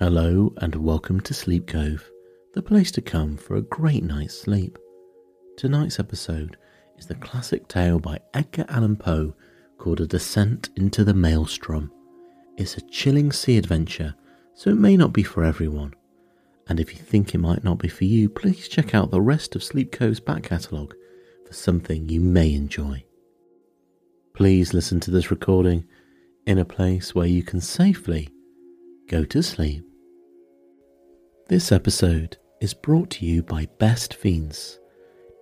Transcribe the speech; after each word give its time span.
Hello 0.00 0.52
and 0.56 0.74
welcome 0.74 1.20
to 1.20 1.32
Sleep 1.32 1.68
Cove, 1.68 2.10
the 2.52 2.62
place 2.62 2.90
to 2.90 3.00
come 3.00 3.36
for 3.36 3.54
a 3.54 3.62
great 3.62 4.02
night's 4.02 4.36
sleep. 4.36 4.76
Tonight's 5.56 6.00
episode 6.00 6.56
is 6.98 7.06
the 7.06 7.14
classic 7.14 7.68
tale 7.68 8.00
by 8.00 8.18
Edgar 8.34 8.64
Allan 8.68 8.96
Poe 8.96 9.36
called 9.78 10.00
A 10.00 10.06
Descent 10.08 10.70
into 10.74 11.04
the 11.04 11.14
Maelstrom. 11.14 11.92
It's 12.56 12.76
a 12.76 12.80
chilling 12.80 13.30
sea 13.30 13.56
adventure, 13.56 14.16
so 14.52 14.70
it 14.70 14.78
may 14.78 14.96
not 14.96 15.12
be 15.12 15.22
for 15.22 15.44
everyone. 15.44 15.94
And 16.66 16.80
if 16.80 16.92
you 16.92 16.98
think 16.98 17.32
it 17.32 17.38
might 17.38 17.62
not 17.62 17.78
be 17.78 17.86
for 17.86 18.04
you, 18.04 18.28
please 18.28 18.66
check 18.66 18.96
out 18.96 19.12
the 19.12 19.22
rest 19.22 19.54
of 19.54 19.62
Sleep 19.62 19.92
Cove's 19.92 20.18
back 20.18 20.42
catalogue 20.42 20.94
for 21.46 21.52
something 21.52 22.08
you 22.08 22.20
may 22.20 22.52
enjoy. 22.52 23.04
Please 24.34 24.74
listen 24.74 24.98
to 24.98 25.12
this 25.12 25.30
recording 25.30 25.84
in 26.48 26.58
a 26.58 26.64
place 26.64 27.14
where 27.14 27.28
you 27.28 27.44
can 27.44 27.60
safely 27.60 28.30
go 29.06 29.22
to 29.22 29.42
sleep. 29.42 29.84
This 31.48 31.70
episode 31.70 32.38
is 32.62 32.72
brought 32.72 33.10
to 33.10 33.26
you 33.26 33.42
by 33.42 33.68
Best 33.78 34.14
Fiends. 34.14 34.80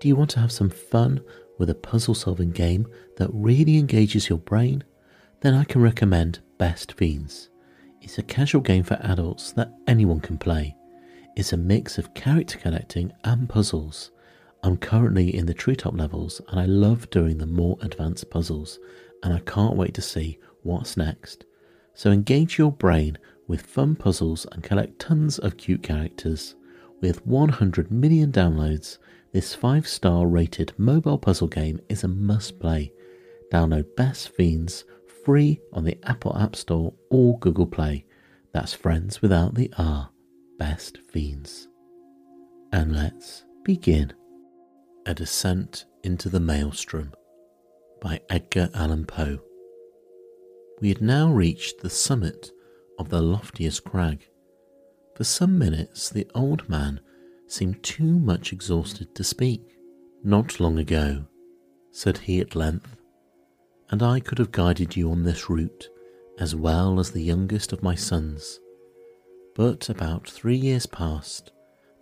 Do 0.01 0.09
you 0.09 0.17
want 0.17 0.31
to 0.31 0.41
have 0.41 0.51
some 0.51 0.69
fun 0.69 1.21
with 1.59 1.71
a 1.71 1.75
puzzle 1.75 2.15
solving 2.15 2.51
game 2.51 2.89
that 3.19 3.31
really 3.33 3.79
engages 3.79 4.29
your 4.29 4.39
brain? 4.39 4.83
Then 5.43 5.55
I 5.55 5.63
can 5.63 5.81
recommend 5.81 6.41
Best 6.59 6.93
Fiends. 6.95 7.51
It's 8.01 8.19
a 8.19 8.25
casual 8.25 8.63
game 8.63 8.83
for 8.83 8.99
adults 9.01 9.53
that 9.53 9.73
anyone 9.87 10.21
can 10.21 10.39
play. 10.39 10.75
It's 11.37 11.53
a 11.53 11.57
mix 11.57 11.99
of 11.99 12.15
character 12.15 12.59
collecting 12.59 13.13
and 13.23 13.49
puzzles. 13.49 14.11
I'm 14.65 14.77
currently 14.77 15.37
in 15.37 15.47
the 15.47 15.55
treetop 15.55 15.97
levels 15.97 16.41
and 16.49 16.59
I 16.59 16.65
love 16.65 17.11
doing 17.11 17.39
the 17.39 17.47
more 17.47 17.79
advanced 17.81 18.29
puzzles, 18.29 18.81
and 19.23 19.33
I 19.33 19.39
can't 19.39 19.77
wait 19.77 19.95
to 19.95 20.03
see 20.03 20.41
what's 20.63 20.97
next. 20.97 21.45
So 21.95 22.11
engage 22.11 22.59
your 22.59 22.73
brain 22.73 23.19
with 23.53 23.61
fun 23.67 23.95
puzzles 23.95 24.47
and 24.53 24.63
collect 24.63 24.99
tons 24.99 25.39
of 25.39 25.59
cute 25.59 25.83
characters. 25.83 26.55
With 27.03 27.27
100 27.27 27.91
million 27.91 28.33
downloads, 28.33 28.97
this 29.35 29.55
5 29.55 29.87
star 29.87 30.27
rated 30.27 30.73
mobile 30.79 31.19
puzzle 31.19 31.49
game 31.49 31.79
is 31.91 32.03
a 32.03 32.09
must 32.09 32.59
play. 32.59 32.95
Download 33.53 33.85
Best 33.95 34.31
Fiends 34.31 34.85
free 35.23 35.61
on 35.71 35.85
the 35.85 35.99
Apple 36.05 36.35
App 36.39 36.57
Store 36.57 36.95
or 37.11 37.39
Google 37.41 37.67
Play. 37.67 38.07
That's 38.55 38.73
friends 38.73 39.21
without 39.21 39.55
the 39.55 39.71
R. 39.77 40.09
Best 40.59 40.97
Fiends. 41.11 41.69
And 42.73 42.97
let's 42.97 43.45
begin. 43.65 44.15
A 45.05 45.13
Descent 45.13 45.85
into 46.03 46.31
the 46.31 46.41
Maelstrom 46.41 47.13
by 48.01 48.23
Edgar 48.31 48.71
Allan 48.73 49.05
Poe. 49.05 49.41
We 50.81 50.89
had 50.89 51.03
now 51.03 51.31
reached 51.31 51.83
the 51.83 51.91
summit 51.91 52.51
of 53.03 53.09
the 53.09 53.21
loftiest 53.21 53.83
crag. 53.83 54.29
For 55.17 55.25
some 55.25 55.59
minutes, 55.59 56.09
the 56.09 56.31
old 56.37 56.69
man 56.69 57.01
seemed 57.49 57.83
too 57.83 58.21
much 58.21 58.53
exhausted 58.53 59.13
to 59.17 59.25
speak. 59.25 59.77
Not 60.23 60.61
long 60.61 60.79
ago, 60.79 61.25
said 61.91 62.17
he 62.19 62.39
at 62.39 62.55
length, 62.55 62.97
and 63.91 64.05
I 64.05 64.21
could 64.21 64.39
have 64.39 64.53
guided 64.53 64.95
you 64.95 65.11
on 65.11 65.25
this 65.25 65.51
route 65.51 65.89
as 66.39 66.55
well 66.55 67.01
as 67.01 67.11
the 67.11 67.23
youngest 67.23 67.73
of 67.73 67.83
my 67.83 67.97
sons. 67.97 68.61
But 69.57 69.89
about 69.89 70.31
three 70.31 70.57
years 70.57 70.87
past, 70.87 71.51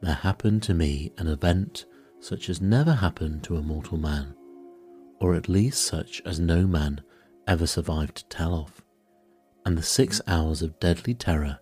there 0.02 0.14
happened 0.14 0.62
to 0.64 0.74
me 0.74 1.12
an 1.16 1.28
event 1.28 1.86
such 2.20 2.50
as 2.50 2.60
never 2.60 2.92
happened 2.92 3.42
to 3.44 3.56
a 3.56 3.62
mortal 3.62 3.96
man, 3.96 4.34
or 5.18 5.34
at 5.34 5.48
least 5.48 5.80
such 5.82 6.20
as 6.26 6.38
no 6.38 6.66
man 6.66 7.00
ever 7.46 7.66
survived 7.66 8.16
to 8.16 8.24
tell 8.26 8.54
of 8.54 8.82
and 9.64 9.76
the 9.76 9.82
six 9.82 10.20
hours 10.26 10.62
of 10.62 10.80
deadly 10.80 11.14
terror 11.14 11.58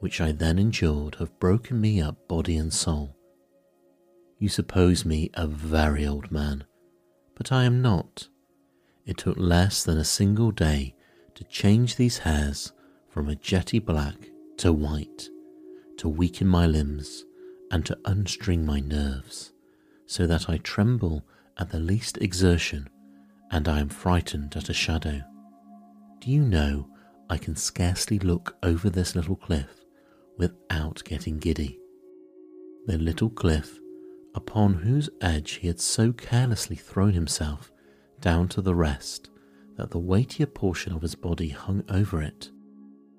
which 0.00 0.20
I 0.20 0.32
then 0.32 0.58
endured 0.58 1.16
have 1.16 1.38
broken 1.38 1.80
me 1.80 2.00
up 2.00 2.26
body 2.26 2.56
and 2.56 2.72
soul. 2.72 3.16
You 4.38 4.48
suppose 4.48 5.04
me 5.04 5.30
a 5.34 5.46
very 5.46 6.06
old 6.06 6.32
man, 6.32 6.64
but 7.36 7.52
I 7.52 7.64
am 7.64 7.82
not. 7.82 8.28
It 9.04 9.18
took 9.18 9.36
less 9.38 9.84
than 9.84 9.98
a 9.98 10.04
single 10.04 10.50
day 10.50 10.94
to 11.34 11.44
change 11.44 11.96
these 11.96 12.18
hairs 12.18 12.72
from 13.08 13.28
a 13.28 13.36
jetty 13.36 13.78
black 13.78 14.30
to 14.58 14.72
white, 14.72 15.28
to 15.98 16.08
weaken 16.08 16.46
my 16.46 16.66
limbs, 16.66 17.24
and 17.70 17.84
to 17.86 17.98
unstring 18.04 18.64
my 18.64 18.80
nerves, 18.80 19.52
so 20.06 20.26
that 20.26 20.48
I 20.48 20.58
tremble 20.58 21.24
at 21.58 21.70
the 21.70 21.78
least 21.78 22.16
exertion, 22.18 22.88
and 23.50 23.68
I 23.68 23.80
am 23.80 23.88
frightened 23.90 24.56
at 24.56 24.70
a 24.70 24.74
shadow. 24.74 25.22
Do 26.20 26.30
you 26.30 26.42
know 26.42 26.88
I 27.30 27.38
can 27.38 27.54
scarcely 27.54 28.18
look 28.18 28.56
over 28.64 28.90
this 28.90 29.14
little 29.14 29.36
cliff 29.36 29.84
without 30.36 31.00
getting 31.04 31.38
giddy. 31.38 31.78
The 32.86 32.98
little 32.98 33.30
cliff 33.30 33.78
upon 34.34 34.74
whose 34.74 35.08
edge 35.20 35.52
he 35.52 35.68
had 35.68 35.78
so 35.78 36.12
carelessly 36.12 36.74
thrown 36.74 37.12
himself 37.12 37.70
down 38.20 38.48
to 38.48 38.60
the 38.60 38.74
rest 38.74 39.30
that 39.76 39.92
the 39.92 39.98
weightier 39.98 40.46
portion 40.46 40.92
of 40.92 41.02
his 41.02 41.14
body 41.14 41.50
hung 41.50 41.84
over 41.88 42.20
it, 42.20 42.50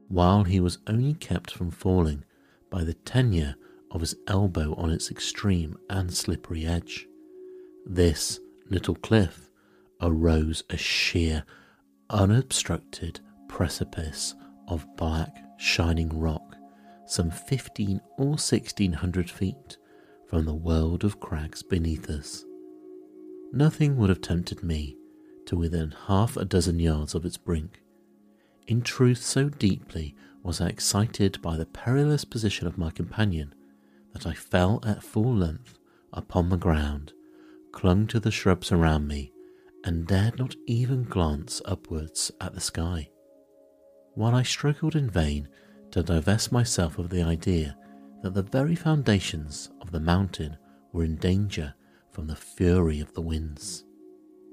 while 0.09 0.43
he 0.43 0.59
was 0.59 0.79
only 0.87 1.13
kept 1.13 1.51
from 1.51 1.71
falling 1.71 2.25
by 2.69 2.83
the 2.83 2.93
tenure 2.93 3.55
of 3.91 4.01
his 4.01 4.15
elbow 4.27 4.75
on 4.75 4.89
its 4.89 5.09
extreme 5.09 5.77
and 5.89 6.13
slippery 6.13 6.65
edge. 6.65 7.07
This 7.85 8.41
little 8.69 8.95
cliff 8.95 9.49
arose 10.01 10.65
a 10.69 10.75
sheer, 10.75 11.45
unobstructed 12.09 13.21
precipice 13.51 14.33
of 14.69 14.87
black, 14.95 15.35
shining 15.57 16.09
rock, 16.17 16.55
some 17.05 17.29
fifteen 17.29 17.99
or 18.17 18.39
sixteen 18.39 18.93
hundred 18.93 19.29
feet 19.29 19.77
from 20.27 20.45
the 20.45 20.53
world 20.53 21.03
of 21.03 21.19
crags 21.19 21.61
beneath 21.61 22.09
us. 22.09 22.45
Nothing 23.51 23.97
would 23.97 24.09
have 24.09 24.21
tempted 24.21 24.63
me 24.63 24.95
to 25.45 25.57
within 25.57 25.93
half 26.07 26.37
a 26.37 26.45
dozen 26.45 26.79
yards 26.79 27.13
of 27.13 27.25
its 27.25 27.35
brink. 27.35 27.81
In 28.67 28.81
truth, 28.81 29.21
so 29.21 29.49
deeply 29.49 30.15
was 30.41 30.61
I 30.61 30.69
excited 30.69 31.41
by 31.41 31.57
the 31.57 31.65
perilous 31.65 32.23
position 32.23 32.67
of 32.67 32.77
my 32.77 32.89
companion 32.89 33.53
that 34.13 34.25
I 34.25 34.33
fell 34.33 34.79
at 34.85 35.03
full 35.03 35.35
length 35.35 35.77
upon 36.13 36.47
the 36.47 36.57
ground, 36.57 37.11
clung 37.73 38.07
to 38.07 38.19
the 38.21 38.31
shrubs 38.31 38.71
around 38.71 39.07
me, 39.07 39.33
and 39.83 40.07
dared 40.07 40.39
not 40.39 40.55
even 40.67 41.03
glance 41.03 41.61
upwards 41.65 42.31
at 42.39 42.53
the 42.53 42.61
sky 42.61 43.09
while 44.15 44.35
I 44.35 44.43
struggled 44.43 44.95
in 44.95 45.09
vain 45.09 45.47
to 45.91 46.03
divest 46.03 46.51
myself 46.51 46.97
of 46.97 47.09
the 47.09 47.21
idea 47.23 47.77
that 48.21 48.33
the 48.33 48.43
very 48.43 48.75
foundations 48.75 49.71
of 49.81 49.91
the 49.91 49.99
mountain 49.99 50.57
were 50.91 51.03
in 51.03 51.15
danger 51.15 51.73
from 52.11 52.27
the 52.27 52.35
fury 52.35 52.99
of 52.99 53.13
the 53.13 53.21
winds. 53.21 53.85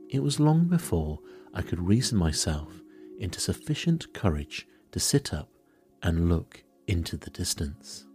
It 0.08 0.22
was 0.22 0.40
long 0.40 0.68
before 0.68 1.18
I 1.52 1.62
could 1.62 1.80
reason 1.80 2.18
myself 2.18 2.82
into 3.18 3.40
sufficient 3.40 4.12
courage 4.14 4.66
to 4.92 5.00
sit 5.00 5.34
up 5.34 5.50
and 6.02 6.28
look 6.28 6.62
into 6.86 7.16
the 7.16 7.30
distance. 7.30 8.06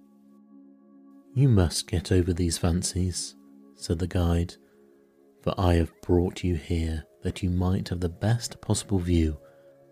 You 1.36 1.50
must 1.50 1.88
get 1.88 2.12
over 2.12 2.34
these 2.34 2.58
fancies, 2.58 3.36
said 3.75 4.00
the 4.00 4.08
guide, 4.08 4.56
for 5.42 5.54
I 5.58 5.75
have 5.75 5.92
brought 6.02 6.44
you 6.44 6.56
here 6.56 7.04
that 7.22 7.44
you 7.44 7.50
might 7.50 7.90
have 7.90 8.00
the 8.00 8.10
best 8.10 8.62
possible 8.62 9.00
view 9.00 9.38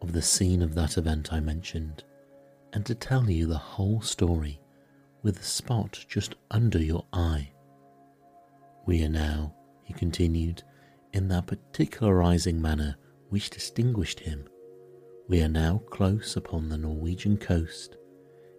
of 0.02 0.14
the 0.14 0.22
scene 0.22 0.62
of 0.62 0.76
that 0.76 0.98
event 0.98 1.32
I 1.32 1.40
mentioned, 1.40 2.04
and 2.74 2.86
to 2.86 2.96
tell 2.96 3.30
you 3.30 3.46
the 3.46 3.58
whole 3.58 4.02
story 4.02 4.60
with 5.22 5.36
the 5.36 5.44
spot 5.44 6.04
just 6.08 6.36
under 6.50 6.80
your 6.82 7.06
eye. 7.14 7.52
We 8.86 9.04
are 9.04 9.10
now, 9.10 9.54
he 9.84 9.94
continued, 9.94 10.64
in 11.14 11.28
that 11.28 11.48
particularizing 11.48 12.62
manner 12.62 12.96
which 13.30 13.50
distinguished 13.50 14.20
him. 14.20 14.48
We 15.28 15.42
are 15.42 15.50
now 15.50 15.82
close 15.90 16.36
upon 16.36 16.70
the 16.70 16.78
Norwegian 16.78 17.38
coast, 17.38 17.96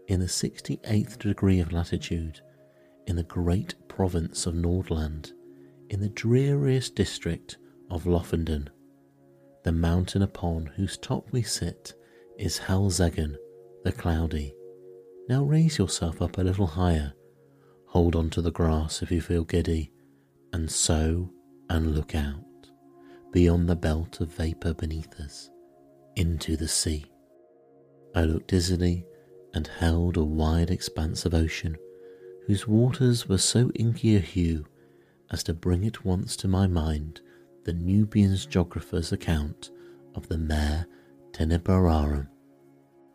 in 0.06 0.20
the 0.20 0.26
68th 0.26 1.18
degree 1.18 1.60
of 1.60 1.72
latitude, 1.72 2.40
in 3.06 3.16
the 3.16 3.22
great 3.24 3.74
province 3.88 4.46
of 4.46 4.54
Nordland, 4.54 5.32
in 5.90 6.00
the 6.00 6.08
dreariest 6.08 6.94
district 6.94 7.58
of 7.90 8.04
Lofoden 8.04 8.68
the 9.64 9.72
mountain 9.72 10.22
upon 10.22 10.66
whose 10.76 10.96
top 10.96 11.30
we 11.30 11.42
sit 11.42 11.94
is 12.38 12.58
Helseggen 12.58 13.36
the 13.84 13.92
Cloudy. 13.92 14.54
Now 15.28 15.44
raise 15.44 15.78
yourself 15.78 16.20
up 16.22 16.38
a 16.38 16.42
little 16.42 16.66
higher, 16.66 17.12
hold 17.86 18.16
on 18.16 18.30
to 18.30 18.42
the 18.42 18.50
grass 18.50 19.02
if 19.02 19.10
you 19.10 19.20
feel 19.20 19.44
giddy, 19.44 19.92
and 20.52 20.70
so 20.70 21.30
and 21.70 21.94
look 21.94 22.14
out 22.14 22.44
beyond 23.32 23.68
the 23.68 23.76
belt 23.76 24.20
of 24.20 24.28
vapour 24.28 24.74
beneath 24.74 25.18
us 25.18 25.50
into 26.16 26.56
the 26.56 26.68
sea. 26.68 27.06
I 28.14 28.24
looked 28.24 28.48
dizzily 28.48 29.06
and 29.54 29.66
held 29.66 30.16
a 30.16 30.24
wide 30.24 30.70
expanse 30.70 31.24
of 31.24 31.34
ocean 31.34 31.76
whose 32.46 32.68
waters 32.68 33.28
were 33.28 33.38
so 33.38 33.70
inky 33.74 34.16
a 34.16 34.20
hue 34.20 34.66
as 35.30 35.42
to 35.44 35.54
bring 35.54 35.86
at 35.86 36.04
once 36.04 36.36
to 36.36 36.48
my 36.48 36.66
mind 36.66 37.20
the 37.64 37.72
Nubian's 37.72 38.46
geographer's 38.46 39.12
account 39.12 39.70
of 40.14 40.28
the 40.28 40.38
Mare 40.38 40.86
Tenebrarum, 41.32 42.28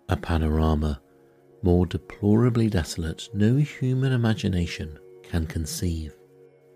a 0.09 0.17
panorama 0.17 1.01
more 1.61 1.85
deplorably 1.85 2.69
desolate 2.69 3.29
no 3.33 3.57
human 3.57 4.13
imagination 4.13 4.97
can 5.23 5.45
conceive. 5.45 6.15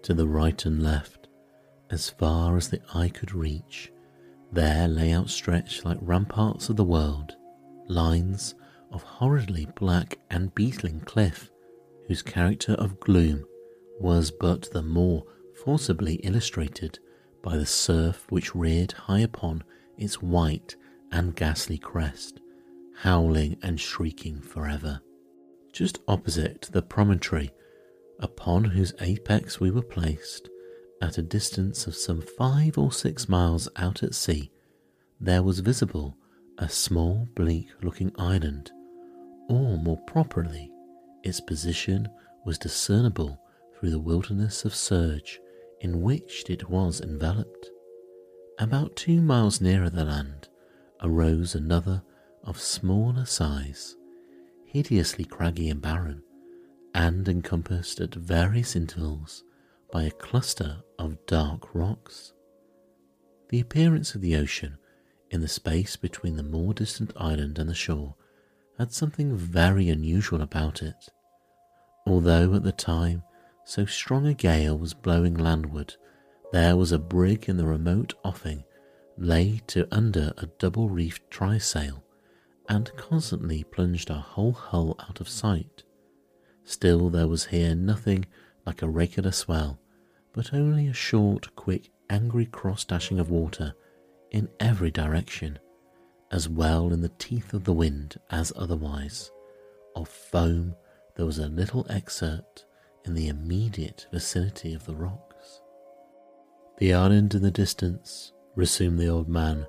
To 0.03 0.13
the 0.13 0.27
right 0.27 0.65
and 0.65 0.81
left, 0.81 1.27
as 1.89 2.09
far 2.09 2.57
as 2.57 2.69
the 2.69 2.81
eye 2.93 3.09
could 3.09 3.33
reach, 3.33 3.91
there 4.51 4.87
lay 4.87 5.13
outstretched 5.13 5.85
like 5.85 5.99
ramparts 6.01 6.69
of 6.69 6.75
the 6.75 6.83
world, 6.83 7.35
lines 7.87 8.55
of 8.91 9.03
horridly 9.03 9.67
black 9.75 10.17
and 10.29 10.53
beetling 10.55 11.01
cliff, 11.01 11.49
whose 12.07 12.21
character 12.21 12.73
of 12.73 12.99
gloom 12.99 13.45
was 13.99 14.31
but 14.31 14.69
the 14.71 14.81
more 14.81 15.23
forcibly 15.63 16.15
illustrated 16.15 16.99
by 17.41 17.57
the 17.57 17.65
surf 17.65 18.25
which 18.29 18.55
reared 18.55 18.91
high 18.93 19.19
upon 19.19 19.63
its 19.97 20.21
white 20.21 20.75
and 21.11 21.35
ghastly 21.35 21.77
crest, 21.77 22.39
howling 22.99 23.57
and 23.61 23.79
shrieking 23.79 24.41
forever. 24.41 25.01
Just 25.73 25.99
opposite 26.07 26.69
the 26.71 26.81
promontory 26.81 27.51
upon 28.19 28.63
whose 28.63 28.93
apex 29.01 29.59
we 29.59 29.71
were 29.71 29.81
placed, 29.81 30.49
at 31.01 31.17
a 31.17 31.23
distance 31.23 31.87
of 31.87 31.95
some 31.95 32.21
five 32.21 32.77
or 32.77 32.91
six 32.91 33.27
miles 33.27 33.67
out 33.75 34.03
at 34.03 34.13
sea, 34.13 34.51
there 35.19 35.43
was 35.43 35.59
visible 35.59 36.15
a 36.59 36.69
small 36.69 37.27
bleak 37.35 37.67
looking 37.81 38.11
island, 38.19 38.71
or 39.49 39.77
more 39.77 39.99
properly, 40.05 40.71
its 41.23 41.39
position 41.39 42.07
was 42.45 42.59
discernible 42.59 43.41
through 43.73 43.89
the 43.89 43.99
wilderness 43.99 44.63
of 44.63 44.75
surge 44.75 45.40
in 45.81 46.01
which 46.01 46.45
it 46.47 46.69
was 46.69 47.01
enveloped. 47.01 47.69
About 48.59 48.95
two 48.95 49.19
miles 49.19 49.59
nearer 49.59 49.89
the 49.89 50.05
land 50.05 50.47
arose 51.01 51.55
another 51.55 52.03
of 52.43 52.59
smaller 52.59 53.25
size, 53.25 53.95
hideously 54.65 55.25
craggy 55.25 55.69
and 55.69 55.81
barren, 55.81 56.21
and 56.93 57.27
encompassed 57.27 57.99
at 57.99 58.13
various 58.13 58.75
intervals 58.75 59.43
by 59.91 60.03
a 60.03 60.11
cluster 60.11 60.83
of 60.99 61.25
dark 61.25 61.73
rocks. 61.73 62.33
The 63.49 63.59
appearance 63.59 64.13
of 64.13 64.21
the 64.21 64.35
ocean 64.35 64.77
in 65.31 65.41
the 65.41 65.47
space 65.47 65.95
between 65.95 66.35
the 66.35 66.43
more 66.43 66.73
distant 66.73 67.11
island 67.15 67.57
and 67.57 67.67
the 67.67 67.73
shore 67.73 68.15
had 68.77 68.93
something 68.93 69.35
very 69.35 69.89
unusual 69.89 70.41
about 70.41 70.83
it. 70.83 71.09
Although 72.05 72.53
at 72.53 72.63
the 72.63 72.71
time 72.71 73.23
so 73.65 73.85
strong 73.85 74.27
a 74.27 74.33
gale 74.33 74.77
was 74.77 74.93
blowing 74.93 75.33
landward, 75.33 75.95
there 76.51 76.75
was 76.75 76.91
a 76.91 76.99
brig 76.99 77.47
in 77.47 77.57
the 77.57 77.65
remote 77.65 78.13
offing 78.23 78.63
lay 79.17 79.61
to 79.67 79.87
under 79.91 80.33
a 80.37 80.47
double 80.57 80.89
reefed 80.89 81.29
trysail 81.29 82.01
and 82.67 82.95
constantly 82.95 83.63
plunged 83.63 84.09
our 84.09 84.21
whole 84.21 84.53
hull 84.53 84.95
out 84.99 85.21
of 85.21 85.29
sight. 85.29 85.83
Still, 86.63 87.09
there 87.09 87.27
was 87.27 87.45
here 87.45 87.75
nothing 87.75 88.25
like 88.65 88.81
a 88.81 88.89
regular 88.89 89.31
swell, 89.31 89.79
but 90.33 90.53
only 90.53 90.87
a 90.87 90.93
short, 90.93 91.55
quick, 91.55 91.91
angry 92.09 92.45
cross 92.45 92.85
dashing 92.85 93.19
of 93.19 93.29
water 93.29 93.73
in 94.31 94.47
every 94.59 94.91
direction, 94.91 95.59
as 96.31 96.47
well 96.47 96.93
in 96.93 97.01
the 97.01 97.11
teeth 97.19 97.53
of 97.53 97.63
the 97.63 97.73
wind 97.73 98.17
as 98.29 98.53
otherwise. 98.55 99.31
Of 99.95 100.07
foam, 100.07 100.75
there 101.15 101.25
was 101.25 101.39
a 101.39 101.47
little 101.47 101.85
excerpt 101.89 102.65
in 103.05 103.13
the 103.13 103.27
immediate 103.27 104.07
vicinity 104.11 104.73
of 104.73 104.85
the 104.85 104.95
rocks. 104.95 105.61
The 106.77 106.93
island 106.93 107.35
in 107.35 107.41
the 107.41 107.51
distance, 107.51 108.33
resumed 108.55 108.99
the 108.99 109.07
old 109.07 109.29
man, 109.29 109.65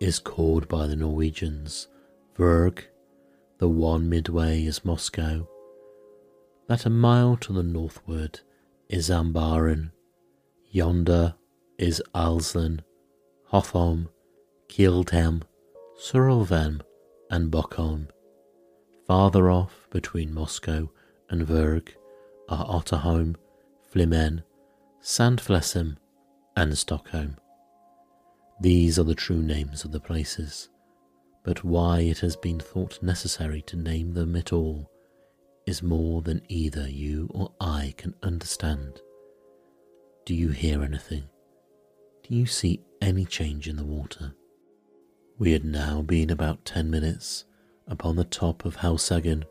is 0.00 0.18
called 0.18 0.68
by 0.68 0.86
the 0.86 0.96
Norwegians 0.96 1.88
Vurrgh. 2.36 2.84
The 3.58 3.68
one 3.68 4.08
midway 4.08 4.64
is 4.64 4.80
Moskoe. 4.80 5.48
That 6.68 6.84
a 6.84 6.90
mile 6.90 7.36
to 7.38 7.52
the 7.52 7.62
northward 7.62 8.40
is 8.88 9.08
Ambaaren. 9.08 9.90
Yonder 10.70 11.34
is 11.78 12.02
Alsen, 12.14 12.80
Hotholm, 13.52 14.08
Keildhelm, 14.68 15.42
Suarven, 15.98 16.82
and 17.30 17.50
Buckholm. 17.50 18.08
Farther 19.06 19.50
off, 19.50 19.88
between 19.90 20.34
Moskoe 20.34 20.90
and 21.30 21.46
Vurrgh, 21.46 21.88
are 22.48 22.66
Otterholm, 22.66 23.36
Flimen, 23.92 24.42
Sandflesen, 25.02 25.96
and 26.56 26.76
Stockholm. 26.76 27.36
These 28.60 28.98
are 28.98 29.04
the 29.04 29.14
true 29.14 29.42
names 29.42 29.84
of 29.84 29.92
the 29.92 30.00
places, 30.00 30.68
but 31.44 31.64
why 31.64 32.00
it 32.00 32.18
has 32.20 32.36
been 32.36 32.58
thought 32.58 33.02
necessary 33.02 33.62
to 33.62 33.76
name 33.76 34.14
them 34.14 34.34
at 34.36 34.52
all 34.52 34.90
is 35.66 35.82
more 35.82 36.22
than 36.22 36.40
either 36.48 36.88
you 36.88 37.28
or 37.34 37.52
I 37.60 37.94
can 37.96 38.14
understand. 38.22 39.00
Do 40.24 40.34
you 40.34 40.48
hear 40.48 40.82
anything? 40.82 41.24
Do 42.22 42.34
you 42.34 42.46
see 42.46 42.80
any 43.00 43.24
change 43.24 43.68
in 43.68 43.76
the 43.76 43.84
water? 43.84 44.34
We 45.38 45.52
had 45.52 45.64
now 45.64 46.02
been 46.02 46.30
about 46.30 46.64
ten 46.64 46.90
minutes 46.90 47.44
upon 47.86 48.16
the 48.16 48.24
top 48.24 48.64
of 48.64 48.76
Helseggen 48.76 49.44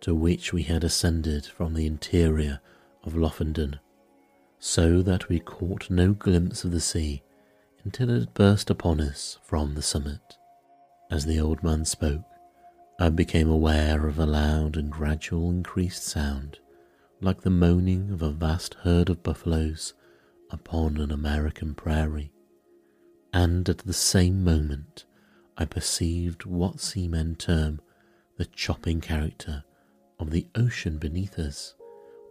to 0.00 0.14
which 0.14 0.52
we 0.52 0.62
had 0.62 0.82
ascended 0.82 1.44
from 1.46 1.74
the 1.74 1.86
interior 1.86 2.60
of 3.04 3.14
Lofoden, 3.14 3.78
so 4.58 5.02
that 5.02 5.28
we 5.28 5.40
caught 5.40 5.90
no 5.90 6.12
glimpse 6.12 6.64
of 6.64 6.70
the 6.70 6.80
sea 6.80 7.22
until 7.84 8.10
it 8.10 8.34
burst 8.34 8.70
upon 8.70 9.00
us 9.00 9.38
from 9.42 9.74
the 9.74 9.82
summit. 9.82 10.36
As 11.10 11.26
the 11.26 11.40
old 11.40 11.62
man 11.62 11.84
spoke, 11.84 12.24
I 12.98 13.08
became 13.08 13.48
aware 13.48 14.06
of 14.06 14.18
a 14.18 14.26
loud 14.26 14.76
and 14.76 14.90
gradual 14.90 15.50
increased 15.50 16.04
sound, 16.04 16.58
like 17.20 17.40
the 17.40 17.50
moaning 17.50 18.10
of 18.10 18.22
a 18.22 18.30
vast 18.30 18.74
herd 18.82 19.08
of 19.08 19.22
buffaloes 19.22 19.94
upon 20.50 20.98
an 20.98 21.10
American 21.10 21.74
prairie, 21.74 22.32
and 23.32 23.68
at 23.68 23.78
the 23.78 23.92
same 23.92 24.44
moment 24.44 25.04
I 25.56 25.64
perceived 25.64 26.44
what 26.44 26.80
seamen 26.80 27.36
term 27.36 27.80
the 28.36 28.44
chopping 28.46 29.00
character 29.00 29.64
of 30.20 30.30
the 30.30 30.46
ocean 30.54 30.98
beneath 30.98 31.38
us 31.38 31.74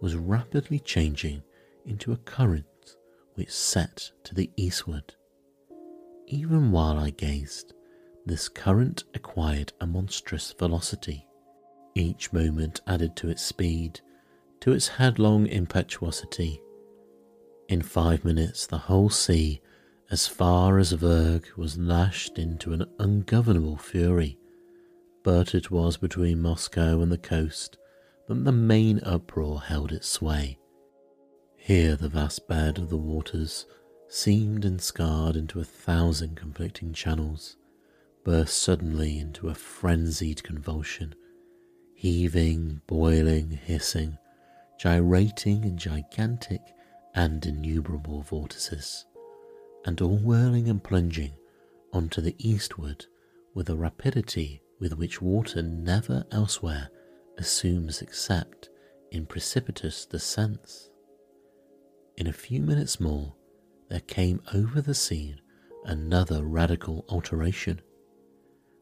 was 0.00 0.16
rapidly 0.16 0.78
changing 0.78 1.42
into 1.84 2.12
a 2.12 2.16
current 2.18 2.96
which 3.34 3.50
set 3.50 4.10
to 4.24 4.34
the 4.34 4.50
eastward. 4.56 5.14
Even 6.26 6.70
while 6.70 6.98
I 6.98 7.10
gazed, 7.10 7.74
this 8.24 8.48
current 8.48 9.04
acquired 9.14 9.72
a 9.80 9.86
monstrous 9.86 10.52
velocity. 10.52 11.26
Each 11.94 12.32
moment 12.32 12.80
added 12.86 13.16
to 13.16 13.28
its 13.28 13.42
speed, 13.42 14.00
to 14.60 14.72
its 14.72 14.88
headlong 14.88 15.46
impetuosity. 15.46 16.60
In 17.68 17.82
five 17.82 18.24
minutes, 18.24 18.66
the 18.66 18.78
whole 18.78 19.10
sea, 19.10 19.60
as 20.10 20.26
far 20.26 20.78
as 20.78 20.92
Vurrgh, 20.92 21.56
was 21.56 21.78
lashed 21.78 22.38
into 22.38 22.72
an 22.72 22.84
ungovernable 22.98 23.76
fury. 23.76 24.38
But 25.22 25.54
it 25.54 25.70
was 25.70 25.96
between 25.96 26.42
Moskoe 26.42 27.02
and 27.02 27.10
the 27.10 27.18
coast 27.18 27.76
that 28.30 28.44
the 28.44 28.52
main 28.52 29.00
uproar 29.02 29.60
held 29.60 29.90
its 29.90 30.06
sway. 30.06 30.56
Here 31.56 31.96
the 31.96 32.08
vast 32.08 32.46
bed 32.46 32.78
of 32.78 32.88
the 32.88 32.96
waters, 32.96 33.66
seamed 34.06 34.64
and 34.64 34.80
scarred 34.80 35.34
into 35.34 35.58
a 35.58 35.64
thousand 35.64 36.36
conflicting 36.36 36.92
channels, 36.92 37.56
burst 38.22 38.56
suddenly 38.56 39.18
into 39.18 39.48
a 39.48 39.54
frenzied 39.54 40.44
convulsion, 40.44 41.12
heaving, 41.96 42.80
boiling, 42.86 43.50
hissing, 43.50 44.16
gyrating 44.78 45.64
in 45.64 45.76
gigantic 45.76 46.60
and 47.16 47.44
innumerable 47.44 48.22
vortices, 48.22 49.06
and 49.84 50.00
all 50.00 50.18
whirling 50.18 50.68
and 50.68 50.84
plunging 50.84 51.32
onto 51.92 52.20
the 52.20 52.36
eastward 52.38 53.06
with 53.54 53.68
a 53.68 53.76
rapidity 53.76 54.62
with 54.78 54.92
which 54.92 55.20
water 55.20 55.62
never 55.62 56.24
elsewhere 56.30 56.90
assumes 57.40 58.02
except 58.02 58.68
in 59.10 59.26
precipitous 59.26 60.06
descents. 60.06 60.90
In 62.16 62.26
a 62.26 62.32
few 62.32 62.60
minutes 62.60 63.00
more, 63.00 63.34
there 63.88 64.00
came 64.00 64.40
over 64.54 64.80
the 64.80 64.94
scene 64.94 65.40
another 65.84 66.44
radical 66.44 67.04
alteration. 67.08 67.80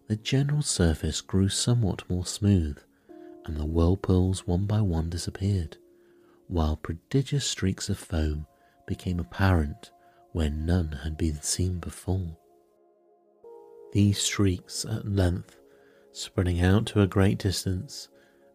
The 0.09 0.17
general 0.17 0.63
surface 0.63 1.21
grew 1.21 1.49
somewhat 1.49 2.09
more 2.11 2.27
smooth, 2.27 2.79
and 3.47 3.57
the 3.57 3.65
whirlpools 3.65 4.47
one 4.47 4.67
by 4.67 4.81
one 4.81 5.09
disappeared, 5.09 5.77
while 6.49 6.77
prodigious 6.77 7.47
streaks 7.47 7.89
of 7.89 7.99
foam 7.99 8.47
became 8.87 9.21
apparent 9.21 9.91
where 10.33 10.51
none 10.51 10.93
had 11.05 11.17
been 11.17 11.41
seen 11.43 11.79
before. 11.79 12.37
These 13.93 14.19
streaks 14.19 14.85
at 14.85 15.09
length, 15.09 15.57
spreading 16.13 16.61
out 16.61 16.87
to 16.87 17.01
a 17.01 17.07
great 17.07 17.39
distance, 17.39 18.09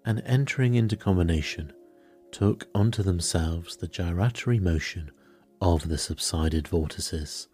and 0.05 0.21
entering 0.25 0.75
into 0.75 0.97
combination, 0.97 1.71
took 2.31 2.67
unto 2.73 3.03
themselves 3.03 3.75
the 3.77 3.87
gyratory 3.87 4.59
motion 4.59 5.11
of 5.61 5.87
the 5.87 5.97
subsided 5.97 6.67
vortices 6.67 7.47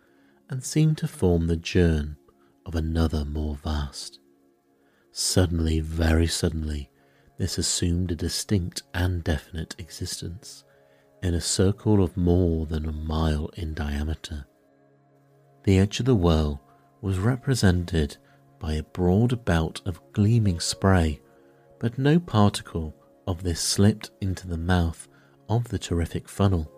and 0.50 0.64
seemed 0.64 0.98
to 0.98 1.08
form 1.08 1.48
the 1.48 1.58
germ 1.58 2.18
of 2.66 2.76
another 2.76 3.24
more 3.26 3.56
vast. 3.56 4.20
Suddenly, 5.12 5.80
very 5.80 6.28
suddenly, 6.28 6.90
this 7.38 7.58
assumed 7.58 8.12
a 8.12 8.16
distinct 8.16 8.84
and 8.94 9.24
definite 9.24 9.76
existence 9.78 10.64
in 11.22 11.34
a 11.34 11.42
circle 11.42 12.04
of 12.04 12.18
more 12.18 12.66
than 12.66 12.86
a 12.86 12.92
mile 12.92 13.50
in 13.56 13.74
diameter. 13.74 14.46
The 15.64 15.80
edge 15.80 16.00
of 16.00 16.06
the 16.06 16.16
whirl 16.16 16.62
was 17.02 17.18
represented 17.18 18.18
by 18.60 18.74
a 18.74 18.84
broad 18.84 19.46
belt 19.46 19.82
of 19.86 20.02
gleaming 20.14 20.60
spray, 20.60 21.22
but 21.80 21.98
no 21.98 22.20
particle 22.20 22.96
of 23.26 23.44
this 23.44 23.62
slipped 23.62 24.12
into 24.22 24.48
the 24.48 24.58
mouth 24.58 25.08
of 25.48 25.70
the 25.70 25.80
terrific 25.80 26.28
funnel, 26.28 26.72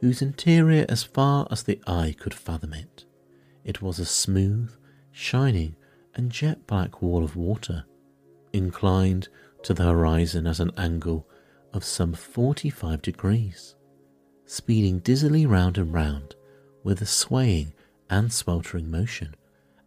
whose 0.00 0.22
interior, 0.22 0.86
as 0.88 1.02
far 1.02 1.46
as 1.50 1.62
the 1.62 1.80
eye 1.86 2.14
could 2.18 2.32
fathom 2.32 2.72
it, 2.72 3.04
it 3.64 3.82
was 3.82 3.98
a 3.98 4.04
smooth, 4.04 4.72
shining, 5.10 5.74
and 6.14 6.30
jet 6.30 6.66
black 6.66 7.02
wall 7.02 7.24
of 7.24 7.36
water, 7.36 7.84
inclined 8.52 9.28
to 9.62 9.74
the 9.74 9.84
horizon 9.84 10.46
at 10.46 10.60
an 10.60 10.70
angle 10.76 11.26
of 11.72 11.84
some 11.84 12.12
45 12.12 13.02
degrees, 13.02 13.74
speeding 14.46 15.00
dizzily 15.00 15.46
round 15.46 15.76
and 15.76 15.92
round 15.92 16.34
with 16.82 17.02
a 17.02 17.06
swaying 17.06 17.74
and 18.08 18.32
sweltering 18.32 18.90
motion, 18.90 19.34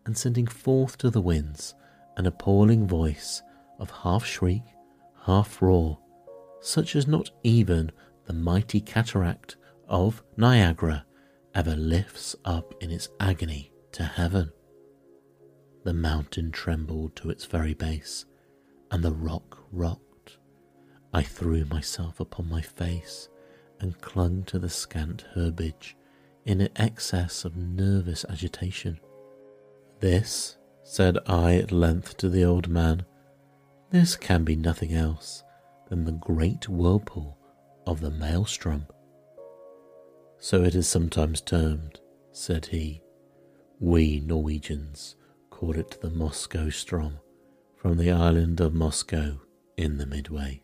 and 0.05 0.17
sending 0.17 0.45
forth 0.45 0.97
to 0.97 1.09
the 1.09 1.21
winds 1.21 1.73
an 2.17 2.25
appalling 2.25 2.87
voice 2.87 3.41
of 3.81 3.89
half 3.89 4.23
shriek, 4.25 4.63
half 5.25 5.61
roar, 5.61 5.99
such 6.61 6.95
as 6.95 7.07
not 7.07 7.31
even 7.43 7.91
the 8.25 8.33
mighty 8.33 8.79
cataract 8.79 9.57
of 9.89 10.23
Niagara 10.37 11.05
ever 11.55 11.75
lifts 11.75 12.35
up 12.45 12.73
in 12.81 12.91
its 12.91 13.09
agony 13.19 13.73
to 13.91 14.03
heaven. 14.03 14.51
The 15.83 15.93
mountain 15.93 16.51
trembled 16.51 17.15
to 17.17 17.31
its 17.31 17.45
very 17.45 17.73
base, 17.73 18.25
and 18.91 19.03
the 19.03 19.11
rock 19.11 19.57
rocked. 19.71 20.37
I 21.11 21.23
threw 21.23 21.65
myself 21.65 22.19
upon 22.19 22.47
my 22.47 22.61
face 22.61 23.27
and 23.79 23.99
clung 23.99 24.43
to 24.43 24.59
the 24.59 24.69
scant 24.69 25.25
herbage 25.33 25.97
in 26.45 26.61
an 26.61 26.69
excess 26.75 27.43
of 27.43 27.57
nervous 27.57 28.23
agitation. 28.29 28.99
This, 29.99 30.57
said 30.83 31.17
I 31.25 31.55
at 31.55 31.71
length 31.71 32.17
to 32.17 32.29
the 32.29 32.45
old 32.45 32.67
man, 32.67 33.05
this 33.91 34.15
can 34.15 34.43
be 34.43 34.55
nothing 34.55 34.93
else 34.93 35.43
than 35.89 36.05
the 36.05 36.13
great 36.13 36.67
whirlpool 36.69 37.37
of 37.85 37.99
the 37.99 38.09
maelstrom. 38.09 38.87
So 40.39 40.63
it 40.63 40.73
is 40.73 40.87
sometimes 40.87 41.41
termed, 41.41 41.99
said 42.31 42.67
he. 42.67 43.01
We 43.79 44.21
Norwegians 44.21 45.15
call 45.49 45.77
it 45.77 45.99
the 46.01 46.09
Moskoe 46.09 46.67
Ström, 46.67 47.19
from 47.75 47.97
the 47.97 48.11
island 48.11 48.61
of 48.61 48.73
Moskoe 48.73 49.39
in 49.77 49.97
the 49.97 50.05
Midway. 50.05 50.61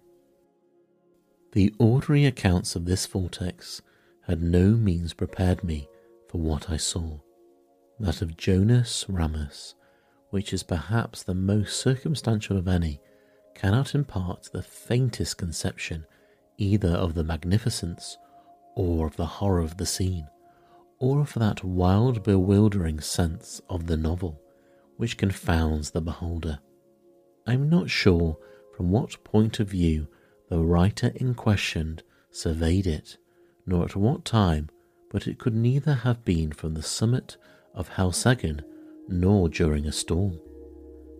The 1.51 1.73
ordinary 1.79 2.25
accounts 2.25 2.75
of 2.75 2.85
this 2.85 3.05
vortex 3.05 3.81
had 4.25 4.41
no 4.41 4.71
means 4.71 5.13
prepared 5.13 5.63
me 5.63 5.89
for 6.29 6.39
what 6.39 6.69
I 6.69 6.77
saw. 6.77 7.19
That 7.99 8.21
of 8.21 8.37
Jonas 8.37 9.05
Ramus, 9.09 9.73
which 10.29 10.53
is 10.53 10.63
perhaps 10.63 11.23
the 11.23 11.33
most 11.33 11.79
circumstantial 11.79 12.57
of 12.57 12.67
any, 12.67 13.01
cannot 13.57 13.95
impart 13.95 14.49
the 14.53 14.61
faintest 14.61 15.35
conception 15.35 16.05
either 16.59 16.89
of 16.91 17.15
the 17.15 17.23
magnificence 17.23 18.17
or 18.75 19.07
of 19.07 19.15
the 19.15 19.25
horror 19.25 19.59
of 19.59 19.77
the 19.77 19.85
scene, 19.85 20.27
or 20.99 21.21
of 21.21 21.33
that 21.33 21.63
wild, 21.63 22.21
bewildering 22.21 22.99
sense 22.99 23.59
of 23.67 23.87
the 23.87 23.97
novel 23.97 24.39
which 24.97 25.17
confounds 25.17 25.89
the 25.89 26.01
beholder. 26.01 26.59
I 27.47 27.53
am 27.53 27.67
not 27.67 27.89
sure 27.89 28.37
from 28.75 28.91
what 28.91 29.23
point 29.23 29.59
of 29.59 29.69
view 29.69 30.07
the 30.49 30.59
writer 30.59 31.11
in 31.15 31.33
question 31.33 32.01
surveyed 32.29 32.85
it, 32.85 33.17
nor 33.65 33.85
at 33.85 33.95
what 33.95 34.23
time, 34.23 34.69
but 35.09 35.27
it 35.27 35.39
could 35.39 35.55
neither 35.55 35.93
have 35.95 36.23
been 36.23 36.51
from 36.51 36.75
the 36.75 36.83
summit 36.83 37.37
of 37.73 37.89
Helseggen 37.89 38.61
nor 39.07 39.49
during 39.49 39.87
a 39.87 39.91
storm. 39.91 40.39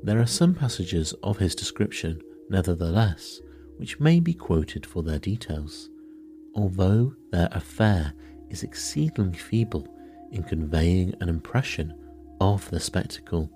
There 0.03 0.19
are 0.19 0.27
some 0.27 0.53
passages 0.53 1.13
of 1.23 1.39
his 1.39 1.55
description, 1.55 2.21
nevertheless, 2.49 3.41
which 3.77 3.99
may 3.99 4.19
be 4.19 4.33
quoted 4.33 4.85
for 4.85 5.03
their 5.03 5.19
details, 5.19 5.89
although 6.55 7.13
their 7.31 7.49
affair 7.51 8.13
is 8.49 8.63
exceedingly 8.63 9.37
feeble 9.37 9.87
in 10.31 10.43
conveying 10.43 11.13
an 11.21 11.29
impression 11.29 11.93
of 12.41 12.69
the 12.69 12.79
spectacle. 12.79 13.51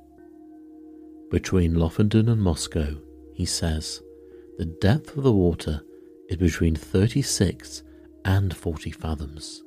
Between 1.29 1.75
Lofoden 1.75 2.29
and 2.29 2.41
Moskoe, 2.41 3.01
he 3.33 3.45
says, 3.45 4.01
the 4.57 4.65
depth 4.65 5.17
of 5.17 5.23
the 5.23 5.31
water 5.31 5.81
is 6.29 6.37
between 6.37 6.75
36 6.75 7.83
and 8.25 8.55
40 8.55 8.91
fathoms, 8.91 9.63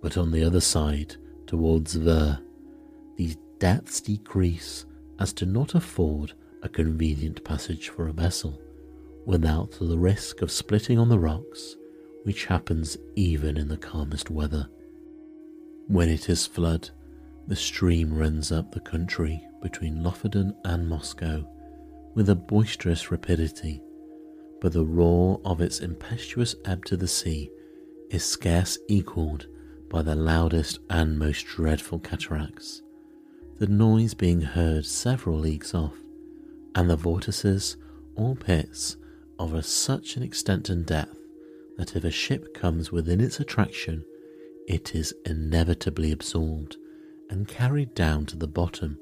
but 0.00 0.16
on 0.16 0.30
the 0.30 0.44
other 0.44 0.60
side, 0.60 1.16
towards 1.46 1.94
Ver, 1.94 2.38
these 3.16 3.36
depths 3.58 4.00
decrease 4.00 4.86
as 5.18 5.32
to 5.34 5.46
not 5.46 5.74
afford 5.74 6.32
a 6.62 6.68
convenient 6.68 7.42
passage 7.44 7.88
for 7.88 8.08
a 8.08 8.12
vessel 8.12 8.60
without 9.26 9.72
the 9.80 9.98
risk 9.98 10.42
of 10.42 10.50
splitting 10.50 10.98
on 10.98 11.08
the 11.08 11.18
rocks, 11.18 11.76
which 12.24 12.46
happens 12.46 12.96
even 13.16 13.56
in 13.56 13.68
the 13.68 13.76
calmest 13.76 14.30
weather. 14.30 14.68
When 15.86 16.08
it 16.08 16.28
is 16.28 16.46
flood, 16.46 16.90
the 17.46 17.56
stream 17.56 18.16
runs 18.16 18.52
up 18.52 18.72
the 18.72 18.80
country 18.80 19.42
between 19.62 20.02
Lofoden 20.02 20.54
and 20.64 20.88
Moskoe 20.88 21.46
with 22.14 22.28
a 22.28 22.34
boisterous 22.34 23.10
rapidity, 23.10 23.82
but 24.60 24.72
the 24.72 24.84
roar 24.84 25.40
of 25.44 25.60
its 25.60 25.80
impetuous 25.80 26.54
ebb 26.64 26.84
to 26.86 26.96
the 26.96 27.08
sea 27.08 27.50
is 28.10 28.24
scarce 28.24 28.78
equalled 28.88 29.46
by 29.88 30.02
the 30.02 30.14
loudest 30.14 30.78
and 30.90 31.18
most 31.18 31.46
dreadful 31.46 31.98
cataracts, 31.98 32.82
the 33.58 33.66
noise 33.66 34.14
being 34.14 34.40
heard 34.40 34.86
several 34.86 35.38
leagues 35.38 35.74
off, 35.74 35.96
and 36.74 36.88
the 36.88 36.96
vortices 36.96 37.76
or 38.14 38.36
pits 38.36 38.96
are 39.38 39.56
of 39.56 39.66
such 39.66 40.16
an 40.16 40.22
extent 40.22 40.68
and 40.68 40.86
depth 40.86 41.18
that 41.76 41.96
if 41.96 42.04
a 42.04 42.10
ship 42.10 42.52
comes 42.54 42.92
within 42.92 43.20
its 43.20 43.40
attraction, 43.40 44.04
it 44.68 44.94
is 44.94 45.14
inevitably 45.24 46.12
absorbed 46.12 46.76
and 47.30 47.48
carried 47.48 47.94
down 47.94 48.26
to 48.26 48.36
the 48.36 48.46
bottom 48.46 48.98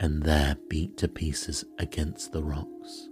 and 0.00 0.22
there 0.22 0.56
beat 0.68 0.96
to 0.96 1.08
pieces 1.08 1.64
against 1.78 2.32
the 2.32 2.42
rocks. 2.42 3.08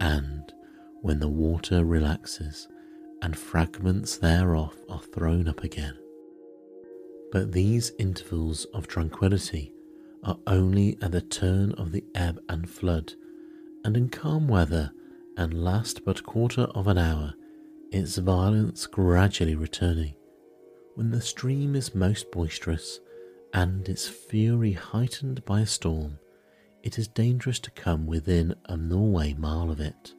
And 0.00 0.52
when 1.00 1.20
the 1.20 1.28
water 1.28 1.84
relaxes 1.84 2.68
and 3.20 3.36
fragments 3.36 4.16
thereof 4.16 4.76
are 4.88 5.00
thrown 5.00 5.48
up 5.48 5.62
again. 5.62 5.96
But 7.30 7.52
these 7.52 7.92
intervals 7.98 8.64
of 8.74 8.88
tranquillity 8.88 9.72
are 10.24 10.38
only 10.46 10.96
at 11.02 11.12
the 11.12 11.20
turn 11.20 11.72
of 11.72 11.92
the 11.92 12.04
ebb 12.14 12.40
and 12.48 12.68
flood, 12.68 13.12
and 13.84 13.96
in 13.96 14.08
calm 14.08 14.46
weather 14.46 14.90
and 15.36 15.64
last 15.64 16.04
but 16.04 16.22
quarter 16.24 16.62
of 16.74 16.86
an 16.86 16.98
hour, 16.98 17.34
its 17.90 18.16
violence 18.18 18.86
gradually 18.86 19.54
returning. 19.54 20.14
When 20.94 21.10
the 21.10 21.20
stream 21.20 21.74
is 21.74 21.94
most 21.94 22.30
boisterous 22.30 23.00
and 23.54 23.88
its 23.88 24.08
fury 24.08 24.72
heightened 24.72 25.44
by 25.44 25.60
a 25.60 25.66
storm, 25.66 26.18
it 26.82 26.98
is 26.98 27.08
dangerous 27.08 27.58
to 27.60 27.70
come 27.70 28.06
within 28.06 28.54
a 28.66 28.76
Norway 28.76 29.34
mile 29.34 29.70
of 29.70 29.80
it. 29.80 30.14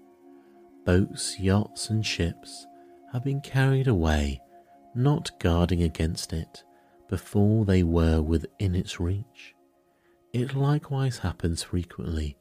Boats, 0.85 1.39
yachts, 1.39 1.89
and 1.89 2.05
ships 2.05 2.65
have 3.11 3.23
been 3.23 3.41
carried 3.41 3.87
away, 3.87 4.41
not 4.95 5.31
guarding 5.39 5.83
against 5.83 6.33
it 6.33 6.63
before 7.09 7.65
they 7.65 7.83
were 7.83 8.21
within 8.21 8.75
its 8.75 8.99
reach. 8.99 9.55
It 10.33 10.55
likewise 10.55 11.19
happens 11.19 11.61
frequently 11.61 12.37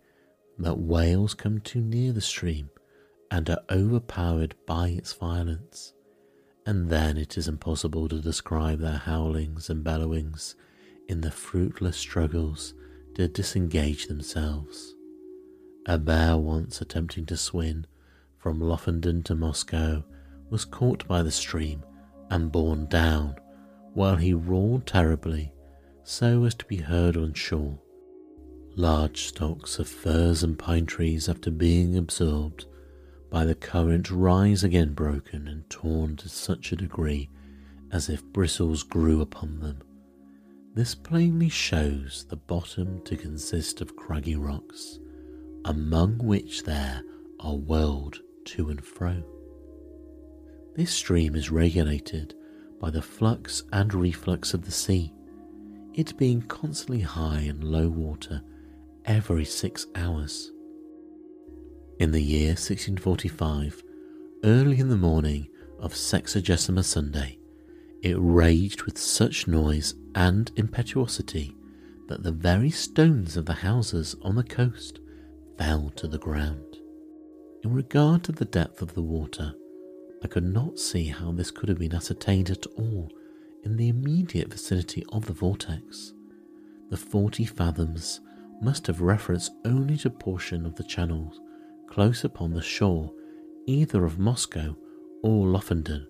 that 0.59 0.79
whales 0.79 1.35
come 1.35 1.61
too 1.61 1.83
near 1.83 2.15
the 2.15 2.23
stream 2.23 2.71
and 3.31 3.51
are 3.51 3.63
overpowered 3.71 4.55
by 4.65 4.89
its 4.89 5.13
violence, 5.13 5.93
and 6.65 6.89
then 6.89 7.19
it 7.19 7.37
is 7.37 7.49
impossible 7.49 8.09
to 8.09 8.19
describe 8.19 8.79
their 8.79 8.97
howlings 8.97 9.69
and 9.69 9.85
bellowings 9.85 10.55
in 11.07 11.21
the 11.21 11.31
fruitless 11.31 11.99
struggles 11.99 12.73
to 13.15 13.29
disengage 13.29 14.07
themselves. 14.07 14.95
A 15.85 15.99
bear 15.99 16.39
once 16.39 16.81
attempting 16.81 17.27
to 17.27 17.37
swim 17.37 17.85
from 18.39 18.59
Lofoden 18.59 19.23
to 19.25 19.35
Moskoe 19.35 20.03
was 20.49 20.65
caught 20.65 21.07
by 21.07 21.23
the 21.23 21.31
stream 21.31 21.83
and 22.31 22.51
borne 22.51 22.87
down 22.87 23.37
while 23.93 24.17
he 24.17 24.33
roared 24.33 24.87
terribly 24.87 25.53
so 26.05 26.45
as 26.45 26.55
to 26.55 26.65
be 26.65 26.79
heard 26.79 27.17
on 27.17 27.33
shore. 27.33 27.79
Large 28.75 29.27
stocks 29.27 29.79
of 29.79 29.87
firs 29.87 30.43
and 30.43 30.59
pine 30.59 30.87
trees, 30.87 31.29
after 31.29 31.51
being 31.51 31.97
absorbed 31.97 32.65
by 33.29 33.45
the 33.45 33.55
current, 33.55 34.11
rise 34.11 34.65
again 34.65 34.95
broken 34.95 35.47
and 35.47 35.69
torn 35.69 36.17
to 36.17 36.29
such 36.31 36.73
a 36.73 36.77
degree 36.77 37.29
as 37.91 38.09
if 38.09 38.25
bristles 38.25 38.83
grew 38.83 39.21
upon 39.21 39.61
them. 39.61 39.83
This 40.75 40.95
plainly 40.95 41.51
shows 41.51 42.25
the 42.31 42.37
bottom 42.37 43.03
to 43.05 43.15
consist 43.15 43.83
of 43.83 43.95
craggy 43.95 44.37
rocks, 44.37 44.99
among 45.67 46.17
which 46.17 46.63
there 46.63 47.03
are 47.41 47.57
whirled 47.57 48.21
to 48.47 48.71
and 48.71 48.83
fro. 48.83 49.23
This 50.75 50.91
stream 50.91 51.35
is 51.35 51.51
regulated 51.51 52.35
by 52.81 52.89
the 52.89 53.03
flux 53.03 53.65
and 53.71 53.93
reflux 53.93 54.55
of 54.55 54.65
the 54.65 54.73
sea, 54.73 55.13
it 55.93 56.17
being 56.17 56.41
constantly 56.41 57.01
high 57.01 57.41
and 57.41 57.63
low 57.63 57.91
water 57.91 58.41
every 59.05 59.45
six 59.45 59.87
hours. 59.95 60.51
In 61.99 62.13
the 62.13 62.23
year 62.23 62.51
1645, 62.51 63.83
early 64.45 64.79
in 64.79 64.89
the 64.89 64.97
morning 64.97 65.49
of 65.79 65.95
Sexagesima 65.95 66.85
Sunday, 66.85 67.39
it 68.03 68.17
raged 68.19 68.83
with 68.83 68.99
such 68.99 69.47
noise 69.47 69.95
and 70.15 70.51
impetuosity 70.57 71.57
that 72.09 72.23
the 72.23 72.33
very 72.33 72.71
stones 72.71 73.37
of 73.37 73.47
the 73.47 73.53
houses 73.53 74.17
on 74.23 74.35
the 74.35 74.43
coast 74.43 75.01
fell 75.57 75.91
to 75.97 76.09
the 76.09 76.19
ground. 76.19 76.79
In 77.63 77.73
regard 77.73 78.25
to 78.25 78.33
the 78.33 78.45
depth 78.45 78.83
of 78.83 78.95
the 78.95 79.03
water, 79.03 79.55
I 80.25 80.27
could 80.27 80.45
not 80.45 80.79
see 80.79 81.07
how 81.07 81.33
this 81.33 81.51
could 81.51 81.69
have 81.69 81.79
been 81.79 81.95
ascertained 81.95 82.51
at 82.51 82.67
all 82.77 83.11
in 83.65 83.77
the 83.77 83.89
immediate 83.89 84.51
vicinity 84.51 85.05
of 85.13 85.27
the 85.27 85.33
vortex. 85.33 86.13
The 86.91 86.97
forty 86.97 87.45
fathoms 87.45 88.21
must 88.63 88.87
have 88.87 89.01
reference 89.01 89.51
only 89.65 89.97
to 89.97 90.09
portion 90.09 90.65
of 90.65 90.77
the 90.77 90.85
channels 90.85 91.41
close 91.89 92.25
upon 92.25 92.53
the 92.53 92.63
shore 92.63 93.13
either 93.67 94.05
of 94.05 94.19
Moskoe 94.19 94.77
or 95.23 95.47
Lofoden. 95.47 96.07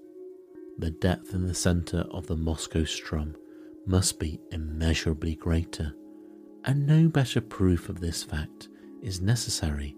The 0.78 0.90
depth 0.90 1.34
in 1.34 1.46
the 1.46 1.54
centre 1.54 2.04
of 2.10 2.26
the 2.26 2.36
Moskoe 2.36 2.84
Ström 2.84 3.34
must 3.86 4.18
be 4.18 4.40
immeasurably 4.52 5.34
greater, 5.34 5.94
and 6.64 6.86
no 6.86 7.08
better 7.08 7.40
proof 7.40 7.88
of 7.88 8.00
this 8.00 8.22
fact 8.22 8.68
is 9.02 9.20
necessary 9.20 9.96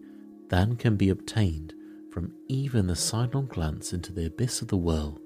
than 0.48 0.76
can 0.76 0.96
be 0.96 1.10
obtained 1.10 1.74
from 2.10 2.32
even 2.48 2.86
the 2.86 2.96
sidelong 2.96 3.46
glance 3.46 3.92
into 3.92 4.12
the 4.12 4.26
abyss 4.26 4.62
of 4.62 4.68
the 4.68 4.76
well, 4.76 5.20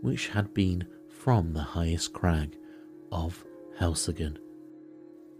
which 0.00 0.28
had 0.28 0.52
been 0.54 0.86
from 1.08 1.52
the 1.52 1.62
highest 1.62 2.12
crag 2.12 2.56
of 3.12 3.44
Helseggen. 3.78 4.38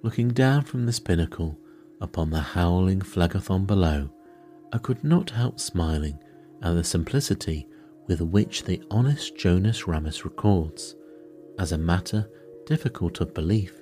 Looking 0.02 0.28
down 0.28 0.62
from 0.62 0.87
this 0.87 0.99
pinnacle 0.99 1.59
upon 2.00 2.30
the 2.30 2.40
howling 2.40 3.00
Phlegethon 3.00 3.66
below, 3.66 4.09
I 4.73 4.78
could 4.78 5.04
not 5.04 5.28
help 5.28 5.61
smiling 5.61 6.19
at 6.62 6.73
the 6.73 6.85
simplicity 6.85 7.69
with 8.07 8.23
which 8.23 8.64
the 8.64 8.83
honest 8.90 9.37
Jonas 9.37 9.87
Ramus 9.87 10.25
records, 10.25 10.97
as 11.59 11.73
a 11.73 11.78
matter 11.78 12.30
difficult 12.64 13.21
of 13.21 13.35
belief, 13.35 13.75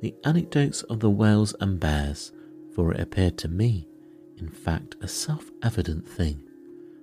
the 0.00 0.14
anecdotes 0.24 0.82
of 0.84 1.00
the 1.00 1.10
whales 1.10 1.52
and 1.60 1.80
bears, 1.80 2.30
for 2.72 2.92
it 2.92 3.00
appeared 3.00 3.36
to 3.38 3.48
me, 3.48 3.88
in 4.36 4.48
fact, 4.48 4.94
a 5.00 5.08
self 5.08 5.50
evident 5.64 6.06
thing, 6.06 6.44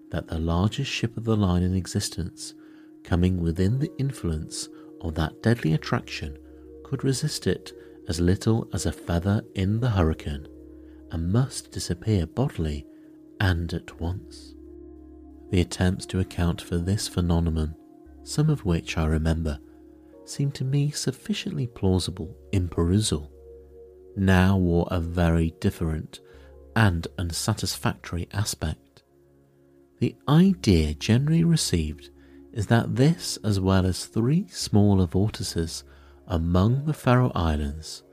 that 0.09 0.27
the 0.27 0.39
largest 0.39 0.89
ship 0.89 1.17
of 1.17 1.25
the 1.25 1.35
line 1.35 1.63
in 1.63 1.75
existence, 1.75 2.53
coming 3.03 3.41
within 3.41 3.79
the 3.79 3.91
influence 3.97 4.69
of 5.01 5.15
that 5.15 5.43
deadly 5.43 5.73
attraction, 5.73 6.37
could 6.83 7.03
resist 7.03 7.45
it 7.45 7.73
as 8.07 8.19
little 8.19 8.67
as 8.73 8.85
a 8.85 8.91
feather 8.91 9.43
in 9.55 9.79
the 9.79 9.89
hurricane, 9.89 10.47
and 11.11 11.31
must 11.31 11.71
disappear 11.71 12.25
bodily 12.25 12.85
and 13.39 13.73
at 13.73 13.99
once. 13.99 14.55
The 15.51 15.61
attempts 15.61 16.05
to 16.07 16.19
account 16.19 16.61
for 16.61 16.77
this 16.77 17.07
phenomenon, 17.07 17.75
some 18.23 18.49
of 18.49 18.65
which 18.65 18.97
I 18.97 19.05
remember, 19.05 19.59
seem 20.25 20.51
to 20.51 20.63
me 20.63 20.89
sufficiently 20.91 21.67
plausible 21.67 22.35
in 22.51 22.69
perusal, 22.69 23.31
now 24.15 24.57
wore 24.57 24.87
a 24.89 24.99
very 24.99 25.53
different 25.59 26.19
and 26.75 27.07
unsatisfactory 27.17 28.27
aspect. 28.31 29.03
The 29.99 30.15
idea 30.27 30.93
generally 30.93 31.43
received 31.43 32.09
is 32.51 32.67
that 32.67 32.95
this, 32.95 33.37
as 33.43 33.59
well 33.59 33.85
as 33.85 34.05
three 34.05 34.47
smaller 34.49 35.05
vortices 35.05 35.83
among 36.27 36.85
the 36.85 36.93
Faroe 36.93 37.31
Islands, 37.35 38.03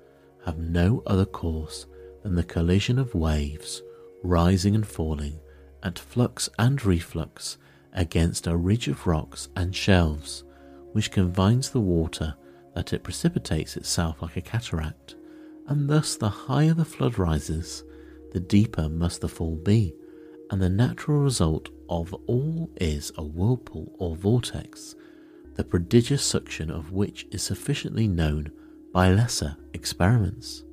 have 0.45 0.59
no 0.59 1.03
other 1.07 1.25
course 1.25 1.87
than 2.23 2.35
the 2.35 2.43
collision 2.43 2.99
of 2.99 3.15
waves 3.15 3.83
rising 4.23 4.75
and 4.75 4.87
falling 4.87 5.39
at 5.83 5.99
flux 5.99 6.49
and 6.59 6.85
reflux 6.85 7.59
against 7.93 8.47
a 8.47 8.57
ridge 8.57 8.89
of 8.89 9.07
rocks 9.07 9.49
and 9.57 9.75
shelves, 9.75 10.45
which 10.93 11.11
confines 11.11 11.71
the 11.71 11.81
water 11.81 12.35
that 12.75 12.93
it 12.93 13.03
precipitates 13.03 13.77
itself 13.77 14.23
like 14.23 14.37
a 14.37 14.41
cataract, 14.41 15.17
and 15.69 15.89
thus 15.89 16.17
the 16.17 16.29
higher 16.29 16.75
the 16.75 16.85
flood 16.85 17.19
rises, 17.19 17.85
the 18.33 18.41
deeper 18.41 18.89
must 18.89 19.21
the 19.21 19.29
fall 19.29 19.57
be, 19.57 19.95
and 20.51 20.61
the 20.61 20.69
natural 20.69 21.21
result 21.21 21.69
of 21.89 22.15
all 22.27 22.71
is 22.81 23.13
a 23.17 23.25
whirlpool 23.25 23.93
or 23.99 24.15
vortex, 24.15 24.95
the 25.55 25.65
prodigious 25.65 26.23
suction 26.23 26.71
of 26.71 26.93
which 26.93 27.27
is 27.31 27.43
sufficiently 27.43 28.09
known 28.09 28.51
by 28.93 29.11
lesser 29.11 29.57
experiments. 29.75 30.65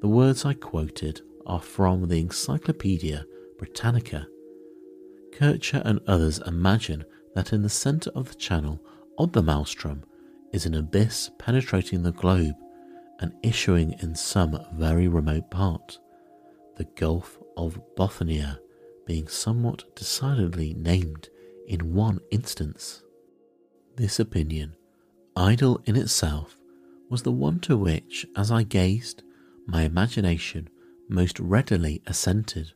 The 0.00 0.08
words 0.08 0.44
I 0.44 0.54
quoted 0.54 1.20
are 1.46 1.60
from 1.60 2.08
the 2.08 2.20
Encyclopedia 2.20 3.24
Britannica. 3.58 4.26
Kircher 5.32 5.82
and 5.84 6.00
others 6.06 6.40
imagine 6.46 7.04
that 7.34 7.52
in 7.52 7.62
the 7.62 7.68
centre 7.68 8.10
of 8.14 8.28
the 8.28 8.34
channel 8.34 8.80
of 9.18 9.32
the 9.32 9.42
maelstrom 9.42 10.04
is 10.52 10.66
an 10.66 10.74
abyss 10.74 11.30
penetrating 11.38 12.02
the 12.02 12.12
globe 12.12 12.54
and 13.20 13.32
issuing 13.42 13.94
in 14.00 14.14
some 14.14 14.58
very 14.74 15.08
remote 15.08 15.50
part, 15.50 15.98
the 16.76 16.84
Gulf 16.96 17.38
of 17.56 17.80
Bothnia 17.96 18.58
being 19.06 19.28
somewhat 19.28 19.94
decidedly 19.94 20.74
named 20.74 21.28
in 21.66 21.94
one 21.94 22.18
instance. 22.30 23.02
This 23.96 24.18
opinion, 24.18 24.74
idle 25.36 25.82
in 25.84 25.96
itself, 25.96 26.56
was 27.10 27.22
the 27.22 27.30
one 27.30 27.60
to 27.60 27.76
which, 27.76 28.26
as 28.34 28.50
I 28.50 28.62
gazed, 28.62 29.22
my 29.66 29.82
imagination 29.82 30.70
most 31.10 31.38
readily 31.38 32.00
assented, 32.06 32.72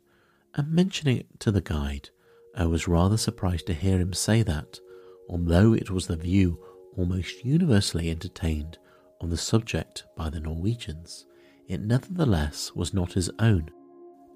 and 0.55 0.71
mentioning 0.71 1.17
it 1.17 1.41
to 1.41 1.51
the 1.51 1.63
guide, 1.63 2.11
I 2.55 2.67
was 2.67 2.87
rather 2.87 3.17
surprised 3.17 3.67
to 3.67 3.75
hear 3.75 3.99
him 3.99 4.13
say 4.13 4.43
that, 4.43 4.79
although 5.27 5.73
it 5.73 5.91
was 5.91 6.07
the 6.07 6.17
view 6.17 6.63
almost 6.99 7.45
universally 7.45 8.11
entertained 8.11 8.77
on 9.23 9.31
the 9.31 9.39
subject 9.39 10.05
by 10.17 10.29
the 10.29 10.41
Norwegians, 10.41 11.25
it 11.67 11.81
nevertheless 11.81 12.75
was 12.75 12.93
not 12.93 13.15
his 13.15 13.31
own. 13.39 13.71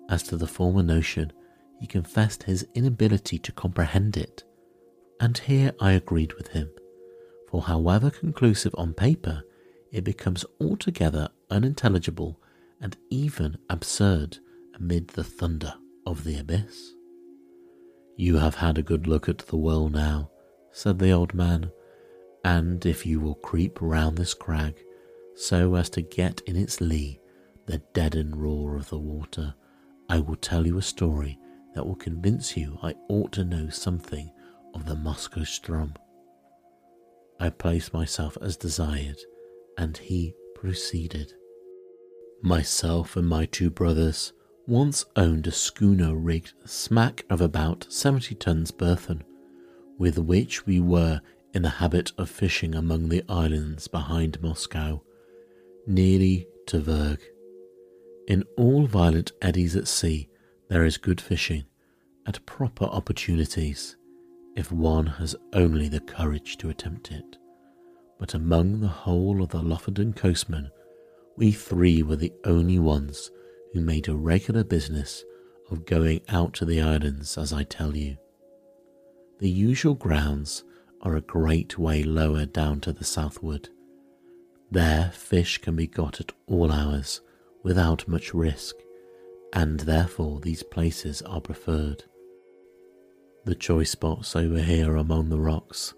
As 0.08 0.22
to 0.24 0.36
the 0.38 0.46
former 0.46 0.82
notion, 0.82 1.30
he 1.78 1.86
confessed 1.86 2.44
his 2.44 2.66
inability 2.74 3.38
to 3.38 3.52
comprehend 3.52 4.16
it, 4.16 4.44
and 5.20 5.36
here 5.36 5.72
I 5.78 5.92
agreed 5.92 6.32
with 6.32 6.48
him, 6.48 6.70
for 7.50 7.62
however 7.62 8.10
conclusive 8.10 8.74
on 8.76 8.94
paper, 8.94 9.44
it 9.92 10.02
becomes 10.02 10.46
altogether 10.58 11.28
unintelligible 11.50 12.40
and 12.80 12.96
even 13.10 13.58
absurd 13.68 14.38
amid 14.74 15.08
the 15.08 15.24
thunder 15.24 15.74
of 16.06 16.24
the 16.24 16.38
abyss. 16.38 16.94
You 18.16 18.38
have 18.38 18.56
had 18.56 18.78
a 18.78 18.82
good 18.82 19.06
look 19.06 19.28
at 19.28 19.38
the 19.38 19.56
well 19.56 19.90
now, 19.90 20.30
said 20.72 20.98
the 20.98 21.10
old 21.10 21.34
man, 21.34 21.70
and 22.42 22.84
if 22.86 23.04
you 23.04 23.20
will 23.20 23.34
creep 23.34 23.78
round 23.80 24.16
this 24.16 24.32
crag 24.32 24.74
so 25.34 25.74
as 25.74 25.90
to 25.90 26.00
get 26.00 26.40
in 26.46 26.56
its 26.56 26.80
lee 26.80 27.20
the 27.66 27.78
deadened 27.92 28.36
roar 28.36 28.76
of 28.76 28.88
the 28.88 28.98
water, 28.98 29.54
I 30.08 30.20
will 30.20 30.36
tell 30.36 30.66
you 30.66 30.78
a 30.78 30.82
story 30.82 31.38
that 31.74 31.86
will 31.86 31.96
convince 31.96 32.56
you 32.56 32.78
I 32.82 32.94
ought 33.08 33.32
to 33.32 33.44
know 33.44 33.68
something 33.68 34.30
of 34.74 34.86
the 34.86 34.94
Moskoe 34.94 35.42
Ström. 35.42 35.94
I 37.38 37.50
placed 37.50 37.92
myself 37.94 38.36
as 38.42 38.56
desired, 38.56 39.18
and 39.78 39.96
he 39.96 40.34
proceeded. 40.54 41.32
Myself 42.42 43.16
and 43.16 43.28
my 43.28 43.46
two 43.46 43.70
brothers 43.70 44.32
once 44.66 45.04
owned 45.16 45.46
a 45.46 45.52
schooner 45.52 46.14
rigged 46.14 46.52
smack 46.64 47.24
of 47.28 47.40
about 47.40 47.86
70 47.88 48.34
tons 48.36 48.70
burthen, 48.70 49.24
with 49.98 50.18
which 50.18 50.66
we 50.66 50.80
were 50.80 51.20
in 51.52 51.62
the 51.62 51.68
habit 51.68 52.12
of 52.16 52.30
fishing 52.30 52.74
among 52.74 53.08
the 53.08 53.24
islands 53.28 53.88
behind 53.88 54.40
Moskoe, 54.40 55.00
nearly 55.86 56.46
to 56.66 56.78
Vurrgh. 56.80 57.20
In 58.28 58.44
all 58.56 58.86
violent 58.86 59.32
eddies 59.42 59.74
at 59.74 59.88
sea, 59.88 60.28
there 60.68 60.84
is 60.84 60.98
good 60.98 61.20
fishing 61.20 61.64
at 62.26 62.46
proper 62.46 62.84
opportunities, 62.84 63.96
if 64.60 64.70
one 64.70 65.06
has 65.06 65.34
only 65.54 65.88
the 65.88 66.00
courage 66.00 66.58
to 66.58 66.68
attempt 66.68 67.10
it. 67.10 67.38
But 68.18 68.34
among 68.34 68.80
the 68.80 68.88
whole 68.88 69.42
of 69.42 69.48
the 69.48 69.62
Lofoden 69.62 70.14
coastmen, 70.14 70.70
we 71.38 71.50
three 71.50 72.02
were 72.02 72.16
the 72.16 72.34
only 72.44 72.78
ones 72.78 73.30
who 73.72 73.80
made 73.80 74.06
a 74.06 74.14
regular 74.14 74.62
business 74.62 75.24
of 75.70 75.86
going 75.86 76.20
out 76.28 76.52
to 76.54 76.66
the 76.66 76.82
islands, 76.82 77.38
as 77.38 77.54
I 77.54 77.62
tell 77.62 77.96
you. 77.96 78.18
The 79.38 79.48
usual 79.48 79.94
grounds 79.94 80.62
are 81.00 81.16
a 81.16 81.22
great 81.22 81.78
way 81.78 82.02
lower 82.02 82.44
down 82.44 82.80
to 82.82 82.92
the 82.92 83.04
southward. 83.04 83.70
There, 84.70 85.10
fish 85.14 85.56
can 85.56 85.74
be 85.74 85.86
got 85.86 86.20
at 86.20 86.32
all 86.46 86.70
hours 86.70 87.22
without 87.62 88.06
much 88.06 88.34
risk, 88.34 88.76
and 89.54 89.80
therefore 89.80 90.40
these 90.40 90.62
places 90.62 91.22
are 91.22 91.40
preferred. 91.40 92.04
The 93.44 93.54
choice 93.54 93.90
spots 93.90 94.36
over 94.36 94.60
here 94.60 94.96
among 94.96 95.30
the 95.30 95.40
rocks, 95.40 95.94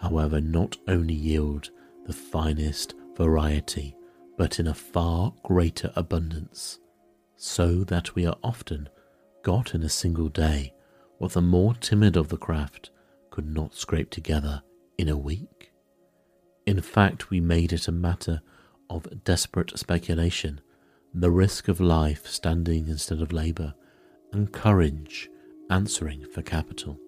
however, 0.00 0.40
not 0.40 0.76
only 0.86 1.14
yield 1.14 1.70
the 2.06 2.12
finest 2.12 2.94
variety, 3.16 3.96
but 4.36 4.60
in 4.60 4.66
a 4.66 4.74
far 4.74 5.32
greater 5.42 5.92
abundance, 5.96 6.78
so 7.36 7.84
that 7.84 8.14
we 8.14 8.26
are 8.26 8.36
often 8.42 8.88
got 9.42 9.74
in 9.74 9.82
a 9.82 9.88
single 9.88 10.28
day 10.28 10.72
what 11.18 11.32
the 11.32 11.42
more 11.42 11.74
timid 11.74 12.16
of 12.16 12.28
the 12.28 12.36
craft 12.36 12.90
could 13.30 13.46
not 13.46 13.74
scrape 13.74 14.10
together 14.10 14.62
in 14.96 15.08
a 15.08 15.16
week. 15.16 15.72
In 16.66 16.80
fact, 16.80 17.30
we 17.30 17.40
made 17.40 17.72
it 17.72 17.88
a 17.88 17.92
matter 17.92 18.40
of 18.88 19.24
desperate 19.24 19.76
speculation, 19.78 20.60
the 21.12 21.30
risk 21.30 21.68
of 21.68 21.80
life 21.80 22.26
standing 22.26 22.88
instead 22.88 23.20
of 23.20 23.32
labour, 23.32 23.74
and 24.32 24.52
courage 24.52 25.28
answering 25.70 26.26
for 26.32 26.42
capital. 26.42 26.98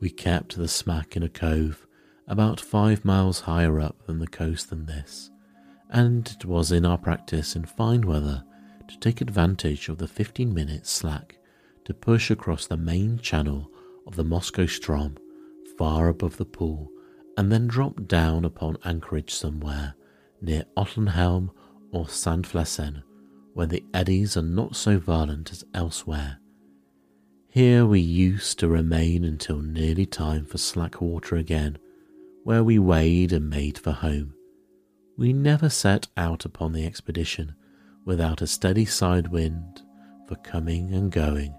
We 0.00 0.10
kept 0.10 0.56
the 0.56 0.68
smack 0.68 1.16
in 1.16 1.22
a 1.22 1.28
cove 1.28 1.86
about 2.26 2.60
five 2.60 3.04
miles 3.04 3.40
higher 3.40 3.80
up 3.80 4.06
than 4.06 4.18
the 4.18 4.26
coast 4.26 4.70
than 4.70 4.86
this, 4.86 5.30
and 5.90 6.28
it 6.28 6.44
was 6.44 6.72
in 6.72 6.84
our 6.84 6.98
practice 6.98 7.54
in 7.54 7.64
fine 7.64 8.02
weather 8.02 8.44
to 8.88 8.98
take 8.98 9.20
advantage 9.20 9.88
of 9.88 9.98
the 9.98 10.08
15 10.08 10.52
minutes 10.52 10.90
slack 10.90 11.38
to 11.84 11.94
push 11.94 12.30
across 12.30 12.66
the 12.66 12.76
main 12.76 13.18
channel 13.18 13.70
of 14.06 14.16
the 14.16 14.24
Moskoe 14.24 14.66
Ström 14.66 15.16
far 15.78 16.08
above 16.08 16.36
the 16.36 16.44
pool 16.44 16.90
and 17.36 17.50
then 17.50 17.66
drop 17.66 18.06
down 18.06 18.44
upon 18.44 18.76
anchorage 18.84 19.32
somewhere 19.32 19.94
near 20.40 20.64
Otterholm 20.76 21.50
or 21.92 22.06
Sandflesen 22.06 23.02
where 23.54 23.66
the 23.66 23.84
eddies 23.92 24.36
are 24.36 24.42
not 24.42 24.76
so 24.76 24.98
violent 24.98 25.52
as 25.52 25.64
elsewhere. 25.74 26.38
Here 27.52 27.84
we 27.84 28.00
used 28.00 28.58
to 28.60 28.68
remain 28.68 29.24
until 29.26 29.60
nearly 29.60 30.06
time 30.06 30.46
for 30.46 30.56
slack 30.56 31.02
water 31.02 31.36
again, 31.36 31.76
where 32.44 32.64
we 32.64 32.78
weighed 32.78 33.30
and 33.30 33.50
made 33.50 33.76
for 33.76 33.92
home. 33.92 34.32
We 35.18 35.34
never 35.34 35.68
set 35.68 36.08
out 36.16 36.46
upon 36.46 36.72
the 36.72 36.86
expedition 36.86 37.54
without 38.06 38.40
a 38.40 38.46
steady 38.46 38.86
side 38.86 39.28
wind 39.28 39.82
for 40.26 40.36
coming 40.36 40.94
and 40.94 41.12
going, 41.12 41.54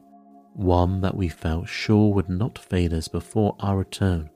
one 0.54 1.02
that 1.02 1.16
we 1.16 1.30
felt 1.30 1.70
sure 1.70 2.12
would 2.12 2.28
not 2.28 2.58
fail 2.58 2.96
us 2.96 3.08
before 3.08 3.56
our 3.60 3.78
return, 3.78 4.32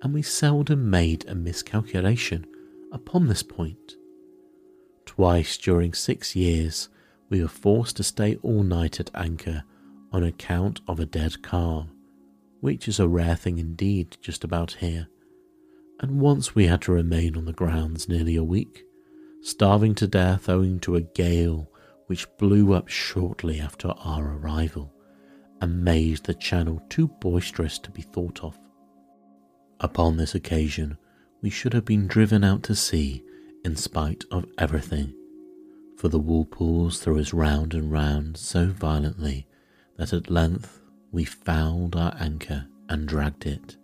and 0.00 0.14
we 0.14 0.22
seldom 0.22 0.88
made 0.88 1.28
a 1.28 1.34
miscalculation 1.34 2.46
upon 2.90 3.26
this 3.26 3.42
point. 3.42 3.96
Twice 5.04 5.58
during 5.58 5.92
six 5.92 6.34
years 6.34 6.88
we 7.28 7.42
were 7.42 7.48
forced 7.48 7.98
to 7.98 8.02
stay 8.02 8.36
all 8.36 8.62
night 8.62 8.98
at 8.98 9.10
anchor 9.14 9.64
on 10.12 10.24
account 10.24 10.80
of 10.88 10.98
a 10.98 11.06
dead 11.06 11.42
calm, 11.42 11.90
which 12.60 12.88
is 12.88 12.98
a 12.98 13.08
rare 13.08 13.36
thing 13.36 13.58
indeed 13.58 14.16
just 14.20 14.44
about 14.44 14.72
here. 14.80 15.08
And 16.00 16.20
once 16.20 16.54
we 16.54 16.66
had 16.66 16.82
to 16.82 16.92
remain 16.92 17.36
on 17.36 17.44
the 17.44 17.52
grounds 17.52 18.08
nearly 18.08 18.36
a 18.36 18.44
week, 18.44 18.84
starving 19.42 19.94
to 19.96 20.06
death 20.06 20.48
owing 20.48 20.80
to 20.80 20.96
a 20.96 21.00
gale 21.00 21.70
which 22.06 22.26
blew 22.38 22.72
up 22.72 22.88
shortly 22.88 23.60
after 23.60 23.88
our 24.04 24.36
arrival 24.36 24.92
and 25.60 25.84
made 25.84 26.18
the 26.24 26.34
channel 26.34 26.82
too 26.88 27.06
boisterous 27.06 27.78
to 27.78 27.90
be 27.90 28.02
thought 28.02 28.42
of. 28.42 28.58
Upon 29.78 30.16
this 30.16 30.34
occasion, 30.34 30.98
we 31.42 31.50
should 31.50 31.72
have 31.72 31.84
been 31.84 32.06
driven 32.06 32.44
out 32.44 32.62
to 32.64 32.74
sea 32.74 33.22
in 33.64 33.76
spite 33.76 34.24
of 34.30 34.46
everything, 34.58 35.14
for 35.96 36.08
the 36.08 36.18
whirlpools 36.18 36.98
threw 37.00 37.18
us 37.18 37.32
round 37.32 37.74
and 37.74 37.92
round 37.92 38.36
so 38.36 38.66
violently 38.66 39.46
that 40.00 40.14
at 40.14 40.30
length 40.30 40.80
we 41.12 41.26
fouled 41.26 41.94
our 41.94 42.16
anchor 42.18 42.66
and 42.88 43.06
dragged 43.06 43.44
it. 43.44 43.76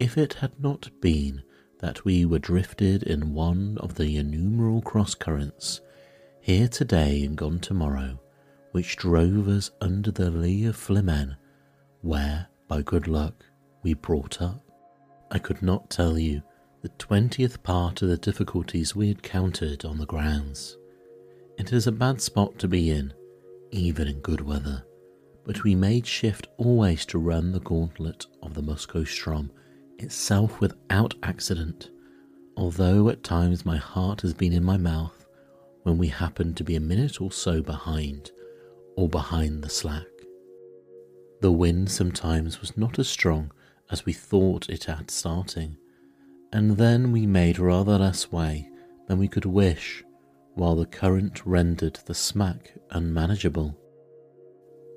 If 0.00 0.16
it 0.16 0.32
had 0.32 0.58
not 0.58 0.88
been 1.02 1.42
that 1.80 2.02
we 2.02 2.24
were 2.24 2.38
drifted 2.38 3.02
in 3.02 3.34
one 3.34 3.76
of 3.78 3.96
the 3.96 4.16
innumerable 4.16 4.80
cross 4.80 5.14
currents, 5.14 5.82
here 6.40 6.66
today 6.66 7.24
and 7.24 7.36
gone 7.36 7.60
tomorrow, 7.60 8.18
which 8.72 8.96
drove 8.96 9.48
us 9.48 9.70
under 9.82 10.10
the 10.10 10.30
lee 10.30 10.64
of 10.64 10.78
Flimen, 10.78 11.36
where, 12.00 12.46
by 12.66 12.80
good 12.80 13.06
luck, 13.06 13.44
we 13.82 13.92
brought 13.92 14.40
up, 14.40 14.62
I 15.30 15.38
could 15.38 15.60
not 15.60 15.90
tell 15.90 16.18
you 16.18 16.42
the 16.80 16.88
twentieth 16.96 17.62
part 17.62 18.00
of 18.00 18.08
the 18.08 18.16
difficulties 18.16 18.96
we 18.96 19.08
had 19.08 19.22
countered 19.22 19.84
on 19.84 19.98
the 19.98 20.06
grounds. 20.06 20.78
It 21.58 21.70
is 21.70 21.86
a 21.86 21.92
bad 21.92 22.22
spot 22.22 22.58
to 22.60 22.66
be 22.66 22.88
in, 22.88 23.12
even 23.72 24.08
in 24.08 24.20
good 24.20 24.40
weather 24.40 24.84
but 25.48 25.64
we 25.64 25.74
made 25.74 26.06
shift 26.06 26.46
always 26.58 27.06
to 27.06 27.18
run 27.18 27.52
the 27.52 27.60
gauntlet 27.60 28.26
of 28.42 28.52
the 28.52 28.60
Moskoe 28.62 29.04
Ström 29.04 29.48
itself 29.98 30.60
without 30.60 31.14
accident, 31.22 31.88
although 32.54 33.08
at 33.08 33.22
times 33.24 33.64
my 33.64 33.78
heart 33.78 34.20
has 34.20 34.34
been 34.34 34.52
in 34.52 34.62
my 34.62 34.76
mouth 34.76 35.24
when 35.84 35.96
we 35.96 36.08
happened 36.08 36.54
to 36.58 36.64
be 36.64 36.76
a 36.76 36.80
minute 36.80 37.18
or 37.18 37.32
so 37.32 37.62
behind 37.62 38.30
or 38.94 39.08
behind 39.08 39.64
the 39.64 39.70
slack. 39.70 40.04
The 41.40 41.50
wind 41.50 41.90
sometimes 41.90 42.60
was 42.60 42.76
not 42.76 42.98
as 42.98 43.08
strong 43.08 43.50
as 43.90 44.04
we 44.04 44.12
thought 44.12 44.68
it 44.68 44.86
at 44.86 45.10
starting, 45.10 45.78
and 46.52 46.72
then 46.72 47.10
we 47.10 47.24
made 47.24 47.58
rather 47.58 47.96
less 47.96 48.30
way 48.30 48.68
than 49.06 49.18
we 49.18 49.28
could 49.28 49.46
wish, 49.46 50.04
while 50.52 50.76
the 50.76 50.84
current 50.84 51.46
rendered 51.46 52.00
the 52.04 52.14
smack 52.14 52.74
unmanageable. 52.90 53.77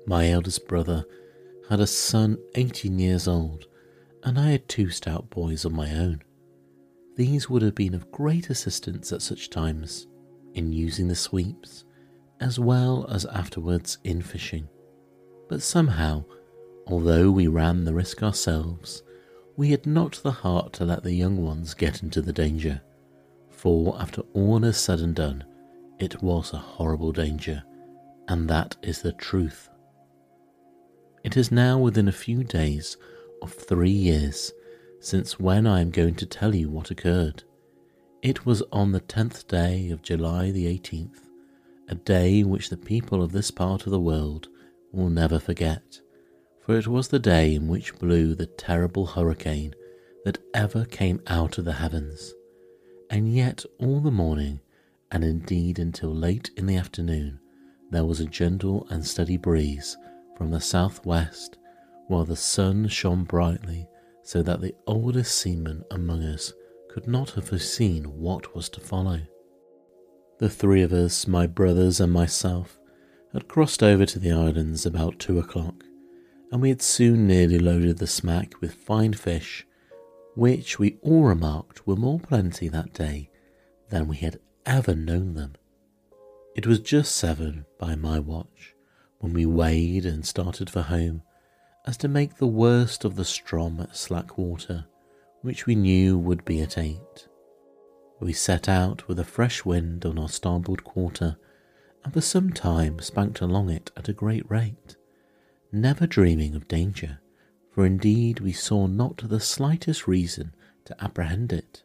My 0.04 0.30
eldest 0.30 0.66
brother 0.66 1.04
had 1.68 1.78
a 1.78 1.86
son 1.86 2.36
18 2.56 2.98
years 2.98 3.28
old, 3.28 3.66
and 4.24 4.38
I 4.38 4.50
had 4.50 4.68
two 4.68 4.90
stout 4.90 5.30
boys 5.30 5.64
of 5.64 5.72
my 5.72 5.94
own. 5.94 6.22
These 7.14 7.48
would 7.48 7.62
have 7.62 7.76
been 7.76 7.94
of 7.94 8.10
great 8.10 8.50
assistance 8.50 9.12
at 9.12 9.22
such 9.22 9.48
times 9.48 10.08
in 10.54 10.72
using 10.72 11.06
the 11.06 11.14
sweeps, 11.14 11.84
as 12.40 12.58
well 12.58 13.06
as 13.08 13.26
afterwards 13.26 13.98
in 14.02 14.22
fishing. 14.22 14.68
But 15.48 15.62
somehow, 15.62 16.24
although 16.86 17.30
we 17.30 17.46
ran 17.46 17.84
the 17.84 17.94
risk 17.94 18.24
ourselves, 18.24 19.04
we 19.56 19.70
had 19.70 19.86
not 19.86 20.20
the 20.22 20.32
heart 20.32 20.72
to 20.74 20.84
let 20.84 21.04
the 21.04 21.14
young 21.14 21.44
ones 21.44 21.74
get 21.74 22.02
into 22.02 22.20
the 22.20 22.32
danger, 22.32 22.80
for 23.50 24.00
after 24.00 24.22
all 24.32 24.64
is 24.64 24.78
said 24.78 24.98
and 24.98 25.14
done, 25.14 25.44
it 26.00 26.22
was 26.22 26.52
a 26.52 26.58
horrible 26.58 27.12
danger, 27.12 27.62
and 28.26 28.48
that 28.48 28.74
is 28.82 29.02
the 29.02 29.12
truth 29.12 29.68
it 31.24 31.36
is 31.36 31.52
now 31.52 31.78
within 31.78 32.08
a 32.08 32.12
few 32.12 32.42
days 32.42 32.96
of 33.40 33.52
three 33.52 33.90
years 33.90 34.52
since 35.00 35.38
when 35.38 35.66
I 35.66 35.80
am 35.80 35.90
going 35.90 36.14
to 36.16 36.26
tell 36.26 36.54
you 36.54 36.68
what 36.68 36.90
occurred. 36.90 37.42
It 38.22 38.46
was 38.46 38.62
on 38.70 38.92
the 38.92 39.00
tenth 39.00 39.48
day 39.48 39.90
of 39.90 40.02
July 40.02 40.50
the 40.52 40.66
18th, 40.66 41.28
a 41.88 41.94
day 41.94 42.44
which 42.44 42.70
the 42.70 42.76
people 42.76 43.22
of 43.22 43.32
this 43.32 43.50
part 43.50 43.84
of 43.84 43.90
the 43.90 44.00
world 44.00 44.48
will 44.92 45.10
never 45.10 45.40
forget, 45.40 46.00
for 46.60 46.76
it 46.76 46.86
was 46.86 47.08
the 47.08 47.18
day 47.18 47.54
in 47.54 47.66
which 47.66 47.98
blew 47.98 48.34
the 48.34 48.46
terrible 48.46 49.06
hurricane 49.06 49.74
that 50.24 50.38
ever 50.54 50.84
came 50.84 51.20
out 51.26 51.58
of 51.58 51.64
the 51.64 51.72
heavens. 51.72 52.32
And 53.10 53.34
yet, 53.34 53.64
all 53.78 54.00
the 54.00 54.12
morning, 54.12 54.60
and 55.10 55.24
indeed 55.24 55.78
until 55.78 56.14
late 56.14 56.50
in 56.56 56.66
the 56.66 56.76
afternoon, 56.76 57.40
there 57.90 58.04
was 58.04 58.20
a 58.20 58.26
gentle 58.26 58.86
and 58.88 59.04
steady 59.04 59.36
breeze 59.36 59.96
from 60.42 60.50
the 60.50 60.60
southwest, 60.60 61.56
while 62.08 62.24
the 62.24 62.34
sun 62.34 62.88
shone 62.88 63.22
brightly, 63.22 63.86
so 64.24 64.42
that 64.42 64.60
the 64.60 64.74
oldest 64.88 65.38
seaman 65.38 65.84
among 65.92 66.20
us 66.20 66.52
could 66.88 67.06
not 67.06 67.30
have 67.30 67.46
foreseen 67.46 68.02
what 68.18 68.52
was 68.52 68.68
to 68.68 68.80
follow. 68.80 69.20
The 70.40 70.48
three 70.48 70.82
of 70.82 70.92
us, 70.92 71.28
my 71.28 71.46
brothers 71.46 72.00
and 72.00 72.12
myself, 72.12 72.76
had 73.32 73.46
crossed 73.46 73.84
over 73.84 74.04
to 74.04 74.18
the 74.18 74.32
islands 74.32 74.84
about 74.84 75.20
two 75.20 75.38
o'clock, 75.38 75.84
and 76.50 76.60
we 76.60 76.70
had 76.70 76.82
soon 76.82 77.28
nearly 77.28 77.60
loaded 77.60 77.98
the 77.98 78.08
smack 78.08 78.60
with 78.60 78.74
fine 78.74 79.12
fish, 79.12 79.64
which 80.34 80.76
we 80.76 80.98
all 81.02 81.22
remarked 81.22 81.86
were 81.86 81.94
more 81.94 82.18
plenty 82.18 82.66
that 82.66 82.92
day 82.92 83.30
than 83.90 84.08
we 84.08 84.16
had 84.16 84.40
ever 84.66 84.96
known 84.96 85.34
them. 85.34 85.52
It 86.56 86.66
was 86.66 86.80
just 86.80 87.14
seven 87.14 87.64
by 87.78 87.94
my 87.94 88.18
watch, 88.18 88.71
when 89.22 89.32
we 89.32 89.46
weighed 89.46 90.04
and 90.04 90.26
started 90.26 90.68
for 90.68 90.82
home, 90.82 91.22
as 91.86 91.96
to 91.96 92.08
make 92.08 92.36
the 92.36 92.46
worst 92.46 93.04
of 93.04 93.14
the 93.14 93.22
Ström 93.22 93.80
at 93.80 93.96
slack 93.96 94.36
water, 94.36 94.84
which 95.42 95.64
we 95.64 95.76
knew 95.76 96.18
would 96.18 96.44
be 96.44 96.60
at 96.60 96.76
eight. 96.76 97.28
We 98.18 98.32
set 98.32 98.68
out 98.68 99.06
with 99.06 99.20
a 99.20 99.24
fresh 99.24 99.64
wind 99.64 100.04
on 100.04 100.18
our 100.18 100.28
starboard 100.28 100.82
quarter, 100.82 101.36
and 102.02 102.12
for 102.12 102.20
some 102.20 102.52
time 102.52 102.98
spanked 102.98 103.40
along 103.40 103.70
it 103.70 103.92
at 103.96 104.08
a 104.08 104.12
great 104.12 104.50
rate, 104.50 104.96
never 105.70 106.08
dreaming 106.08 106.56
of 106.56 106.66
danger, 106.66 107.20
for 107.70 107.86
indeed 107.86 108.40
we 108.40 108.52
saw 108.52 108.88
not 108.88 109.28
the 109.28 109.38
slightest 109.38 110.08
reason 110.08 110.52
to 110.84 111.00
apprehend 111.00 111.52
it. 111.52 111.84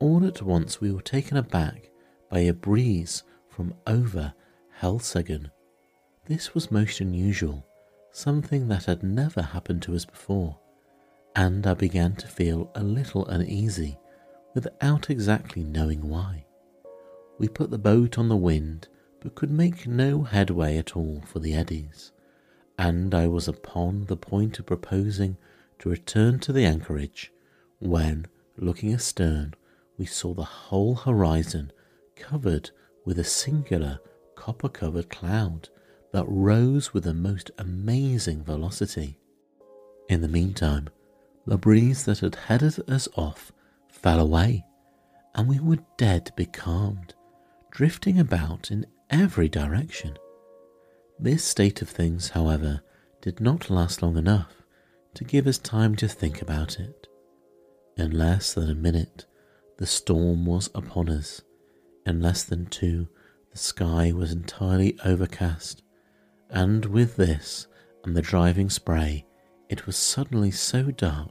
All 0.00 0.26
at 0.26 0.42
once 0.42 0.80
we 0.80 0.90
were 0.90 1.00
taken 1.00 1.36
aback 1.36 1.90
by 2.28 2.40
a 2.40 2.52
breeze 2.52 3.22
from 3.48 3.72
over 3.86 4.34
Helseggen 4.80 5.52
this 6.26 6.54
was 6.54 6.70
most 6.70 7.00
unusual, 7.00 7.66
something 8.12 8.68
that 8.68 8.84
had 8.84 9.02
never 9.02 9.42
happened 9.42 9.82
to 9.82 9.94
us 9.94 10.04
before, 10.04 10.58
and 11.34 11.66
I 11.66 11.74
began 11.74 12.14
to 12.16 12.28
feel 12.28 12.70
a 12.74 12.82
little 12.82 13.26
uneasy 13.26 13.98
without 14.54 15.10
exactly 15.10 15.64
knowing 15.64 16.08
why. 16.08 16.44
We 17.38 17.48
put 17.48 17.70
the 17.70 17.78
boat 17.78 18.18
on 18.18 18.28
the 18.28 18.36
wind 18.36 18.88
but 19.20 19.34
could 19.34 19.50
make 19.50 19.86
no 19.86 20.22
headway 20.22 20.76
at 20.76 20.96
all 20.96 21.22
for 21.26 21.38
the 21.38 21.54
eddies, 21.54 22.12
and 22.78 23.14
I 23.14 23.26
was 23.26 23.48
upon 23.48 24.06
the 24.06 24.16
point 24.16 24.58
of 24.58 24.66
proposing 24.66 25.36
to 25.78 25.90
return 25.90 26.38
to 26.40 26.52
the 26.52 26.64
anchorage 26.64 27.32
when, 27.78 28.26
looking 28.56 28.92
astern, 28.92 29.54
we 29.98 30.06
saw 30.06 30.34
the 30.34 30.44
whole 30.44 30.94
horizon 30.94 31.72
covered 32.16 32.70
with 33.04 33.18
a 33.18 33.24
singular 33.24 33.98
copper 34.34 34.68
covered 34.68 35.08
cloud 35.10 35.68
that 36.12 36.24
rose 36.26 36.92
with 36.92 37.06
a 37.06 37.14
most 37.14 37.50
amazing 37.58 38.42
velocity. 38.42 39.18
In 40.08 40.22
the 40.22 40.28
meantime, 40.28 40.88
the 41.46 41.56
breeze 41.56 42.04
that 42.04 42.18
had 42.18 42.34
headed 42.34 42.88
us 42.90 43.08
off 43.16 43.52
fell 43.88 44.20
away, 44.20 44.64
and 45.34 45.48
we 45.48 45.60
were 45.60 45.78
dead 45.96 46.32
becalmed, 46.36 47.14
drifting 47.70 48.18
about 48.18 48.70
in 48.70 48.86
every 49.08 49.48
direction. 49.48 50.18
This 51.18 51.44
state 51.44 51.82
of 51.82 51.88
things, 51.88 52.30
however, 52.30 52.82
did 53.20 53.40
not 53.40 53.70
last 53.70 54.02
long 54.02 54.16
enough 54.16 54.62
to 55.14 55.24
give 55.24 55.46
us 55.46 55.58
time 55.58 55.94
to 55.96 56.08
think 56.08 56.40
about 56.40 56.80
it. 56.80 57.06
In 57.96 58.10
less 58.12 58.54
than 58.54 58.70
a 58.70 58.74
minute, 58.74 59.26
the 59.78 59.86
storm 59.86 60.46
was 60.46 60.70
upon 60.74 61.08
us. 61.08 61.42
In 62.06 62.20
less 62.20 62.44
than 62.44 62.66
two, 62.66 63.08
the 63.52 63.58
sky 63.58 64.12
was 64.12 64.32
entirely 64.32 64.98
overcast, 65.04 65.82
and 66.50 66.84
with 66.86 67.16
this 67.16 67.66
and 68.04 68.16
the 68.16 68.22
driving 68.22 68.70
spray, 68.70 69.26
it 69.68 69.86
was 69.86 69.96
suddenly 69.96 70.50
so 70.50 70.90
dark 70.90 71.30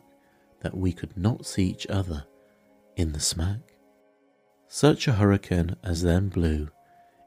that 0.62 0.78
we 0.78 0.92
could 0.92 1.16
not 1.18 1.46
see 1.46 1.66
each 1.66 1.88
other 1.88 2.26
in 2.96 3.12
the 3.12 3.20
smack. 3.20 3.60
Such 4.68 5.08
a 5.08 5.14
hurricane 5.14 5.76
as 5.84 6.02
then 6.02 6.30
blew, 6.30 6.70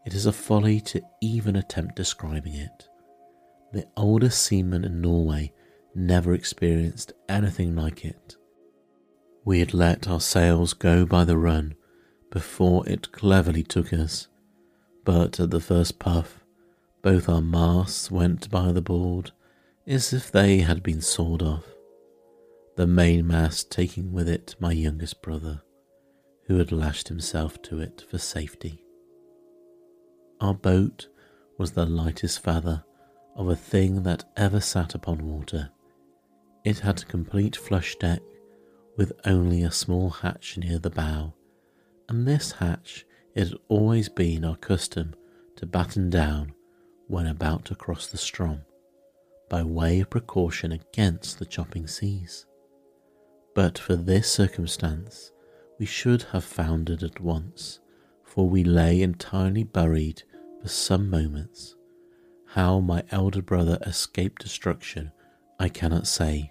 it 0.05 0.15
is 0.15 0.27
a 0.27 0.33
folly 0.33 0.81
to 0.81 1.03
even 1.21 1.57
attempt 1.57 1.97
describing 1.97 2.55
it. 2.55 2.89
The 3.73 3.87
oldest 3.97 4.43
seaman 4.45 4.85
in 4.85 5.01
Norway 5.01 5.53
never 5.95 6.35
experienced 6.35 7.13
anything 7.29 7.75
like 7.75 8.05
it. 8.05 8.37
We 9.45 9.61
had 9.61 9.75
let 9.75 10.09
our 10.09 10.21
sails 10.21 10.73
go 10.73 11.05
by 11.05 11.25
the 11.25 11.37
run 11.37 11.75
before 12.31 12.89
it 12.89 13.13
cleverly 13.13 13.63
took 13.63 13.93
us, 13.93 14.29
but 15.05 15.41
at 15.41 15.51
the 15.51 15.61
first 15.61 15.99
puff, 15.99 16.42
both 17.03 17.29
our 17.29 17.43
masts 17.43 18.11
went 18.11 18.49
by 18.49 18.71
the 18.71 18.81
board 18.81 19.33
as 19.87 20.13
if 20.13 20.31
they 20.31 20.59
had 20.59 20.83
been 20.83 21.01
sawed 21.01 21.43
off, 21.43 21.67
the 22.77 22.87
mainmast 22.87 23.71
taking 23.71 24.13
with 24.13 24.29
it 24.29 24.55
my 24.61 24.71
youngest 24.71 25.21
brother, 25.21 25.61
who 26.47 26.59
had 26.59 26.71
lashed 26.71 27.09
himself 27.09 27.61
to 27.61 27.81
it 27.81 28.05
for 28.09 28.19
safety. 28.19 28.85
Our 30.41 30.55
boat 30.55 31.09
was 31.59 31.73
the 31.73 31.87
lightest 31.87 32.43
feather 32.43 32.85
of 33.35 33.49
a 33.49 33.57
thing 33.57 34.05
that 34.05 34.25
ever 34.37 34.61
sat 34.61 34.95
upon 34.95 35.27
water. 35.27 35.71
It 36.65 36.79
had 36.79 37.03
a 37.03 37.07
complete 37.07 37.57
flush 37.57 37.97
deck 37.97 38.21
with 38.97 39.13
only 39.25 39.65
a 39.65 39.73
small 39.73 40.11
hatch 40.11 40.57
near 40.57 40.79
the 40.79 40.91
bow, 40.91 41.35
and 42.09 42.29
this 42.29 42.53
hatch 42.53 43.05
it 43.35 43.49
had 43.49 43.59
always 43.69 44.09
been 44.09 44.45
our 44.45 44.57
custom 44.57 45.15
to 45.57 45.67
batten 45.67 46.09
down 46.09 46.55
when 47.13 47.27
about 47.27 47.63
to 47.67 47.75
cross 47.75 48.07
the 48.07 48.17
Strom, 48.17 48.63
by 49.51 49.63
way 49.63 50.01
of 50.01 50.09
precaution 50.09 50.73
against 50.73 51.39
the 51.39 51.45
chopping 51.45 51.87
seas. 51.87 52.47
But 53.55 53.77
for 53.77 53.97
this 53.97 54.33
circumstance, 54.33 55.31
we 55.79 55.85
should 55.85 56.23
have 56.33 56.43
foundered 56.43 57.03
at 57.03 57.21
once, 57.21 57.81
for 58.25 58.49
we 58.49 58.65
lay 58.65 59.03
entirely 59.03 59.63
buried 59.63 60.23
for 60.63 60.69
some 60.69 61.11
moments. 61.11 61.77
How 62.47 62.81
my 62.81 63.05
elder 63.11 63.43
brother 63.43 63.77
escaped 63.83 64.41
destruction, 64.41 65.13
I 65.61 65.69
cannot 65.69 66.07
say, 66.07 66.51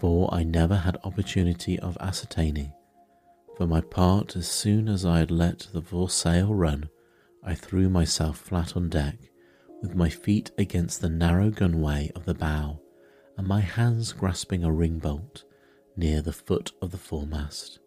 for 0.00 0.32
I 0.32 0.42
never 0.42 0.76
had 0.76 0.96
opportunity 1.04 1.78
of 1.78 1.98
ascertaining. 2.00 2.72
For 3.58 3.66
my 3.66 3.82
part, 3.82 4.36
as 4.36 4.48
soon 4.48 4.88
as 4.88 5.04
I 5.04 5.18
had 5.18 5.30
let 5.30 5.68
the 5.70 5.82
foresail 5.82 6.54
run, 6.54 6.88
I 7.44 7.54
threw 7.54 7.90
myself 7.90 8.38
flat 8.38 8.74
on 8.74 8.88
deck 8.88 9.18
with 9.82 9.94
my 9.94 10.08
feet 10.08 10.50
against 10.56 11.00
the 11.00 11.10
narrow 11.10 11.50
gunway 11.50 12.10
of 12.14 12.24
the 12.24 12.34
bow 12.34 12.80
and 13.36 13.46
my 13.46 13.60
hands 13.60 14.12
grasping 14.12 14.64
a 14.64 14.72
ring 14.72 14.98
bolt 14.98 15.44
near 15.96 16.22
the 16.22 16.32
foot 16.32 16.72
of 16.80 16.90
the 16.90 16.98
foremast. 16.98 17.78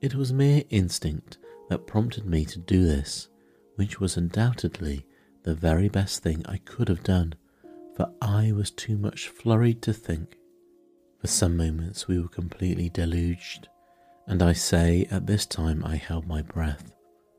It 0.00 0.14
was 0.14 0.32
mere 0.32 0.64
instinct 0.68 1.38
that 1.68 1.86
prompted 1.86 2.26
me 2.26 2.44
to 2.46 2.58
do 2.58 2.84
this, 2.84 3.28
which 3.76 4.00
was 4.00 4.16
undoubtedly 4.16 5.06
the 5.44 5.54
very 5.54 5.88
best 5.88 6.22
thing 6.22 6.42
I 6.46 6.58
could 6.58 6.88
have 6.88 7.02
done, 7.02 7.34
for 7.96 8.12
I 8.20 8.52
was 8.52 8.70
too 8.70 8.98
much 8.98 9.28
flurried 9.28 9.80
to 9.82 9.92
think. 9.92 10.36
For 11.20 11.28
some 11.28 11.56
moments 11.56 12.08
we 12.08 12.18
were 12.18 12.28
completely 12.28 12.88
deluged, 12.88 13.68
and 14.26 14.42
I 14.42 14.52
say 14.52 15.06
at 15.10 15.26
this 15.26 15.46
time 15.46 15.84
I 15.84 15.96
held 15.96 16.26
my 16.26 16.42
breath 16.42 16.92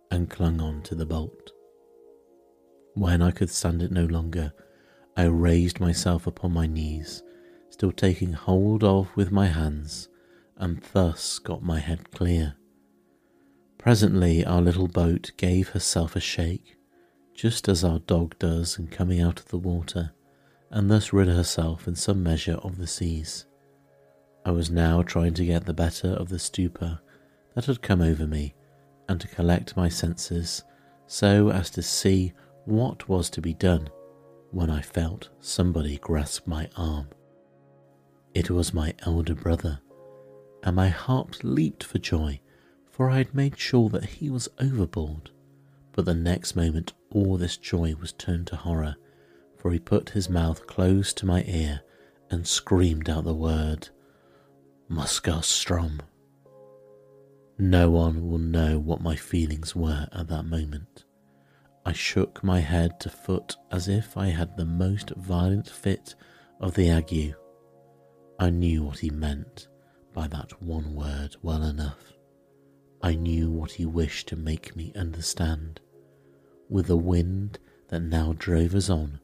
and 0.10 0.30
clung 0.30 0.62
on 0.62 0.82
to 0.84 0.96
the 0.96 1.06
bolt. 1.06 1.52
When 2.96 3.22
I 3.22 3.32
could 3.32 3.50
stand 3.50 3.82
it 3.82 3.92
no 3.92 4.06
longer, 4.06 4.54
I 5.18 5.24
raised 5.24 5.80
myself 5.80 6.28
upon 6.28 6.54
my 6.54 6.68
knees, 6.68 7.24
still 7.70 7.92
taking 7.92 8.34
hold 8.34 8.84
of 8.84 9.16
with 9.16 9.32
my 9.32 9.48
hands, 9.48 10.10
and 10.58 10.82
thus 10.94 11.40
got 11.40 11.64
my 11.64 11.80
head 11.80 12.12
clear. 12.12 12.56
Presently, 13.80 14.46
our 14.46 14.62
little 14.62 14.88
boat 14.88 15.32
gave 15.38 15.70
herself 15.70 16.16
a 16.16 16.20
shake, 16.20 16.78
just 17.34 17.68
as 17.68 17.84
our 17.84 18.00
dog 18.00 18.38
does 18.38 18.78
in 18.78 18.88
coming 18.88 19.20
out 19.20 19.40
of 19.40 19.48
the 19.48 19.58
water, 19.58 20.12
and 20.70 20.90
thus 20.90 21.12
rid 21.12 21.28
herself 21.28 21.88
in 21.88 21.96
some 21.96 22.22
measure 22.22 22.56
of 22.56 22.78
the 22.78 22.88
seas. 22.88 23.46
I 24.46 24.52
was 24.52 24.70
now 24.70 25.02
trying 25.02 25.34
to 25.36 25.46
get 25.46 25.66
the 25.66 25.74
better 25.74 26.10
of 26.10 26.30
the 26.30 26.40
stupor 26.40 27.00
that 27.56 27.66
had 27.66 27.82
come 27.82 28.02
over 28.02 28.28
me, 28.28 28.54
and 29.10 29.20
to 29.20 29.28
collect 29.28 29.76
my 29.76 29.90
senses 29.90 30.64
so 31.08 31.50
as 31.50 31.70
to 31.72 31.82
see 31.82 32.34
what 32.66 33.10
was 33.10 33.30
to 33.30 33.42
be 33.42 33.54
done 33.54 33.90
when 34.52 34.70
I 34.70 34.82
felt 34.82 35.30
somebody 35.40 35.98
grasp 35.98 36.48
my 36.48 36.70
arm. 36.78 37.08
It 38.34 38.50
was 38.50 38.74
my 38.74 38.94
elder 39.00 39.36
brother, 39.36 39.80
and 40.64 40.76
my 40.76 40.90
heart 40.90 41.44
leaped 41.44 41.84
for 41.84 42.00
joy, 42.00 42.40
for 42.90 43.10
I 43.10 43.18
had 43.18 43.36
made 43.36 43.60
sure 43.60 43.90
that 43.90 44.06
he 44.06 44.30
was 44.30 44.50
overboard. 44.60 45.32
But 45.92 46.06
the 46.06 46.14
next 46.14 46.56
moment, 46.56 46.94
all 47.12 47.38
this 47.38 47.58
joy 47.58 47.96
was 48.00 48.14
turned 48.14 48.48
to 48.48 48.56
horror, 48.56 48.96
for 49.58 49.72
he 49.72 49.80
put 49.80 50.12
his 50.12 50.30
mouth 50.30 50.66
close 50.68 51.14
to 51.14 51.26
my 51.26 51.44
ear 51.48 51.82
and 52.30 52.48
screamed 52.48 53.10
out 53.10 53.26
the 53.26 53.34
word, 53.34 53.90
Moskoe 54.90 55.42
Ström. 55.42 56.00
No 57.58 57.90
one 57.90 58.28
will 58.30 58.40
know 58.40 58.80
what 58.80 59.02
my 59.02 59.16
feelings 59.16 59.76
were 59.76 60.08
at 60.12 60.28
that 60.30 60.44
moment. 60.44 61.06
I 61.86 61.92
shook 61.92 62.44
my 62.44 62.60
head 62.60 63.00
to 63.02 63.10
foot 63.10 63.58
as 63.72 63.88
if 63.88 64.16
I 64.16 64.28
had 64.28 64.56
the 64.56 64.66
most 64.66 65.10
violent 65.18 65.70
fit 65.70 66.16
of 66.62 66.76
the 66.76 66.90
ague. 66.90 67.36
I 68.40 68.50
knew 68.50 68.84
what 68.84 69.00
he 69.00 69.10
meant 69.10 69.68
by 70.14 70.28
that 70.28 70.62
one 70.62 70.96
word 70.96 71.36
well 71.42 71.64
enough. 71.64 72.14
I 73.02 73.16
knew 73.16 73.52
what 73.52 73.72
he 73.72 73.86
wished 73.86 74.30
to 74.30 74.38
make 74.38 74.76
me 74.78 74.94
understand. 74.96 75.82
With 76.70 76.88
the 76.88 76.98
wind 76.98 77.60
that 77.90 78.00
now 78.00 78.34
drove 78.38 78.76
us 78.76 78.90
on, 78.90 79.20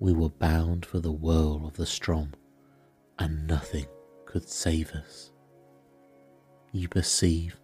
we 0.00 0.12
were 0.12 0.30
bound 0.30 0.84
for 0.84 0.98
the 0.98 1.12
whirl 1.12 1.64
of 1.64 1.76
the 1.76 1.86
Strom, 1.86 2.32
and 3.18 3.46
nothing 3.46 3.86
could 4.24 4.48
save 4.48 4.90
us. 4.92 5.30
You 6.72 6.88
perceive 6.88 7.60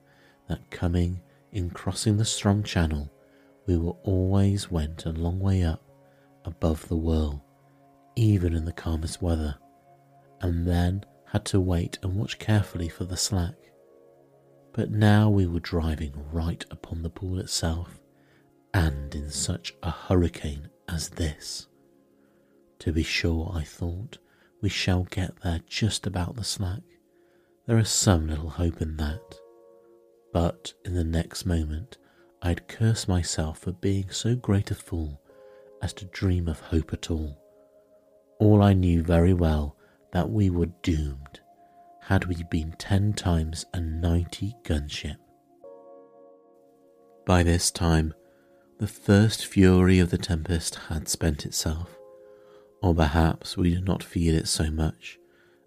that 0.49 0.71
coming 0.71 1.21
in 1.51 1.71
crossing 1.71 2.17
the 2.17 2.25
Strom 2.25 2.63
channel, 2.63 3.11
we 3.67 3.77
were 3.77 3.97
always 4.05 4.71
went 4.71 5.07
a 5.07 5.11
long 5.11 5.41
way 5.41 5.63
up 5.63 5.83
above 6.45 6.89
the 6.89 6.97
whirl, 6.97 7.45
even 8.15 8.55
in 8.55 8.65
the 8.65 8.73
calmest 8.73 9.21
weather, 9.21 9.57
and 10.41 10.67
then 10.67 11.05
had 11.27 11.45
to 11.45 11.61
wait 11.61 11.99
and 12.03 12.15
watch 12.15 12.39
carefully 12.39 12.89
for 12.89 13.05
the 13.05 13.17
slack. 13.17 13.55
But 14.73 14.91
now 14.91 15.29
we 15.29 15.47
were 15.47 15.61
driving 15.61 16.13
right 16.33 16.65
upon 16.71 17.03
the 17.03 17.11
pool 17.11 17.39
itself, 17.39 18.01
and 18.73 19.15
in 19.15 19.31
such 19.31 19.75
a 19.83 19.91
hurricane 19.91 20.69
as 20.89 21.09
this. 21.11 21.67
To 22.81 22.93
be 22.93 23.03
sure, 23.03 23.51
I 23.55 23.65
thought, 23.65 24.19
we 24.61 24.69
shall 24.69 25.05
get 25.05 25.41
there 25.43 25.61
just 25.67 26.07
about 26.07 26.37
the 26.37 26.45
slack. 26.45 26.83
There 27.67 27.79
is 27.79 27.89
some 27.89 28.29
little 28.29 28.51
hope 28.51 28.81
in 28.81 28.97
that. 28.99 29.39
But 30.33 30.75
in 30.85 30.95
the 30.95 31.05
next 31.05 31.47
moment, 31.47 31.99
I'd 32.43 32.69
curse 32.69 33.09
myself 33.09 33.59
for 33.59 33.73
being 33.73 34.11
so 34.11 34.37
great 34.37 34.71
a 34.71 34.75
fool 34.75 35.21
as 35.83 35.93
to 35.95 36.05
dream 36.07 36.49
of 36.49 36.61
hope 36.61 36.93
at 36.93 37.11
all. 37.11 37.39
all 38.39 38.63
I 38.63 38.73
knew 38.73 39.03
very 39.03 39.33
well 39.33 39.77
that 40.13 40.31
we 40.31 40.51
were 40.51 40.71
doomed 40.83 41.41
had 42.03 42.27
we 42.27 42.43
been 42.45 42.73
ten 42.79 43.13
times 43.13 43.65
a 43.75 43.81
ninety 43.81 44.55
gunship. 44.63 45.17
By 47.25 47.43
this 47.43 47.71
time, 47.71 48.15
the 48.79 48.87
first 48.87 49.47
fury 49.47 49.99
of 49.99 50.11
the 50.11 50.19
tempest 50.19 50.77
had 50.89 51.09
spent 51.09 51.45
itself, 51.45 51.99
or 52.83 52.95
perhaps 52.95 53.57
we 53.57 53.75
did 53.75 53.85
not 53.85 54.03
feel 54.03 54.35
it 54.35 54.47
so 54.47 54.71
much 54.71 55.19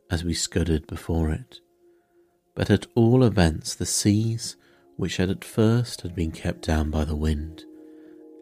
as 0.09 0.23
we 0.23 0.33
scudded 0.33 0.87
before 0.87 1.31
it. 1.31 1.59
But 2.55 2.69
at 2.69 2.87
all 2.95 3.23
events, 3.23 3.75
the 3.75 3.85
seas, 3.85 4.55
which 4.99 5.15
had 5.15 5.29
at 5.29 5.45
first 5.45 6.01
had 6.01 6.13
been 6.13 6.29
kept 6.29 6.61
down 6.65 6.89
by 6.89 7.05
the 7.05 7.15
wind, 7.15 7.63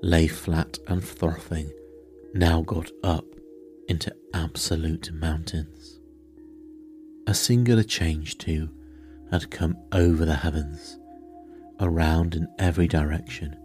lay 0.01 0.25
flat 0.25 0.79
and 0.87 1.03
frothing, 1.03 1.71
now 2.33 2.63
got 2.63 2.89
up 3.03 3.25
into 3.87 4.11
absolute 4.33 5.11
mountains. 5.13 5.99
A 7.27 7.33
singular 7.35 7.83
change, 7.83 8.39
too, 8.39 8.71
had 9.29 9.51
come 9.51 9.77
over 9.91 10.25
the 10.25 10.37
heavens. 10.37 10.97
Around 11.79 12.33
in 12.33 12.47
every 12.57 12.87
direction, 12.87 13.55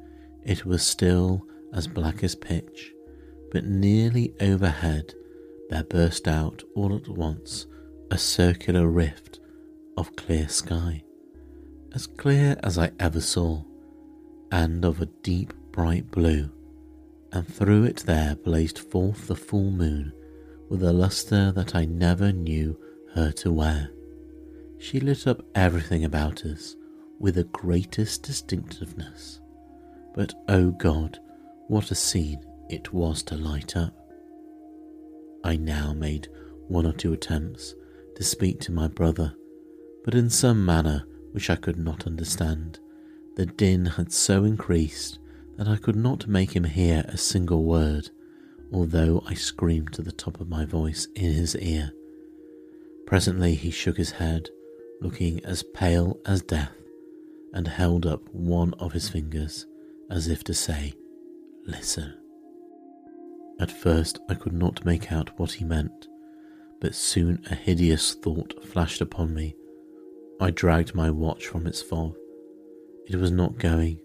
it 0.45 0.67
was 0.67 0.83
still 0.83 1.47
as 1.73 1.89
black 1.89 2.23
as 2.23 2.35
pitch, 2.35 2.93
but 3.53 3.65
nearly 3.65 4.35
overhead 4.39 5.15
there 5.71 5.85
burst 5.85 6.29
out 6.29 6.63
all 6.75 6.95
at 6.95 7.09
once 7.09 7.67
a 8.11 8.19
circular 8.19 8.87
rift 8.87 9.41
of 9.97 10.15
clear 10.15 10.47
sky, 10.47 11.03
as 11.95 12.07
clear 12.07 12.57
as 12.63 12.79
I 12.79 12.91
ever 12.99 13.21
saw, 13.21 13.63
and 14.51 14.85
of 14.85 15.01
a 15.01 15.07
deep 15.07 15.53
bright 15.73 16.11
blue, 16.11 16.51
and 17.33 17.47
through 17.47 17.85
it 17.85 18.05
there 18.07 18.35
blazed 18.37 18.79
forth 18.79 19.27
the 19.27 19.37
full 19.37 19.71
moon 19.71 20.13
with 20.69 20.83
a 20.83 20.93
lustre 20.93 21.53
that 21.53 21.75
I 21.75 21.85
never 21.85 22.33
knew 22.33 22.79
her 23.15 23.31
to 23.33 23.53
wear. 23.53 23.91
She 24.79 25.01
lit 25.01 25.27
up 25.27 25.45
everything 25.55 26.05
about 26.05 26.45
us 26.45 26.77
with 27.19 27.35
the 27.35 27.45
greatest 27.45 28.23
distinctiveness. 28.23 29.41
But 30.15 30.35
oh 30.49 30.71
God, 30.71 31.19
what 31.69 31.91
a 31.91 31.95
scene 31.95 32.45
it 32.69 32.93
was 32.93 33.23
to 33.25 33.37
light 33.37 33.77
up. 33.77 33.95
I 35.45 35.57
now 35.57 35.93
made 35.93 36.29
one 36.69 36.87
or 36.87 36.93
two 36.93 37.13
attempts 37.13 37.75
to 38.17 38.25
speak 38.25 38.61
to 38.61 38.73
my 38.73 38.89
brother, 38.89 39.35
but 40.05 40.15
in 40.15 40.31
some 40.31 40.65
manner 40.65 41.05
which 41.33 41.51
I 41.51 41.57
could 41.57 41.79
not 41.79 42.07
understand. 42.07 42.79
The 43.37 43.47
din 43.47 43.87
had 43.87 44.13
so 44.13 44.45
increased 44.45 45.19
that 45.57 45.69
I 45.69 45.77
could 45.77 45.97
not 45.97 46.29
make 46.29 46.55
him 46.55 46.65
hear 46.65 47.05
a 47.09 47.17
single 47.17 47.65
word, 47.65 48.11
although 48.73 49.23
I 49.27 49.35
screamed 49.35 49.93
to 49.95 50.03
the 50.03 50.13
top 50.13 50.41
of 50.41 50.49
my 50.49 50.65
voice 50.65 51.07
in 51.15 51.33
his 51.33 51.57
ear. 51.57 51.93
Presently 53.07 53.55
he 53.55 53.71
shook 53.71 53.97
his 53.97 54.13
head, 54.13 54.49
looking 55.01 55.45
as 55.45 55.63
pale 55.63 56.19
as 56.25 56.43
death, 56.43 56.73
and 57.53 57.69
held 57.69 58.07
up 58.07 58.23
one 58.33 58.73
of 58.75 58.93
his 58.93 59.09
fingers 59.09 59.67
as 60.11 60.29
if 60.29 60.45
to 60.45 60.55
say, 60.55 60.95
Listen. 61.67 62.15
At 63.61 63.71
first 63.71 64.19
I 64.29 64.35
could 64.35 64.53
not 64.53 64.85
make 64.85 65.13
out 65.13 65.39
what 65.39 65.53
he 65.53 65.65
meant, 65.65 66.09
but 66.81 66.95
soon 66.95 67.43
a 67.51 67.55
hideous 67.55 68.15
thought 68.15 68.65
flashed 68.65 69.01
upon 69.01 69.35
me. 69.35 69.55
I 70.43 70.51
dragged 70.51 70.93
my 70.93 71.09
watch 71.09 71.47
from 71.47 71.69
its 71.69 71.81
fob. 71.81 72.17
It 73.07 73.15
was 73.15 73.31
not 73.31 73.61
going. 73.61 74.01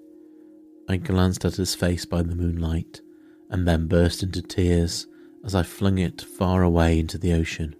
I 0.87 0.97
glanced 0.97 1.43
at 1.45 1.55
his 1.55 1.73
face 1.73 2.05
by 2.05 2.21
the 2.21 2.35
moonlight 2.35 3.01
and 3.49 3.67
then 3.67 3.87
burst 3.87 4.21
into 4.21 4.43
tears 4.43 5.07
as 5.43 5.55
I 5.55 5.63
flung 5.63 5.97
it 5.97 6.21
far 6.21 6.61
away 6.61 6.99
into 6.99 7.17
the 7.17 7.33
ocean. 7.33 7.75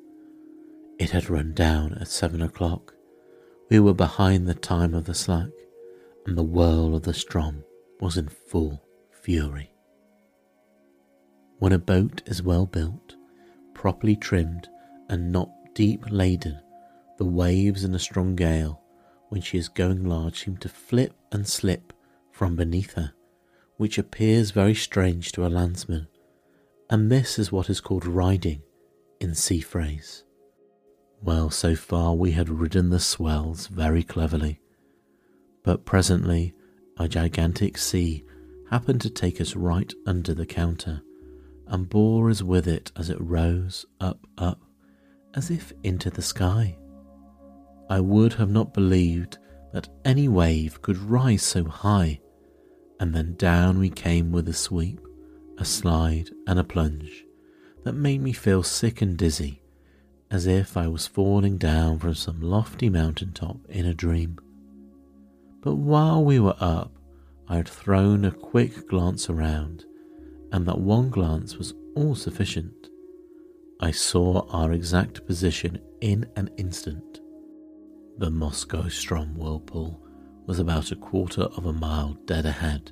It 0.97 1.11
had 1.11 1.29
run 1.29 1.53
down 1.53 1.99
at 2.01 2.07
seven 2.07 2.41
o'clock. 2.41 2.95
We 3.69 3.79
were 3.79 3.93
behind 3.93 4.47
the 4.47 4.55
time 4.55 4.95
of 4.95 5.05
the 5.05 5.13
slack, 5.13 5.51
and 6.25 6.35
the 6.35 6.41
whirl 6.41 6.95
of 6.95 7.03
the 7.03 7.11
Ström 7.11 7.61
was 7.99 8.17
in 8.17 8.27
full 8.27 8.81
fury. 9.11 9.69
When 11.59 11.73
a 11.73 11.77
boat 11.77 12.23
is 12.25 12.41
well 12.41 12.65
built, 12.65 13.17
properly 13.75 14.15
trimmed, 14.15 14.67
and 15.09 15.31
not 15.31 15.51
deep 15.75 16.05
laden, 16.09 16.59
the 17.17 17.25
waves 17.25 17.83
in 17.83 17.93
a 17.93 17.99
strong 17.99 18.35
gale, 18.35 18.81
when 19.29 19.41
she 19.41 19.57
is 19.57 19.69
going 19.69 20.05
large, 20.05 20.43
seem 20.43 20.57
to 20.57 20.69
flip 20.69 21.13
and 21.31 21.47
slip 21.47 21.93
from 22.31 22.55
beneath 22.55 22.93
her, 22.93 23.13
which 23.77 23.97
appears 23.97 24.51
very 24.51 24.75
strange 24.75 25.31
to 25.31 25.45
a 25.45 25.49
landsman, 25.49 26.07
and 26.89 27.11
this 27.11 27.37
is 27.37 27.51
what 27.51 27.69
is 27.69 27.81
called 27.81 28.05
riding 28.05 28.61
in 29.19 29.35
sea 29.35 29.59
phrase. 29.59 30.23
Well, 31.21 31.49
so 31.49 31.75
far 31.75 32.13
we 32.13 32.31
had 32.31 32.49
ridden 32.49 32.89
the 32.89 32.99
swells 32.99 33.67
very 33.67 34.03
cleverly, 34.03 34.61
but 35.63 35.85
presently 35.85 36.53
a 36.97 37.07
gigantic 37.07 37.77
sea 37.77 38.23
happened 38.69 39.01
to 39.01 39.09
take 39.09 39.41
us 39.41 39.55
right 39.55 39.93
under 40.05 40.33
the 40.33 40.45
counter 40.45 41.01
and 41.67 41.89
bore 41.89 42.29
us 42.29 42.41
with 42.41 42.67
it 42.67 42.91
as 42.95 43.09
it 43.09 43.19
rose 43.19 43.85
up, 43.99 44.25
up, 44.37 44.61
as 45.33 45.49
if 45.49 45.73
into 45.83 46.09
the 46.09 46.21
sky. 46.21 46.77
I 47.89 47.99
would 47.99 48.33
have 48.33 48.49
not 48.49 48.73
believed 48.73 49.37
that 49.73 49.89
any 50.03 50.27
wave 50.27 50.81
could 50.81 50.97
rise 50.97 51.43
so 51.43 51.63
high, 51.65 52.19
and 52.99 53.13
then 53.13 53.35
down 53.35 53.79
we 53.79 53.89
came 53.89 54.31
with 54.31 54.47
a 54.49 54.53
sweep, 54.53 54.99
a 55.57 55.65
slide, 55.65 56.29
and 56.47 56.59
a 56.59 56.63
plunge 56.63 57.25
that 57.83 57.93
made 57.93 58.21
me 58.21 58.33
feel 58.33 58.63
sick 58.63 59.01
and 59.01 59.17
dizzy, 59.17 59.61
as 60.29 60.45
if 60.45 60.75
I 60.75 60.87
was 60.87 61.07
falling 61.07 61.57
down 61.57 61.99
from 61.99 62.15
some 62.15 62.41
lofty 62.41 62.89
mountain 62.89 63.31
top 63.31 63.57
in 63.69 63.85
a 63.85 63.93
dream. 63.93 64.37
But 65.61 65.75
while 65.75 66.23
we 66.23 66.39
were 66.39 66.55
up, 66.59 66.91
I 67.47 67.55
had 67.57 67.69
thrown 67.69 68.25
a 68.25 68.31
quick 68.31 68.89
glance 68.89 69.29
around, 69.29 69.85
and 70.51 70.65
that 70.65 70.79
one 70.79 71.09
glance 71.09 71.57
was 71.57 71.73
all 71.95 72.15
sufficient. 72.15 72.89
I 73.79 73.91
saw 73.91 74.45
our 74.49 74.73
exact 74.73 75.25
position 75.25 75.79
in 76.01 76.25
an 76.35 76.49
instant. 76.57 77.21
The 78.19 78.31
Moskoe 78.31 78.85
Ström 78.85 79.35
whirlpool 79.35 80.01
was 80.47 80.57
about 80.57 80.91
a 80.91 80.95
quarter 80.95 81.43
of 81.43 81.67
a 81.67 81.73
mile 81.73 82.17
dead 82.25 82.47
ahead, 82.47 82.91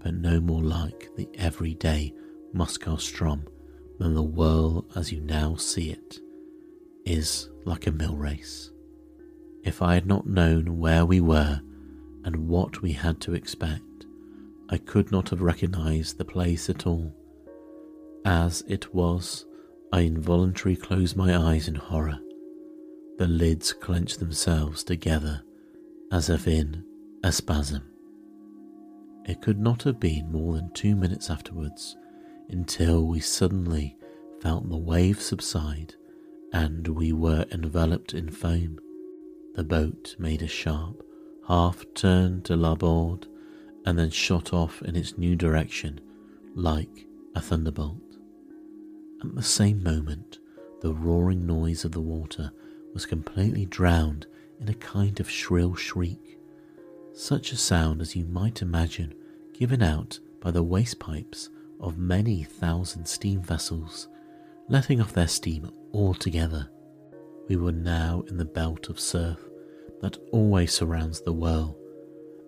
but 0.00 0.14
no 0.14 0.40
more 0.40 0.62
like 0.62 1.10
the 1.16 1.28
everyday 1.34 2.12
Moskoe 2.52 2.96
Ström 2.96 3.46
than 4.00 4.14
the 4.14 4.22
whirl 4.22 4.84
as 4.96 5.12
you 5.12 5.20
now 5.20 5.54
see 5.54 5.90
it 5.90 6.18
is 7.04 7.50
like 7.64 7.86
a 7.86 7.92
mill 7.92 8.16
race. 8.16 8.72
If 9.62 9.80
I 9.80 9.94
had 9.94 10.06
not 10.06 10.26
known 10.26 10.78
where 10.78 11.06
we 11.06 11.20
were 11.20 11.60
and 12.24 12.48
what 12.48 12.82
we 12.82 12.90
had 12.90 13.20
to 13.20 13.34
expect, 13.34 14.06
I 14.68 14.78
could 14.78 15.12
not 15.12 15.28
have 15.28 15.40
recognized 15.40 16.18
the 16.18 16.24
place 16.24 16.68
at 16.68 16.84
all. 16.84 17.14
As 18.24 18.64
it 18.66 18.92
was, 18.92 19.46
I 19.92 20.00
involuntarily 20.00 20.80
closed 20.80 21.16
my 21.16 21.36
eyes 21.36 21.68
in 21.68 21.76
horror. 21.76 22.18
The 23.22 23.28
lids 23.28 23.72
clenched 23.72 24.18
themselves 24.18 24.82
together 24.82 25.44
as 26.10 26.28
if 26.28 26.48
in 26.48 26.84
a 27.22 27.30
spasm. 27.30 27.84
It 29.24 29.40
could 29.40 29.60
not 29.60 29.84
have 29.84 30.00
been 30.00 30.32
more 30.32 30.54
than 30.54 30.72
two 30.72 30.96
minutes 30.96 31.30
afterwards 31.30 31.96
until 32.48 33.06
we 33.06 33.20
suddenly 33.20 33.96
felt 34.40 34.68
the 34.68 34.76
wave 34.76 35.22
subside 35.22 35.94
and 36.52 36.88
we 36.88 37.12
were 37.12 37.46
enveloped 37.52 38.12
in 38.12 38.28
foam. 38.28 38.80
The 39.54 39.62
boat 39.62 40.16
made 40.18 40.42
a 40.42 40.48
sharp, 40.48 41.06
half 41.46 41.86
turn 41.94 42.42
to 42.42 42.56
larboard, 42.56 43.28
and 43.86 43.96
then 43.96 44.10
shot 44.10 44.52
off 44.52 44.82
in 44.82 44.96
its 44.96 45.16
new 45.16 45.36
direction 45.36 46.00
like 46.56 47.06
a 47.36 47.40
thunderbolt. 47.40 48.18
At 49.24 49.32
the 49.36 49.44
same 49.44 49.80
moment, 49.80 50.40
the 50.80 50.92
roaring 50.92 51.46
noise 51.46 51.84
of 51.84 51.92
the 51.92 52.00
water 52.00 52.50
was 52.92 53.06
completely 53.06 53.66
drowned 53.66 54.26
in 54.60 54.68
a 54.68 54.74
kind 54.74 55.18
of 55.20 55.30
shrill 55.30 55.74
shriek, 55.74 56.38
such 57.12 57.52
a 57.52 57.56
sound 57.56 58.00
as 58.00 58.16
you 58.16 58.24
might 58.24 58.62
imagine 58.62 59.14
given 59.52 59.82
out 59.82 60.18
by 60.40 60.50
the 60.50 60.62
waste 60.62 60.98
pipes 60.98 61.50
of 61.80 61.98
many 61.98 62.42
thousand 62.42 63.06
steam 63.06 63.42
vessels, 63.42 64.08
letting 64.68 65.00
off 65.00 65.12
their 65.12 65.28
steam 65.28 65.70
altogether. 65.92 66.68
We 67.48 67.56
were 67.56 67.72
now 67.72 68.24
in 68.28 68.38
the 68.38 68.44
belt 68.44 68.88
of 68.88 69.00
surf 69.00 69.38
that 70.00 70.16
always 70.32 70.72
surrounds 70.72 71.20
the 71.20 71.32
whirl, 71.32 71.76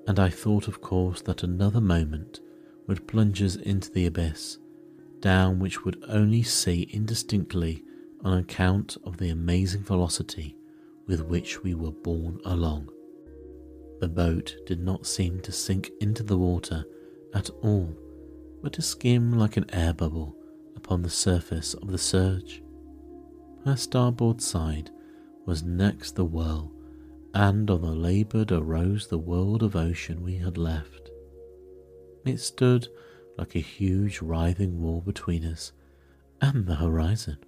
and 0.06 0.18
I 0.18 0.28
thought, 0.30 0.68
of 0.68 0.80
course, 0.80 1.20
that 1.22 1.42
another 1.42 1.80
moment 1.80 2.40
would 2.86 3.06
plunge 3.06 3.42
us 3.42 3.56
into 3.56 3.90
the 3.90 4.06
abyss, 4.06 4.58
down 5.20 5.58
which 5.58 5.84
would 5.84 6.02
only 6.08 6.42
see 6.42 6.82
indistinctly 6.92 7.82
on 8.24 8.38
account 8.38 8.96
of 9.04 9.18
the 9.18 9.28
amazing 9.28 9.82
velocity 9.82 10.56
with 11.06 11.20
which 11.20 11.62
we 11.62 11.74
were 11.74 11.92
borne 11.92 12.40
along. 12.44 12.88
The 14.00 14.08
boat 14.08 14.56
did 14.66 14.80
not 14.80 15.06
seem 15.06 15.40
to 15.40 15.52
sink 15.52 15.90
into 16.00 16.22
the 16.22 16.38
water 16.38 16.84
at 17.34 17.50
all, 17.62 17.94
but 18.62 18.72
to 18.74 18.82
skim 18.82 19.38
like 19.38 19.56
an 19.56 19.66
air 19.72 19.92
bubble 19.92 20.36
upon 20.74 21.02
the 21.02 21.10
surface 21.10 21.74
of 21.74 21.90
the 21.90 21.98
surge. 21.98 22.62
Her 23.64 23.76
starboard 23.76 24.40
side 24.40 24.90
was 25.46 25.62
next 25.62 26.16
the 26.16 26.24
whirl, 26.24 26.72
and 27.34 27.70
on 27.70 27.82
the 27.82 27.94
larboard 27.94 28.52
arose 28.52 29.06
the 29.06 29.18
world 29.18 29.62
of 29.62 29.76
ocean 29.76 30.22
we 30.22 30.36
had 30.36 30.56
left. 30.56 31.10
It 32.24 32.40
stood 32.40 32.88
like 33.36 33.54
a 33.54 33.60
huge 33.60 34.22
writhing 34.22 34.80
wall 34.80 35.00
between 35.00 35.44
us 35.44 35.72
and 36.40 36.66
the 36.66 36.76
horizon. 36.76 37.38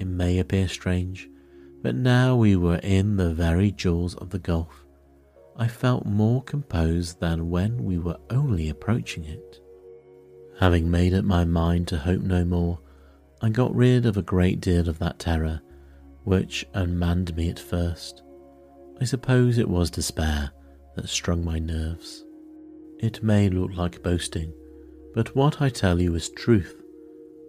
It 0.00 0.06
may 0.06 0.38
appear 0.38 0.66
strange, 0.66 1.28
but 1.82 1.94
now 1.94 2.34
we 2.34 2.56
were 2.56 2.80
in 2.82 3.16
the 3.16 3.34
very 3.34 3.70
jaws 3.70 4.14
of 4.14 4.30
the 4.30 4.38
gulf. 4.38 4.86
I 5.56 5.68
felt 5.68 6.06
more 6.06 6.42
composed 6.42 7.20
than 7.20 7.50
when 7.50 7.84
we 7.84 7.98
were 7.98 8.16
only 8.30 8.70
approaching 8.70 9.26
it. 9.26 9.60
Having 10.58 10.90
made 10.90 11.12
up 11.12 11.26
my 11.26 11.44
mind 11.44 11.86
to 11.88 11.98
hope 11.98 12.22
no 12.22 12.46
more, 12.46 12.80
I 13.42 13.50
got 13.50 13.74
rid 13.74 14.06
of 14.06 14.16
a 14.16 14.22
great 14.22 14.62
deal 14.62 14.88
of 14.88 14.98
that 15.00 15.18
terror 15.18 15.60
which 16.24 16.66
unmanned 16.72 17.36
me 17.36 17.50
at 17.50 17.58
first. 17.58 18.22
I 19.02 19.04
suppose 19.04 19.58
it 19.58 19.68
was 19.68 19.90
despair 19.90 20.50
that 20.96 21.10
strung 21.10 21.44
my 21.44 21.58
nerves. 21.58 22.24
It 23.00 23.22
may 23.22 23.50
look 23.50 23.76
like 23.76 24.02
boasting, 24.02 24.54
but 25.12 25.36
what 25.36 25.60
I 25.60 25.68
tell 25.68 26.00
you 26.00 26.14
is 26.14 26.30
truth. 26.30 26.82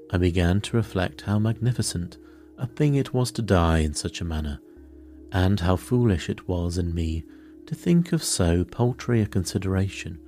I 0.10 0.18
began 0.18 0.60
to 0.62 0.76
reflect 0.76 1.22
how 1.22 1.40
magnificent 1.40 2.18
a 2.62 2.68
thing 2.68 2.94
it 2.94 3.12
was 3.12 3.32
to 3.32 3.42
die 3.42 3.80
in 3.80 3.92
such 3.94 4.22
a 4.22 4.26
manner, 4.26 4.60
and 5.32 5.60
how 5.60 5.76
foolish 5.76 6.30
it 6.30 6.48
was 6.48 6.78
in 6.78 6.94
me 6.94 7.24
to 7.66 7.74
think 7.74 8.12
of 8.14 8.24
so 8.24 8.64
paltry 8.64 9.20
a 9.20 9.26
consideration 9.26 10.20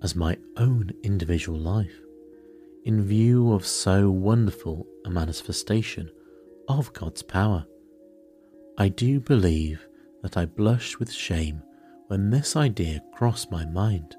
as 0.00 0.14
my 0.14 0.36
own 0.56 0.92
individual 1.02 1.58
life, 1.58 2.00
in 2.84 3.02
view 3.02 3.52
of 3.52 3.66
so 3.66 4.08
wonderful 4.08 4.86
a 5.04 5.10
manifestation 5.10 6.08
of 6.68 6.92
God's 6.92 7.22
power. 7.22 7.66
I 8.78 8.88
do 8.88 9.18
believe 9.18 9.84
that 10.22 10.36
I 10.36 10.46
blushed 10.46 11.00
with 11.00 11.12
shame 11.12 11.60
when 12.06 12.30
this 12.30 12.54
idea 12.54 13.02
crossed 13.12 13.50
my 13.50 13.64
mind. 13.64 14.16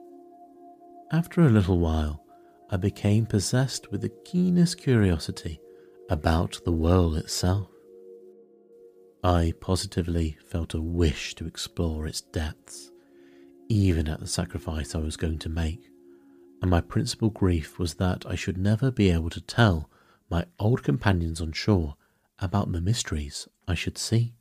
After 1.14 1.42
a 1.42 1.50
little 1.50 1.80
while, 1.80 2.26
I 2.70 2.76
became 2.76 3.26
possessed 3.26 3.92
with 3.92 4.02
the 4.02 4.12
keenest 4.26 4.78
curiosity 4.78 5.62
about 6.12 6.60
the 6.66 6.72
world 6.74 7.16
itself. 7.16 7.70
I 9.24 9.54
positively 9.62 10.38
felt 10.46 10.74
a 10.74 10.82
wish 10.82 11.36
to 11.36 11.48
explore 11.48 12.06
its 12.06 12.20
depths, 12.20 12.92
even 13.70 14.10
at 14.10 14.20
the 14.20 14.28
sacrifice 14.28 14.94
I 14.94 14.98
was 14.98 15.16
going 15.16 15.40
to 15.40 15.48
make, 15.48 15.88
and 16.62 16.70
my 16.70 16.82
principal 16.82 17.30
grief 17.30 17.80
was 17.80 17.94
that 17.94 18.26
I 18.26 18.36
should 18.36 18.58
never 18.58 18.92
be 18.92 19.10
able 19.10 19.30
to 19.30 19.40
tell 19.40 19.90
my 20.30 20.48
old 20.60 20.84
companions 20.84 21.40
on 21.40 21.54
shore 21.54 21.96
about 22.40 22.74
the 22.74 22.82
mysteries 22.82 23.48
I 23.66 23.74
should 23.74 23.98
see. 23.98 24.34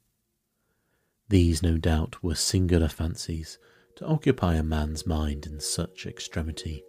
These, 1.28 1.62
no 1.62 1.76
doubt, 1.78 2.20
were 2.20 2.34
singular 2.34 2.88
fancies 2.88 3.60
to 3.94 4.06
occupy 4.06 4.56
a 4.56 4.64
man's 4.64 5.06
mind 5.06 5.46
in 5.46 5.60
such 5.60 6.04
extremity, 6.04 6.82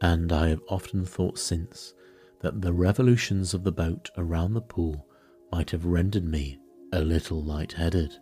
and 0.00 0.32
I 0.32 0.50
have 0.50 0.62
often 0.68 1.04
thought 1.04 1.40
since 1.40 1.92
that 2.40 2.60
the 2.60 2.72
revolutions 2.72 3.54
of 3.54 3.64
the 3.64 3.72
boat 3.72 4.10
around 4.16 4.54
the 4.54 4.60
pool 4.60 5.06
might 5.50 5.70
have 5.70 5.86
rendered 5.86 6.24
me 6.24 6.58
a 6.92 7.00
little 7.00 7.42
light-headed. 7.42 8.14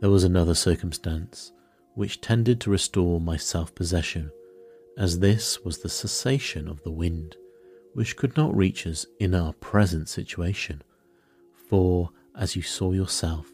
There 0.00 0.10
was 0.10 0.24
another 0.24 0.54
circumstance 0.54 1.52
which 1.94 2.20
tended 2.20 2.60
to 2.60 2.70
restore 2.70 3.20
my 3.20 3.36
self-possession, 3.36 4.30
as 4.98 5.18
this 5.18 5.64
was 5.64 5.78
the 5.78 5.88
cessation 5.88 6.68
of 6.68 6.82
the 6.82 6.90
wind, 6.90 7.36
which 7.94 8.16
could 8.16 8.36
not 8.36 8.54
reach 8.54 8.86
us 8.86 9.06
in 9.18 9.34
our 9.34 9.54
present 9.54 10.08
situation, 10.08 10.82
for, 11.68 12.10
as 12.38 12.54
you 12.54 12.62
saw 12.62 12.92
yourself, 12.92 13.50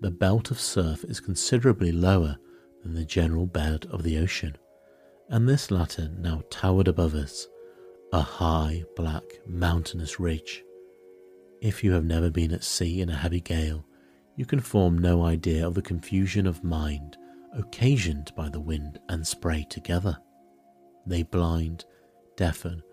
the 0.00 0.10
belt 0.10 0.50
of 0.50 0.58
surf 0.58 1.04
is 1.04 1.20
considerably 1.20 1.92
lower 1.92 2.38
than 2.82 2.94
the 2.94 3.04
general 3.04 3.46
bed 3.46 3.86
of 3.90 4.02
the 4.02 4.18
ocean, 4.18 4.56
and 5.28 5.48
this 5.48 5.70
latter 5.70 6.10
now 6.18 6.42
towered 6.50 6.88
above 6.88 7.14
us, 7.14 7.46
a 8.14 8.20
high, 8.20 8.84
black, 8.94 9.24
mountainous 9.44 10.20
ridge. 10.20 10.62
If 11.60 11.82
you 11.82 11.90
have 11.94 12.04
never 12.04 12.30
been 12.30 12.52
at 12.52 12.62
sea 12.62 13.00
in 13.00 13.08
a 13.08 13.16
heavy 13.16 13.40
gale, 13.40 13.84
you 14.36 14.46
can 14.46 14.60
form 14.60 14.96
no 14.96 15.24
idea 15.24 15.66
of 15.66 15.74
the 15.74 15.82
confusion 15.82 16.46
of 16.46 16.62
mind 16.62 17.16
occasioned 17.58 18.30
by 18.36 18.50
the 18.50 18.60
wind 18.60 19.00
and 19.08 19.26
spray 19.26 19.66
together. 19.68 20.16
They 21.04 21.24
blind, 21.24 21.86
deafen, 22.36 22.84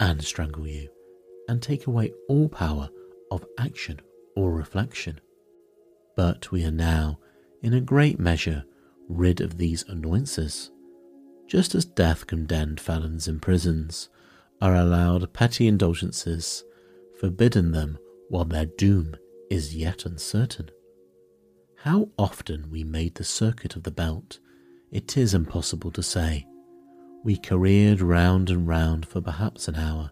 and 0.00 0.24
strangle 0.24 0.66
you, 0.66 0.88
and 1.48 1.62
take 1.62 1.86
away 1.86 2.12
all 2.28 2.48
power 2.48 2.88
of 3.30 3.46
action 3.60 4.00
or 4.34 4.52
reflection. 4.52 5.20
But 6.16 6.50
we 6.50 6.64
are 6.64 6.72
now, 6.72 7.20
in 7.62 7.74
a 7.74 7.80
great 7.80 8.18
measure, 8.18 8.64
rid 9.08 9.40
of 9.40 9.56
these 9.56 9.84
annoyances. 9.86 10.72
Just 11.46 11.76
as 11.76 11.84
death 11.84 12.26
condemned 12.26 12.80
felons 12.80 13.28
in 13.28 13.38
prisons 13.38 14.08
are 14.64 14.76
allowed 14.76 15.30
petty 15.34 15.68
indulgences, 15.68 16.64
forbidden 17.20 17.72
them 17.72 17.98
while 18.30 18.46
their 18.46 18.64
doom 18.64 19.14
is 19.50 19.76
yet 19.76 20.06
uncertain. 20.06 20.70
How 21.76 22.08
often 22.16 22.70
we 22.70 22.82
made 22.82 23.14
the 23.14 23.24
circuit 23.24 23.76
of 23.76 23.82
the 23.82 23.90
belt, 23.90 24.38
it 24.90 25.18
is 25.18 25.34
impossible 25.34 25.90
to 25.90 26.02
say. 26.02 26.46
We 27.24 27.36
careered 27.36 28.00
round 28.00 28.48
and 28.48 28.66
round 28.66 29.04
for 29.04 29.20
perhaps 29.20 29.68
an 29.68 29.74
hour, 29.74 30.10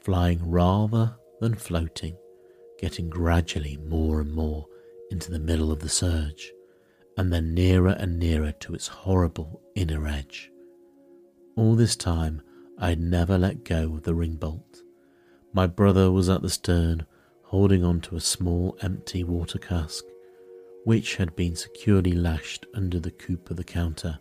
flying 0.00 0.50
rather 0.50 1.16
than 1.42 1.54
floating, 1.54 2.16
getting 2.78 3.10
gradually 3.10 3.76
more 3.76 4.22
and 4.22 4.32
more 4.32 4.66
into 5.10 5.30
the 5.30 5.38
middle 5.38 5.70
of 5.70 5.80
the 5.80 5.90
surge, 5.90 6.54
and 7.18 7.30
then 7.30 7.52
nearer 7.52 7.94
and 7.98 8.18
nearer 8.18 8.52
to 8.60 8.72
its 8.72 8.88
horrible 8.88 9.60
inner 9.74 10.06
edge. 10.06 10.50
All 11.54 11.74
this 11.74 11.96
time 11.96 12.40
I 12.78 12.90
had 12.90 13.00
never 13.00 13.38
let 13.38 13.64
go 13.64 13.94
of 13.94 14.02
the 14.02 14.14
ring 14.14 14.36
bolt. 14.36 14.82
My 15.52 15.66
brother 15.66 16.10
was 16.10 16.28
at 16.28 16.42
the 16.42 16.50
stern, 16.50 17.06
holding 17.44 17.84
on 17.84 18.00
to 18.02 18.16
a 18.16 18.20
small 18.20 18.76
empty 18.82 19.22
water 19.22 19.58
cask, 19.58 20.04
which 20.84 21.16
had 21.16 21.36
been 21.36 21.56
securely 21.56 22.12
lashed 22.12 22.66
under 22.74 22.98
the 22.98 23.10
coop 23.10 23.50
of 23.50 23.56
the 23.56 23.64
counter, 23.64 24.18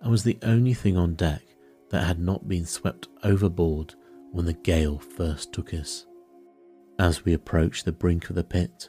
and 0.00 0.10
was 0.10 0.24
the 0.24 0.38
only 0.42 0.74
thing 0.74 0.96
on 0.96 1.14
deck 1.14 1.42
that 1.90 2.04
had 2.04 2.18
not 2.18 2.48
been 2.48 2.66
swept 2.66 3.08
overboard 3.22 3.94
when 4.32 4.46
the 4.46 4.52
gale 4.52 4.98
first 4.98 5.52
took 5.52 5.72
us. 5.72 6.06
As 6.98 7.24
we 7.24 7.32
approached 7.32 7.84
the 7.84 7.92
brink 7.92 8.28
of 8.28 8.36
the 8.36 8.44
pit, 8.44 8.88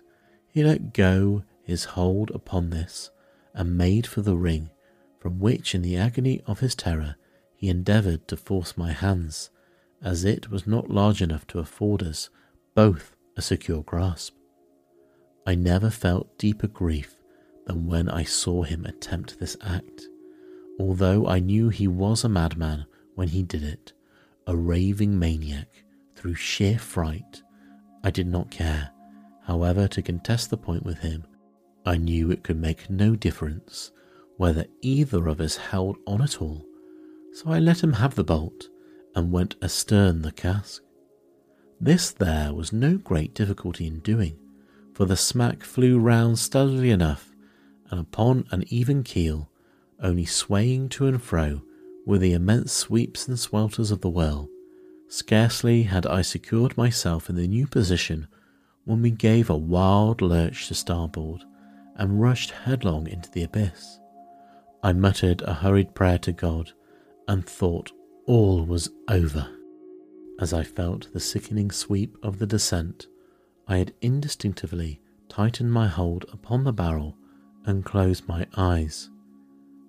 he 0.50 0.64
let 0.64 0.94
go 0.94 1.44
his 1.64 1.86
hold 1.86 2.32
upon 2.32 2.70
this 2.70 3.12
and 3.54 3.78
made 3.78 4.08
for 4.08 4.22
the 4.22 4.36
ring, 4.36 4.70
from 5.20 5.40
which, 5.40 5.76
in 5.76 5.82
the 5.82 5.98
agony 5.98 6.42
of 6.46 6.60
his 6.60 6.76
terror, 6.76 7.16
he 7.66 7.72
endeavoured 7.72 8.28
to 8.28 8.38
force 8.38 8.78
my 8.78 8.92
hands, 8.92 9.50
as 10.00 10.24
it 10.24 10.52
was 10.52 10.68
not 10.68 10.92
large 10.92 11.20
enough 11.20 11.48
to 11.48 11.58
afford 11.58 12.04
us 12.04 12.30
both 12.76 13.16
a 13.36 13.42
secure 13.42 13.82
grasp. 13.82 14.36
I 15.48 15.56
never 15.56 15.90
felt 15.90 16.38
deeper 16.38 16.68
grief 16.68 17.16
than 17.66 17.88
when 17.88 18.08
I 18.08 18.24
saw 18.24 18.62
him 18.62 18.86
attempt 18.86 19.40
this 19.40 19.58
act, 19.62 20.08
although 20.80 21.26
I 21.26 21.40
knew 21.40 21.70
he 21.70 21.88
was 21.88 22.24
a 22.24 22.30
madman 22.30 22.86
when 23.16 23.30
he 23.30 23.42
did 23.42 23.64
it, 23.64 23.94
a 24.46 24.56
raving 24.56 25.18
maniac 25.18 25.84
through 26.16 26.36
sheer 26.36 26.78
fright. 26.78 27.42
I 28.04 28.12
did 28.12 28.28
not 28.28 28.52
care 28.52 28.92
However, 29.42 29.88
to 29.88 30.02
contest 30.04 30.52
the 30.52 30.58
point 30.58 30.84
with 30.84 31.00
him, 31.00 31.24
I 31.84 31.98
knew 31.98 32.30
it 32.30 32.44
could 32.44 32.60
make 32.60 32.90
no 32.90 33.16
difference 33.16 33.92
whether 34.38 34.66
either 34.82 35.28
of 35.28 35.40
us 35.40 35.56
held 35.56 35.98
on 36.06 36.22
at 36.22 36.42
all, 36.42 36.66
so 37.36 37.52
I 37.52 37.60
let 37.60 37.84
him 37.84 37.92
have 37.92 38.16
the 38.16 38.24
bolt 38.24 38.70
and 39.14 39.30
went 39.30 39.58
astern 39.62 40.22
the 40.22 40.32
cask. 40.32 40.82
This 41.82 42.12
there 42.12 42.54
was 42.54 42.72
no 42.72 42.96
great 42.98 43.36
difficulty 43.36 43.88
in 43.88 44.00
doing, 44.00 44.40
for 44.94 45.06
the 45.06 45.18
smack 45.18 45.62
flew 45.62 46.00
round 46.00 46.40
steadily 46.40 46.92
enough, 46.92 47.36
and 47.92 48.00
upon 48.00 48.48
an 48.52 48.64
even 48.70 49.04
keel, 49.04 49.50
only 50.00 50.24
swaying 50.24 50.88
to 50.90 51.08
and 51.08 51.22
fro 51.22 51.62
with 52.06 52.22
the 52.22 52.32
immense 52.32 52.72
sweeps 52.72 53.28
and 53.28 53.38
swelters 53.38 53.92
of 53.92 54.00
the 54.00 54.10
whirl. 54.10 54.48
Scarcely 55.10 55.84
had 55.84 56.06
I 56.06 56.22
secured 56.22 56.78
myself 56.78 57.30
in 57.30 57.36
the 57.36 57.50
new 57.50 57.68
position 57.68 58.28
when 58.86 59.02
we 59.02 59.12
gave 59.12 59.50
a 59.50 59.58
wild 59.58 60.22
lurch 60.22 60.70
to 60.70 60.74
starboard 60.74 61.42
and 61.98 62.22
rushed 62.22 62.52
headlong 62.52 63.08
into 63.08 63.30
the 63.32 63.44
abyss. 63.44 64.00
I 64.82 64.94
muttered 64.94 65.42
a 65.42 65.54
hurried 65.54 65.94
prayer 65.96 66.20
to 66.20 66.32
God 66.32 66.72
and 67.28 67.46
thought 67.46 67.92
all 68.26 68.66
was 68.66 68.90
over. 69.08 69.48
As 70.40 70.54
I 70.54 70.64
felt 70.64 71.12
the 71.14 71.20
sickening 71.20 71.72
sweep 71.72 72.18
of 72.22 72.40
the 72.40 72.48
descent, 72.48 73.08
I 73.68 73.78
had 73.78 73.94
instinctively 74.02 75.02
tightened 75.30 75.72
my 75.72 75.88
hold 75.88 76.26
upon 76.32 76.64
the 76.64 76.74
barrel 76.74 77.18
and 77.66 77.86
closed 77.86 78.28
my 78.28 78.46
eyes. 78.56 79.10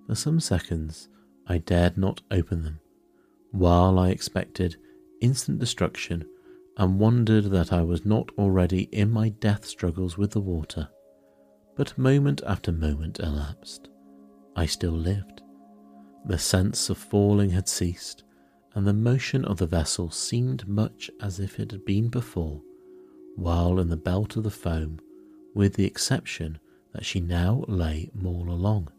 For 0.07 0.15
some 0.15 0.39
seconds 0.39 1.09
I 1.47 1.59
dared 1.59 1.97
not 1.97 2.21
open 2.31 2.63
them, 2.63 2.79
while 3.51 3.99
I 3.99 4.09
expected 4.09 4.77
instant 5.21 5.59
destruction 5.59 6.25
and 6.77 6.99
wondered 6.99 7.45
that 7.45 7.73
I 7.73 7.81
was 7.81 8.05
not 8.05 8.29
already 8.37 8.83
in 8.91 9.11
my 9.11 9.29
death 9.29 9.65
struggles 9.65 10.17
with 10.17 10.31
the 10.31 10.41
water. 10.41 10.89
But 11.75 11.97
moment 11.97 12.41
after 12.45 12.71
moment 12.71 13.19
elapsed. 13.19 13.89
I 14.55 14.65
still 14.65 14.91
lived. 14.91 15.41
The 16.27 16.37
sense 16.37 16.89
of 16.89 16.97
falling 16.97 17.51
had 17.51 17.69
ceased, 17.69 18.25
and 18.75 18.85
the 18.85 18.91
motion 18.91 19.45
of 19.45 19.57
the 19.57 19.65
vessel 19.65 20.11
seemed 20.11 20.67
much 20.67 21.09
as 21.21 21.39
if 21.39 21.57
it 21.57 21.71
had 21.71 21.85
been 21.85 22.09
before, 22.09 22.61
while 23.37 23.79
in 23.79 23.87
the 23.87 23.95
belt 23.95 24.35
of 24.35 24.43
the 24.43 24.51
foam, 24.51 24.99
with 25.55 25.75
the 25.75 25.85
exception 25.85 26.59
that 26.91 27.05
she 27.05 27.21
now 27.21 27.63
lay 27.69 28.11
more 28.13 28.45
along. 28.47 28.89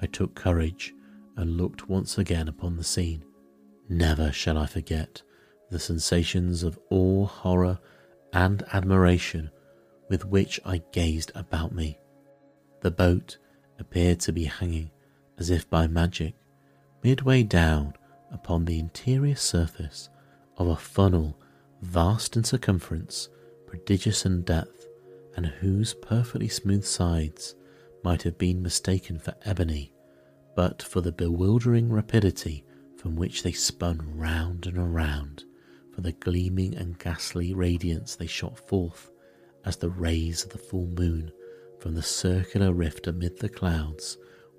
I 0.00 0.06
took 0.06 0.36
courage 0.36 0.94
and 1.36 1.56
looked 1.56 1.88
once 1.88 2.18
again 2.18 2.46
upon 2.46 2.76
the 2.76 2.84
scene. 2.84 3.24
Never 3.88 4.30
shall 4.30 4.56
I 4.56 4.66
forget 4.66 5.22
the 5.70 5.80
sensations 5.80 6.62
of 6.62 6.78
awe, 6.88 7.26
horror, 7.26 7.80
and 8.32 8.62
admiration 8.72 9.50
with 10.08 10.24
which 10.24 10.60
I 10.64 10.82
gazed 10.92 11.32
about 11.34 11.74
me. 11.74 11.98
The 12.82 12.92
boat 12.92 13.38
appeared 13.80 14.20
to 14.20 14.32
be 14.32 14.44
hanging, 14.44 14.92
as 15.38 15.50
if 15.50 15.68
by 15.68 15.86
magic, 15.86 16.34
midway 17.02 17.42
down 17.42 17.94
upon 18.30 18.64
the 18.64 18.78
interior 18.78 19.36
surface 19.36 20.08
of 20.56 20.68
a 20.68 20.76
funnel 20.76 21.38
vast 21.82 22.36
in 22.36 22.44
circumference, 22.44 23.28
prodigious 23.66 24.24
in 24.24 24.42
depth, 24.42 24.86
and 25.36 25.46
whose 25.46 25.94
perfectly 25.94 26.48
smooth 26.48 26.84
sides 26.84 27.54
might 28.02 28.22
have 28.22 28.38
been 28.38 28.62
mistaken 28.62 29.18
for 29.18 29.34
ebony 29.44 29.92
but 30.56 30.82
for 30.82 31.02
the 31.02 31.12
bewildering 31.12 31.90
rapidity 31.92 32.64
from 32.96 33.14
which 33.14 33.42
they 33.42 33.52
spun 33.52 34.00
round 34.16 34.66
and 34.66 34.78
around, 34.78 35.44
for 35.92 36.00
the 36.00 36.12
gleaming 36.12 36.74
and 36.74 36.98
ghastly 36.98 37.52
radiance 37.54 38.16
they 38.16 38.26
shot 38.26 38.58
forth 38.58 39.12
as 39.64 39.76
the 39.76 39.90
rays 39.90 40.42
of 40.44 40.50
the 40.50 40.58
full 40.58 40.86
moon 40.86 41.30
from 41.78 41.94
the 41.94 42.02
circular 42.02 42.72
rift 42.72 43.06
amid 43.06 43.38
the 43.38 43.48
clouds, 43.48 44.16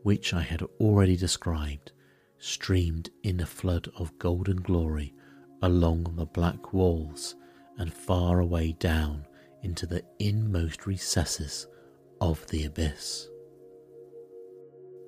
which 0.08 0.34
I 0.34 0.39
had 0.39 0.62
already 0.80 1.18
described, 1.18 1.91
streamed 2.38 3.10
in 3.24 3.41
a 3.41 3.45
flood 3.45 3.89
of 3.97 4.18
golden 4.18 4.55
glory 4.55 5.14
along 5.62 6.16
the 6.16 6.26
black 6.26 6.72
walls 6.72 7.36
and 7.78 7.93
far 7.93 8.39
away 8.39 8.72
down 8.80 9.26
into 9.64 9.86
the 9.86 10.01
inmost 10.18 10.88
recesses 10.88 11.68
of 12.22 12.47
the 12.47 12.64
abyss. 12.64 13.28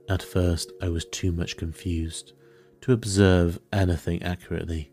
At 0.10 0.22
first, 0.22 0.74
I 0.82 0.90
was 0.90 1.06
too 1.06 1.32
much 1.32 1.56
confused 1.56 2.34
to 2.82 2.92
observe 2.92 3.58
anything 3.72 4.22
accurately. 4.22 4.92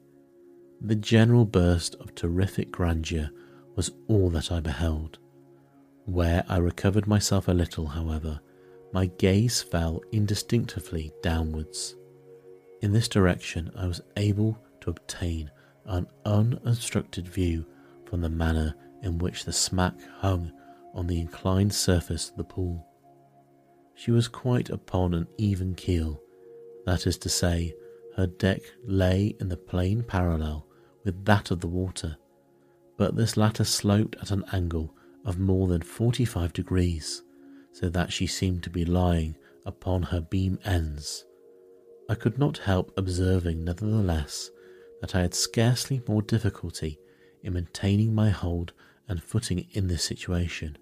The 0.81 0.95
general 0.95 1.47
burst 1.47 1.97
of 1.97 2.15
terrific 2.15 2.71
grandeur 2.71 3.31
was 3.75 3.91
all 4.07 4.31
that 4.31 4.53
I 4.53 4.61
beheld. 4.61 5.19
Where 6.05 6.45
I 6.49 6.59
recovered 6.59 7.09
myself 7.09 7.49
a 7.49 7.53
little, 7.53 7.89
however, 7.89 8.39
my 8.97 9.05
gaze 9.19 9.61
fell 9.61 10.01
indistinctly 10.11 11.13
downwards. 11.23 11.97
In 12.81 12.95
this 12.95 13.09
direction, 13.09 13.71
I 13.77 13.87
was 13.87 14.01
able 14.17 14.59
to 14.81 14.89
obtain 14.89 15.51
an 15.85 16.07
unobstructed 16.25 17.29
view 17.29 17.67
from 18.07 18.23
the 18.23 18.31
manner 18.31 18.75
in 19.03 19.19
which 19.19 19.45
the 19.45 19.53
smack 19.53 19.93
hung 20.21 20.51
on 20.95 21.07
the 21.07 21.21
inclined 21.21 21.75
surface 21.75 22.31
of 22.31 22.39
the 22.39 22.45
pool. 22.45 22.87
She 23.95 24.13
was 24.13 24.29
quite 24.29 24.71
upon 24.71 25.13
an 25.13 25.27
even 25.37 25.75
keel, 25.75 26.19
that 26.87 27.07
is 27.07 27.19
to 27.19 27.29
say, 27.29 27.75
her 28.17 28.27
deck 28.27 28.63
lay 28.87 29.37
in 29.39 29.51
the 29.51 29.59
plane 29.59 30.05
parallel 30.05 30.67
with 31.05 31.23
that 31.27 31.51
of 31.51 31.61
the 31.61 31.69
water, 31.69 32.17
but 32.97 33.15
this 33.15 33.37
latter 33.37 33.65
sloped 33.65 34.17
at 34.23 34.31
an 34.31 34.45
angle 34.55 34.95
of 35.27 35.39
more 35.39 35.69
than 35.69 35.83
45 35.83 36.55
degrees, 36.55 37.23
so 37.79 37.91
that 37.91 38.11
she 38.11 38.27
seemed 38.27 38.63
to 38.63 38.71
be 38.71 38.87
lying 38.87 39.37
upon 39.67 40.03
her 40.05 40.23
beam 40.23 40.59
ends. 40.65 41.27
I 42.09 42.15
could 42.15 42.39
not 42.39 42.57
help 42.57 42.91
observing, 42.97 43.65
nevertheless, 43.65 44.51
that 45.03 45.15
I 45.15 45.21
had 45.21 45.35
scarcely 45.35 46.01
more 46.09 46.23
difficulty 46.23 46.99
in 47.43 47.53
maintaining 47.53 48.15
my 48.15 48.31
hold 48.31 48.73
and 49.09 49.23
footing 49.23 49.67
in 49.73 49.89
this 49.89 50.03
situation 50.03 50.79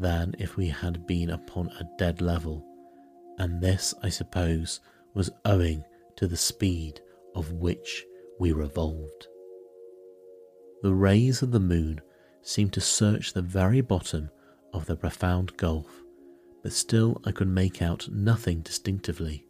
than 0.00 0.34
if 0.36 0.56
we 0.56 0.66
had 0.66 1.06
been 1.06 1.30
upon 1.30 1.68
a 1.68 1.88
dead 1.96 2.20
level, 2.20 2.66
and 3.38 3.60
this, 3.62 3.94
I 4.02 4.08
suppose, 4.08 4.80
was 5.14 5.30
owing 5.44 5.84
to 6.16 6.26
the 6.26 6.36
speed 6.36 7.00
of 7.36 7.52
which 7.52 8.04
we 8.40 8.50
revolved. 8.50 9.28
The 10.82 10.92
rays 10.92 11.40
of 11.40 11.52
the 11.52 11.60
moon 11.60 12.00
seemed 12.42 12.72
to 12.72 12.80
search 12.80 13.32
the 13.32 13.42
very 13.42 13.80
bottom 13.80 14.28
of 14.72 14.86
the 14.86 14.96
profound 14.96 15.56
gulf, 15.56 16.02
but 16.66 16.72
still 16.72 17.22
I 17.24 17.30
could 17.30 17.46
make 17.46 17.80
out 17.80 18.08
nothing 18.10 18.60
distinctively, 18.62 19.46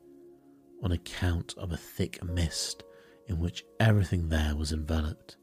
on 0.83 0.93
account 0.93 1.55
of 1.57 1.73
a 1.73 1.77
thick 1.79 2.23
mist 2.23 2.83
in 3.27 3.39
which 3.39 3.65
everything 3.81 4.29
there 4.29 4.55
was 4.55 4.71
enveloped, 4.71 5.39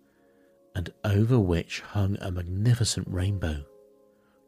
and 0.75 0.93
over 1.03 1.39
which 1.39 1.81
hung 1.81 2.15
a 2.21 2.29
magnificent 2.29 3.07
rainbow 3.09 3.65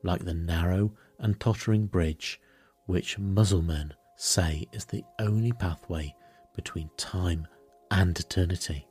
like 0.04 0.24
the 0.24 0.36
narrow 0.36 0.94
and 1.18 1.40
tottering 1.40 1.88
bridge 1.88 2.40
which 2.86 3.18
Mussulmen 3.18 3.92
say 4.18 4.68
is 4.72 4.86
the 4.86 5.04
only 5.18 5.52
pathway 5.52 6.14
between 6.56 6.92
time 6.96 7.48
and 7.90 8.20
eternity. 8.20 8.88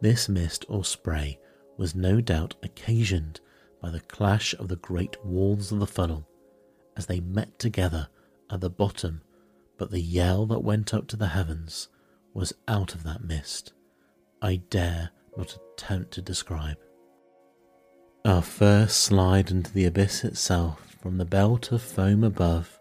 This 0.00 0.28
mist 0.28 0.64
or 0.68 0.84
spray 0.84 1.40
was 1.76 1.96
no 1.96 2.20
doubt 2.20 2.54
occasioned 2.62 3.40
by 3.82 3.90
the 3.90 3.98
clash 3.98 4.54
of 4.54 4.68
the 4.68 4.76
great 4.76 5.16
walls 5.24 5.72
of 5.72 5.80
the 5.80 5.88
funnel 5.88 6.24
as 6.96 7.06
they 7.06 7.20
met 7.20 7.58
together 7.58 8.08
at 8.50 8.60
the 8.60 8.70
bottom, 8.70 9.22
but 9.78 9.90
the 9.90 10.00
yell 10.00 10.46
that 10.46 10.64
went 10.64 10.92
up 10.92 11.06
to 11.08 11.16
the 11.16 11.28
heavens 11.28 11.88
was 12.34 12.52
out 12.68 12.94
of 12.94 13.04
that 13.04 13.24
mist. 13.24 13.72
I 14.42 14.56
dare 14.56 15.10
not 15.36 15.56
attempt 15.74 16.12
to 16.12 16.22
describe. 16.22 16.78
Our 18.24 18.42
first 18.42 18.98
slide 18.98 19.50
into 19.50 19.72
the 19.72 19.86
abyss 19.86 20.24
itself 20.24 20.96
from 21.00 21.18
the 21.18 21.24
belt 21.24 21.72
of 21.72 21.82
foam 21.82 22.22
above 22.22 22.78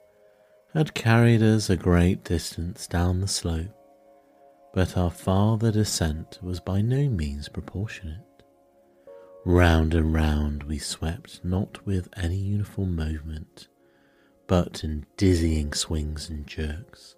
had 0.73 0.93
carried 0.93 1.41
us 1.41 1.69
a 1.69 1.77
great 1.77 2.23
distance 2.23 2.87
down 2.87 3.21
the 3.21 3.27
slope, 3.27 3.75
but 4.73 4.97
our 4.97 5.09
farther 5.09 5.71
descent 5.71 6.39
was 6.41 6.59
by 6.59 6.81
no 6.81 7.09
means 7.09 7.49
proportionate. 7.49 8.25
Round 9.45 9.93
and 9.93 10.13
round 10.13 10.63
we 10.63 10.77
swept, 10.77 11.43
not 11.43 11.85
with 11.85 12.09
any 12.17 12.35
uniform 12.35 12.95
movement, 12.95 13.67
but 14.49 14.83
in 14.83 15.05
dizzying 15.15 15.71
swings 15.73 16.27
and 16.27 16.47
jerks 16.47 17.15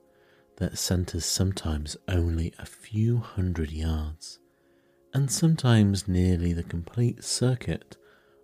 that 0.57 0.77
sent 0.77 1.15
us 1.15 1.25
sometimes 1.25 1.95
only 2.09 2.53
a 2.59 2.65
few 2.65 3.19
hundred 3.19 3.71
yards, 3.71 4.37
and 5.13 5.31
sometimes 5.31 6.09
nearly 6.09 6.51
the 6.51 6.61
complete 6.61 7.23
circuit 7.23 7.95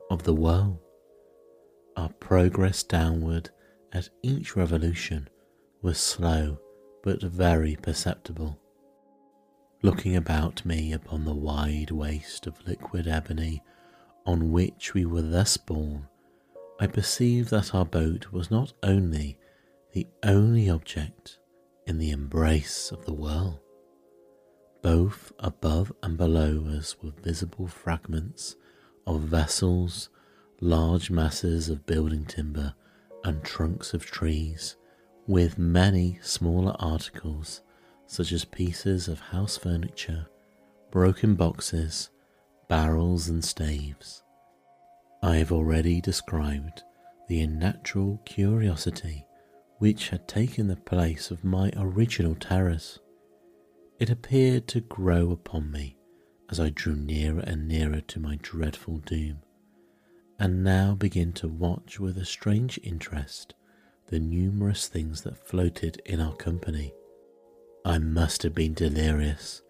of 0.09 0.23
the 0.23 0.33
world. 0.33 0.79
Our 1.97 2.07
progress 2.13 2.81
downward 2.81 3.49
at 3.91 4.07
each 4.23 4.55
revolution 4.55 5.27
was 5.81 5.99
slow 5.99 6.57
but 7.03 7.21
very 7.21 7.75
perceptible. 7.75 8.57
Looking 9.81 10.15
about 10.15 10.65
me 10.65 10.93
upon 10.93 11.25
the 11.25 11.35
wide 11.35 11.91
waste 11.91 12.47
of 12.47 12.65
liquid 12.65 13.05
ebony 13.05 13.61
on 14.25 14.53
which 14.53 14.93
we 14.93 15.05
were 15.05 15.21
thus 15.21 15.57
borne, 15.57 16.07
I 16.80 16.88
perceived 16.88 17.49
that 17.49 17.73
our 17.73 17.86
boat 17.86 18.32
was 18.32 18.51
not 18.51 18.73
only 18.84 19.38
the 19.93 20.07
only 20.23 20.69
object 20.69 21.39
in 21.88 21.97
the 21.97 22.11
embrace 22.11 22.91
of 22.91 23.05
the 23.05 23.13
whirl, 23.13 23.61
Both 24.82 25.34
above 25.39 25.91
and 26.03 26.17
below 26.17 26.65
us 26.67 26.95
were 27.01 27.11
visible 27.11 27.67
fragments 27.67 28.55
of 29.07 29.21
vessels, 29.21 30.09
large 30.61 31.09
masses 31.09 31.67
of 31.69 31.86
building 31.86 32.25
timber, 32.25 32.73
and 33.23 33.43
trunks 33.43 33.93
of 33.93 34.05
trees, 34.05 34.75
with 35.25 35.57
many 35.57 36.19
smaller 36.21 36.75
articles 36.80 37.61
such 38.05 38.32
as 38.32 38.45
pieces 38.45 39.07
of 39.07 39.19
house 39.19 39.57
furniture, 39.57 40.28
broken 40.91 41.36
boxes, 41.36 42.09
barrels, 42.69 43.28
and 43.28 43.43
staves. 43.43 44.23
I 45.22 45.38
have 45.38 45.51
already 45.51 45.99
described 45.99 46.84
the 47.28 47.41
unnatural 47.41 48.22
curiosity 48.24 49.26
which 49.80 50.09
had 50.09 50.28
taken 50.28 50.68
the 50.68 50.76
place 50.76 51.32
of 51.32 51.43
my 51.43 51.72
original 51.76 52.36
terrors. 52.36 52.99
It 53.99 54.09
appeared 54.09 54.68
to 54.70 54.82
grow 54.82 55.32
upon 55.32 55.72
me 55.72 55.97
as 56.49 56.59
I 56.59 56.70
drew 56.70 56.95
nearer 56.95 57.41
and 57.41 57.68
nearer 57.68 58.01
to 58.01 58.20
my 58.20 58.38
dreadful 58.41 58.99
doom, 58.99 59.39
and 60.39 60.63
now 60.63 60.93
begin 60.93 61.34
to 61.34 61.47
watch 61.47 61.99
with 61.99 62.18
a 62.18 62.26
strange 62.26 62.80
interest 62.84 63.53
the 64.07 64.20
numerous 64.20 64.88
things 64.88 65.24
that 65.24 65.47
floated 65.47 66.01
in 66.05 66.22
our 66.22 66.36
company. 66.36 66.93
I 67.84 67.97
must 67.97 68.43
have 68.43 68.55
been 68.55 68.74
delirious, 68.74 69.61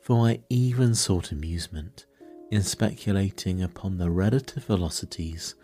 for 0.00 0.26
I 0.26 0.40
even 0.48 0.94
sought 0.94 1.32
amusement 1.32 2.06
in 2.50 2.62
speculating 2.62 3.62
upon 3.62 3.98
the 3.98 4.10
relative 4.10 4.64
velocities 4.64 5.54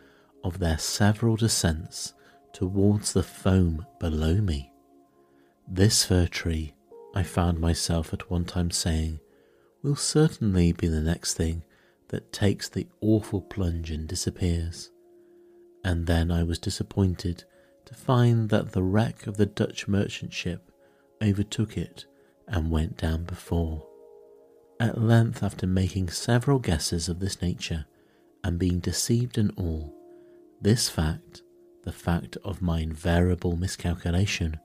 of 0.45 0.59
their 0.59 0.79
several 0.79 1.37
descents 1.37 2.15
towards 2.53 3.13
the 3.13 3.23
foam 3.23 3.87
below 4.01 4.35
me. 4.35 4.73
This 5.69 6.05
fir 6.05 6.27
tree, 6.27 6.75
I 7.15 7.23
found 7.23 7.61
myself 7.61 8.13
at 8.13 8.31
one 8.31 8.45
time 8.45 8.71
saying, 8.71 9.21
will 9.83 9.97
certainly 9.97 10.73
be 10.73 10.87
the 10.87 11.01
next 11.01 11.35
thing 11.35 11.65
that 12.09 12.33
takes 12.33 12.69
the 12.69 12.87
awful 13.01 13.41
plunge 13.41 13.91
and 13.91 14.07
disappears. 14.07 14.91
And 15.85 16.07
then 16.07 16.31
I 16.31 16.43
was 16.43 16.59
disappointed 16.59 17.45
to 17.87 17.95
find 17.95 18.49
that 18.51 18.73
the 18.73 18.83
wreck 18.83 19.27
of 19.27 19.37
the 19.37 19.47
Dutch 19.47 19.89
merchant 19.89 20.33
ship 20.33 20.71
overtook 21.23 21.77
it 21.77 22.07
and 22.47 22.71
went 22.71 22.97
down 22.97 23.25
before. 23.25 23.87
At 24.83 25.01
length, 25.01 25.45
after 25.45 25.65
making 25.65 26.09
several 26.09 26.59
guesses 26.59 27.09
of 27.09 27.21
this 27.21 27.41
nature 27.41 27.87
and 28.43 28.59
being 28.59 28.81
deceived 28.81 29.39
in 29.39 29.51
all, 29.51 29.95
this 30.61 30.89
fact, 30.89 31.41
the 31.85 31.93
fact 31.93 32.37
of 32.43 32.61
my 32.61 32.81
invariable 32.81 33.55
miscalculation, 33.55 34.59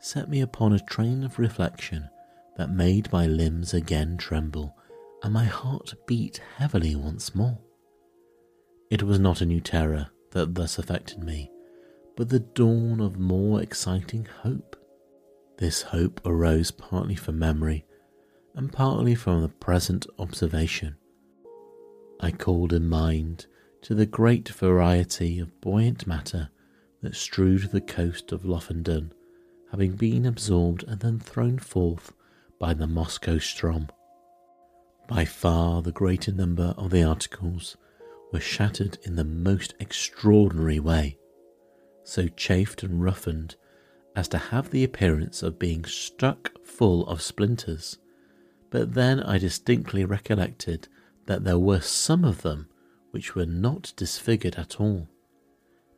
set 0.00 0.28
me 0.28 0.40
upon 0.40 0.72
a 0.72 0.80
train 0.80 1.22
of 1.22 1.38
reflection 1.38 2.10
that 2.56 2.72
made 2.74 3.12
my 3.12 3.28
limbs 3.28 3.72
again 3.72 4.16
tremble 4.16 4.74
and 5.22 5.32
my 5.32 5.44
heart 5.44 5.94
beat 6.04 6.40
heavily 6.56 6.96
once 6.96 7.32
more. 7.32 7.60
It 8.90 9.04
was 9.04 9.20
not 9.20 9.40
a 9.40 9.46
new 9.46 9.60
terror 9.60 10.08
that 10.32 10.56
thus 10.56 10.80
affected 10.80 11.22
me, 11.22 11.48
but 12.16 12.28
the 12.28 12.40
dawn 12.40 13.00
of 13.00 13.20
more 13.20 13.62
exciting 13.62 14.26
hope. 14.42 14.74
This 15.58 15.82
hope 15.82 16.20
arose 16.26 16.72
partly 16.72 17.14
from 17.14 17.38
memory 17.38 17.84
and 18.60 18.74
partly 18.74 19.14
from 19.14 19.40
the 19.40 19.48
present 19.48 20.06
observation. 20.18 20.94
I 22.20 22.30
called 22.30 22.74
in 22.74 22.90
mind 22.90 23.46
to 23.80 23.94
the 23.94 24.04
great 24.04 24.50
variety 24.50 25.38
of 25.38 25.62
buoyant 25.62 26.06
matter 26.06 26.50
that 27.00 27.16
strewed 27.16 27.70
the 27.70 27.80
coast 27.80 28.32
of 28.32 28.42
Lofoden, 28.42 29.12
having 29.70 29.92
been 29.92 30.26
absorbed 30.26 30.84
and 30.86 31.00
then 31.00 31.18
thrown 31.18 31.58
forth 31.58 32.12
by 32.58 32.74
the 32.74 32.84
Moskoe 32.84 33.38
Ström. 33.38 33.88
By 35.08 35.24
far 35.24 35.80
the 35.80 35.90
greater 35.90 36.30
number 36.30 36.74
of 36.76 36.90
the 36.90 37.02
articles 37.02 37.78
were 38.30 38.40
shattered 38.40 38.98
in 39.04 39.16
the 39.16 39.24
most 39.24 39.72
extraordinary 39.80 40.80
way, 40.80 41.16
so 42.04 42.28
chafed 42.28 42.82
and 42.82 43.02
roughened 43.02 43.56
as 44.14 44.28
to 44.28 44.36
have 44.36 44.70
the 44.70 44.84
appearance 44.84 45.42
of 45.42 45.58
being 45.58 45.86
struck 45.86 46.52
full 46.62 47.06
of 47.06 47.22
splinters. 47.22 47.96
But 48.70 48.94
then 48.94 49.20
I 49.20 49.38
distinctly 49.38 50.04
recollected 50.04 50.88
that 51.26 51.44
there 51.44 51.58
were 51.58 51.80
some 51.80 52.24
of 52.24 52.42
them 52.42 52.68
which 53.10 53.34
were 53.34 53.46
not 53.46 53.92
disfigured 53.96 54.54
at 54.54 54.80
all. 54.80 55.08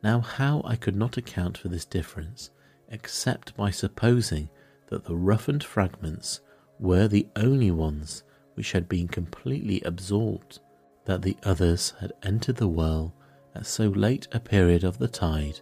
Now, 0.03 0.19
how 0.19 0.61
I 0.65 0.75
could 0.75 0.95
not 0.95 1.17
account 1.17 1.57
for 1.57 1.69
this 1.69 1.85
difference, 1.85 2.49
except 2.89 3.55
by 3.55 3.69
supposing 3.69 4.49
that 4.87 5.05
the 5.05 5.15
roughened 5.15 5.63
fragments 5.63 6.41
were 6.79 7.07
the 7.07 7.27
only 7.35 7.71
ones 7.71 8.23
which 8.55 8.71
had 8.71 8.89
been 8.89 9.07
completely 9.07 9.81
absorbed, 9.81 10.59
that 11.05 11.21
the 11.21 11.37
others 11.43 11.93
had 11.99 12.13
entered 12.23 12.57
the 12.57 12.67
well 12.67 13.15
at 13.55 13.65
so 13.65 13.87
late 13.87 14.27
a 14.31 14.39
period 14.39 14.83
of 14.83 14.97
the 14.97 15.07
tide, 15.07 15.59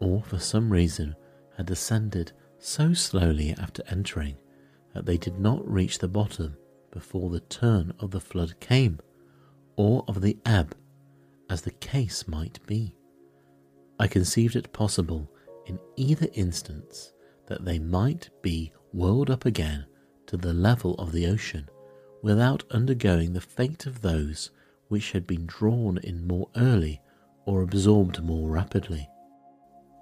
or 0.00 0.22
for 0.22 0.38
some 0.38 0.70
reason 0.70 1.16
had 1.56 1.66
descended 1.66 2.32
so 2.58 2.92
slowly 2.92 3.52
after 3.58 3.82
entering 3.88 4.36
that 4.94 5.06
they 5.06 5.16
did 5.16 5.38
not 5.38 5.66
reach 5.68 5.98
the 5.98 6.08
bottom 6.08 6.56
before 6.90 7.30
the 7.30 7.40
turn 7.40 7.92
of 7.98 8.10
the 8.10 8.20
flood 8.20 8.58
came, 8.60 8.98
or 9.76 10.04
of 10.06 10.20
the 10.20 10.36
ebb, 10.44 10.76
as 11.48 11.62
the 11.62 11.70
case 11.70 12.28
might 12.28 12.58
be. 12.66 12.94
I 13.98 14.06
conceived 14.06 14.56
it 14.56 14.72
possible 14.72 15.30
in 15.66 15.78
either 15.96 16.28
instance 16.34 17.12
that 17.46 17.64
they 17.64 17.78
might 17.78 18.30
be 18.42 18.72
whirled 18.92 19.30
up 19.30 19.44
again 19.44 19.86
to 20.26 20.36
the 20.36 20.52
level 20.52 20.94
of 20.94 21.12
the 21.12 21.26
ocean 21.26 21.68
without 22.22 22.64
undergoing 22.70 23.32
the 23.32 23.40
fate 23.40 23.86
of 23.86 24.00
those 24.00 24.50
which 24.88 25.12
had 25.12 25.26
been 25.26 25.46
drawn 25.46 25.98
in 25.98 26.26
more 26.26 26.48
early 26.56 27.00
or 27.46 27.62
absorbed 27.62 28.22
more 28.22 28.48
rapidly. 28.50 29.08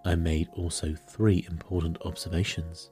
I 0.04 0.14
made 0.14 0.48
also 0.54 0.94
three 0.94 1.46
important 1.48 1.98
observations. 2.04 2.90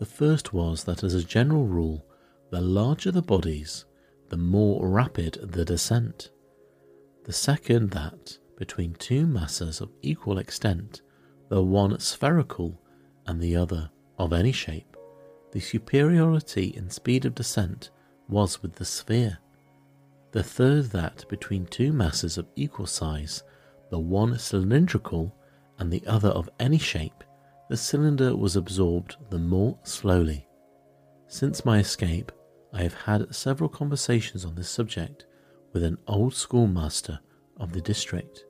The 0.00 0.06
first 0.06 0.54
was 0.54 0.84
that, 0.84 1.04
as 1.04 1.12
a 1.12 1.22
general 1.22 1.66
rule, 1.66 2.06
the 2.48 2.62
larger 2.62 3.10
the 3.12 3.20
bodies, 3.20 3.84
the 4.30 4.38
more 4.38 4.88
rapid 4.88 5.34
the 5.42 5.62
descent. 5.62 6.30
The 7.24 7.34
second, 7.34 7.90
that 7.90 8.38
between 8.56 8.94
two 8.94 9.26
masses 9.26 9.82
of 9.82 9.90
equal 10.00 10.38
extent, 10.38 11.02
the 11.50 11.62
one 11.62 12.00
spherical 12.00 12.80
and 13.26 13.42
the 13.42 13.54
other 13.54 13.90
of 14.18 14.32
any 14.32 14.52
shape, 14.52 14.96
the 15.52 15.60
superiority 15.60 16.68
in 16.74 16.88
speed 16.88 17.26
of 17.26 17.34
descent 17.34 17.90
was 18.26 18.62
with 18.62 18.76
the 18.76 18.86
sphere. 18.86 19.36
The 20.32 20.42
third, 20.42 20.86
that 20.92 21.28
between 21.28 21.66
two 21.66 21.92
masses 21.92 22.38
of 22.38 22.48
equal 22.56 22.86
size, 22.86 23.42
the 23.90 23.98
one 23.98 24.38
cylindrical 24.38 25.36
and 25.78 25.92
the 25.92 26.06
other 26.06 26.30
of 26.30 26.48
any 26.58 26.78
shape, 26.78 27.22
the 27.70 27.76
cylinder 27.76 28.34
was 28.34 28.56
absorbed 28.56 29.14
the 29.30 29.38
more 29.38 29.78
slowly. 29.84 30.44
Since 31.28 31.64
my 31.64 31.78
escape, 31.78 32.32
I 32.72 32.82
have 32.82 32.94
had 32.94 33.32
several 33.32 33.68
conversations 33.68 34.44
on 34.44 34.56
this 34.56 34.68
subject 34.68 35.24
with 35.72 35.84
an 35.84 35.96
old 36.08 36.34
schoolmaster 36.34 37.20
of 37.58 37.72
the 37.72 37.80
district, 37.80 38.44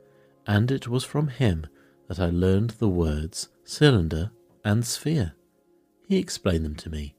and 0.46 0.70
it 0.70 0.88
was 0.88 1.04
from 1.04 1.28
him 1.28 1.66
that 2.08 2.18
I 2.18 2.30
learned 2.30 2.70
the 2.70 2.88
words 2.88 3.50
cylinder 3.62 4.30
and 4.64 4.86
sphere. 4.86 5.34
He 6.08 6.16
explained 6.16 6.64
them 6.64 6.76
to 6.76 6.88
me, 6.88 7.14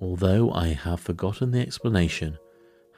although 0.00 0.50
I 0.50 0.68
have 0.68 1.00
forgotten 1.00 1.50
the 1.50 1.60
explanation, 1.60 2.38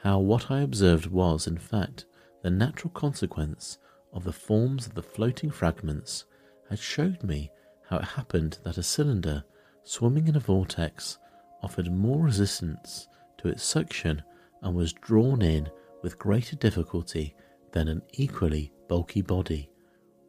how 0.03 0.19
what 0.19 0.49
I 0.49 0.61
observed 0.61 1.07
was, 1.07 1.47
in 1.47 1.57
fact, 1.57 2.05
the 2.43 2.49
natural 2.49 2.91
consequence 2.91 3.77
of 4.13 4.23
the 4.23 4.31
forms 4.31 4.87
of 4.87 4.93
the 4.93 5.03
floating 5.03 5.51
fragments 5.51 6.23
had 6.69 6.79
showed 6.79 7.23
me 7.23 7.51
how 7.89 7.97
it 7.97 8.05
happened 8.05 8.59
that 8.63 8.77
a 8.77 8.83
cylinder 8.83 9.43
swimming 9.83 10.27
in 10.27 10.35
a 10.35 10.39
vortex 10.39 11.17
offered 11.63 11.91
more 11.91 12.21
resistance 12.21 13.07
to 13.37 13.47
its 13.47 13.63
suction 13.63 14.21
and 14.61 14.75
was 14.75 14.93
drawn 14.93 15.41
in 15.41 15.69
with 16.03 16.19
greater 16.19 16.55
difficulty 16.55 17.35
than 17.71 17.87
an 17.87 18.01
equally 18.13 18.71
bulky 18.87 19.21
body 19.21 19.69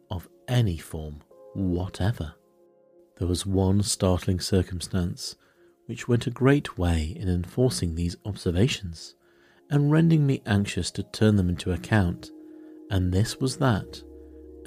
of 0.09 0.27
any 0.47 0.77
form 0.77 1.21
whatever. 1.53 2.33
There 3.17 3.27
was 3.27 3.45
one 3.45 3.83
startling 3.83 4.39
circumstance 4.39 5.35
which 5.85 6.07
went 6.07 6.27
a 6.27 6.31
great 6.31 6.77
way 6.77 7.15
in 7.19 7.27
enforcing 7.27 7.95
these 7.95 8.15
observations 8.25 9.15
and 9.69 9.91
rendering 9.91 10.25
me 10.25 10.41
anxious 10.45 10.89
to 10.91 11.03
turn 11.03 11.35
them 11.35 11.49
into 11.49 11.71
account, 11.71 12.31
and 12.89 13.11
this 13.11 13.39
was 13.39 13.57
that 13.57 14.01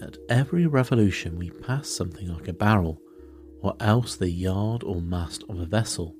at 0.00 0.16
every 0.28 0.66
revolution 0.66 1.38
we 1.38 1.50
passed 1.50 1.96
something 1.96 2.28
like 2.28 2.48
a 2.48 2.52
barrel, 2.52 3.00
or 3.60 3.74
else 3.80 4.16
the 4.16 4.30
yard 4.30 4.82
or 4.82 5.00
mast 5.00 5.44
of 5.48 5.60
a 5.60 5.66
vessel, 5.66 6.16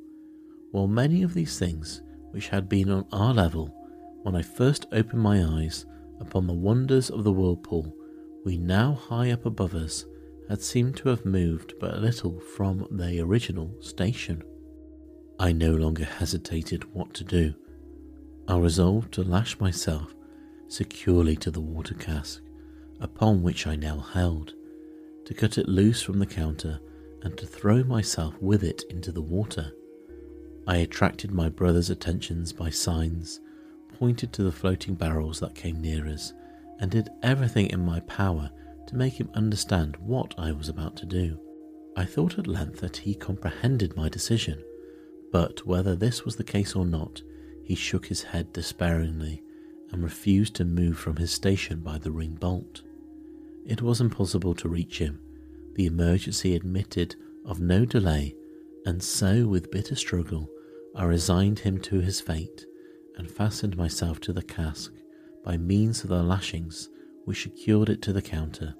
while 0.70 0.86
many 0.86 1.22
of 1.22 1.34
these 1.34 1.58
things 1.58 2.02
which 2.30 2.48
had 2.48 2.68
been 2.68 2.90
on 2.90 3.06
our 3.12 3.34
level 3.34 3.74
when 4.22 4.36
I 4.36 4.42
first 4.42 4.86
opened 4.92 5.22
my 5.22 5.44
eyes 5.44 5.84
upon 6.20 6.46
the 6.46 6.52
wonders 6.52 7.10
of 7.10 7.24
the 7.24 7.32
whirlpool, 7.32 7.96
we 8.44 8.56
now 8.56 8.92
high 8.94 9.30
up 9.32 9.46
above 9.46 9.74
us 9.74 10.04
had 10.48 10.62
seemed 10.62 10.96
to 10.96 11.08
have 11.08 11.24
moved 11.24 11.74
but 11.80 11.98
little 11.98 12.38
from 12.40 12.86
their 12.90 13.24
original 13.24 13.74
station. 13.80 14.42
I 15.38 15.52
no 15.52 15.72
longer 15.72 16.04
hesitated 16.04 16.84
what 16.94 17.14
to 17.14 17.24
do. 17.24 17.54
I 18.46 18.58
resolved 18.58 19.12
to 19.14 19.24
lash 19.24 19.58
myself 19.58 20.14
securely 20.68 21.36
to 21.36 21.50
the 21.50 21.60
water 21.60 21.94
cask 21.94 22.41
upon 23.02 23.42
which 23.42 23.66
I 23.66 23.76
now 23.76 23.98
held, 23.98 24.54
to 25.24 25.34
cut 25.34 25.58
it 25.58 25.68
loose 25.68 26.00
from 26.00 26.18
the 26.18 26.26
counter 26.26 26.80
and 27.22 27.36
to 27.36 27.46
throw 27.46 27.82
myself 27.82 28.34
with 28.40 28.62
it 28.62 28.84
into 28.88 29.12
the 29.12 29.20
water. 29.20 29.72
I 30.66 30.76
attracted 30.76 31.32
my 31.32 31.48
brother's 31.48 31.90
attentions 31.90 32.52
by 32.52 32.70
signs, 32.70 33.40
pointed 33.98 34.32
to 34.32 34.44
the 34.44 34.52
floating 34.52 34.94
barrels 34.94 35.40
that 35.40 35.54
came 35.54 35.80
near 35.80 36.06
us, 36.06 36.32
and 36.78 36.90
did 36.90 37.10
everything 37.22 37.66
in 37.66 37.84
my 37.84 38.00
power 38.00 38.50
to 38.86 38.96
make 38.96 39.14
him 39.14 39.30
understand 39.34 39.96
what 39.96 40.34
I 40.38 40.52
was 40.52 40.68
about 40.68 40.96
to 40.96 41.06
do. 41.06 41.38
I 41.96 42.04
thought 42.04 42.38
at 42.38 42.46
length 42.46 42.80
that 42.80 42.96
he 42.98 43.14
comprehended 43.14 43.96
my 43.96 44.08
decision, 44.08 44.62
but 45.30 45.66
whether 45.66 45.96
this 45.96 46.24
was 46.24 46.36
the 46.36 46.44
case 46.44 46.74
or 46.74 46.86
not, 46.86 47.22
he 47.64 47.74
shook 47.74 48.06
his 48.06 48.22
head 48.22 48.52
despairingly 48.52 49.42
and 49.90 50.02
refused 50.02 50.54
to 50.56 50.64
move 50.64 50.98
from 50.98 51.16
his 51.16 51.32
station 51.32 51.80
by 51.80 51.98
the 51.98 52.10
ring 52.10 52.34
bolt. 52.34 52.82
It 53.64 53.82
was 53.82 54.00
impossible 54.00 54.54
to 54.56 54.68
reach 54.68 54.98
him. 54.98 55.20
The 55.74 55.86
emergency 55.86 56.54
admitted 56.54 57.16
of 57.44 57.60
no 57.60 57.84
delay, 57.84 58.34
and 58.84 59.02
so, 59.02 59.46
with 59.46 59.70
bitter 59.70 59.94
struggle, 59.94 60.50
I 60.94 61.04
resigned 61.04 61.60
him 61.60 61.78
to 61.80 62.00
his 62.00 62.20
fate 62.20 62.66
and 63.16 63.30
fastened 63.30 63.76
myself 63.76 64.20
to 64.20 64.32
the 64.32 64.42
cask 64.42 64.92
by 65.44 65.56
means 65.56 66.02
of 66.02 66.10
the 66.10 66.22
lashings 66.22 66.88
which 67.24 67.42
secured 67.42 67.88
it 67.88 68.02
to 68.02 68.12
the 68.12 68.22
counter, 68.22 68.74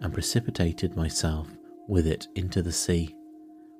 and 0.00 0.12
precipitated 0.12 0.96
myself 0.96 1.48
with 1.88 2.06
it 2.06 2.26
into 2.34 2.62
the 2.62 2.72
sea 2.72 3.14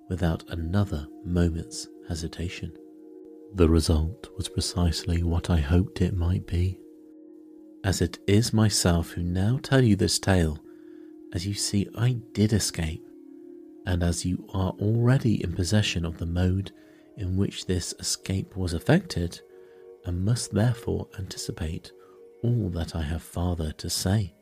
without 0.09 0.45
another 0.49 1.07
moment's 1.25 1.89
hesitation. 2.09 2.73
The 3.55 3.69
result 3.69 4.29
was 4.37 4.49
precisely 4.49 5.23
what 5.23 5.51
I 5.51 5.59
hoped 5.59 6.01
it 6.01 6.17
might 6.17 6.47
be. 6.47 6.79
As 7.85 8.03
it 8.03 8.19
is 8.27 8.53
myself 8.53 9.13
who 9.13 9.23
now 9.23 9.59
tell 9.63 9.83
you 9.83 9.97
this 9.97 10.19
tale, 10.19 10.59
as 11.33 11.47
you 11.47 11.55
see, 11.55 11.89
I 11.97 12.19
did 12.33 12.53
escape, 12.53 13.07
and 13.87 14.03
as 14.03 14.25
you 14.25 14.49
are 14.53 14.73
already 14.81 15.43
in 15.43 15.53
possession 15.53 16.05
of 16.05 16.19
the 16.19 16.27
mode 16.27 16.73
in 17.17 17.37
which 17.37 17.67
this 17.67 17.95
escape 18.01 18.57
was 18.57 18.75
effected, 18.75 19.41
and 20.05 20.25
must 20.25 20.53
therefore 20.53 21.09
anticipate 21.19 21.93
all 22.43 22.69
that 22.71 22.97
I 22.97 23.03
have 23.03 23.23
farther 23.23 23.73
to 23.73 23.91
say. 23.91 24.35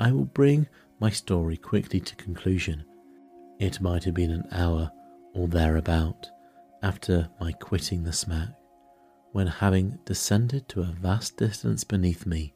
I 0.00 0.12
will 0.12 0.24
bring 0.24 0.68
my 1.00 1.10
story 1.10 1.56
quickly 1.56 2.00
to 2.00 2.16
conclusion. 2.16 2.84
It 3.58 3.80
might 3.80 4.04
have 4.04 4.14
been 4.14 4.30
an 4.30 4.46
hour 4.52 4.90
or 5.34 5.48
thereabout 5.48 6.28
after 6.82 7.28
my 7.40 7.52
quitting 7.52 8.02
the 8.04 8.12
smack, 8.12 8.50
when 9.32 9.46
having 9.46 9.98
descended 10.04 10.68
to 10.68 10.80
a 10.80 10.94
vast 11.00 11.36
distance 11.38 11.84
beneath 11.84 12.26
me, 12.26 12.54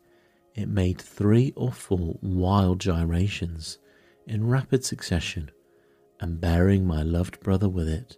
it 0.54 0.68
made 0.68 1.00
three 1.00 1.52
or 1.56 1.72
four 1.72 2.18
wild 2.22 2.78
gyrations 2.78 3.78
in 4.26 4.46
rapid 4.46 4.84
succession, 4.84 5.50
and 6.20 6.40
bearing 6.40 6.86
my 6.86 7.02
loved 7.02 7.40
brother 7.40 7.68
with 7.68 7.88
it, 7.88 8.16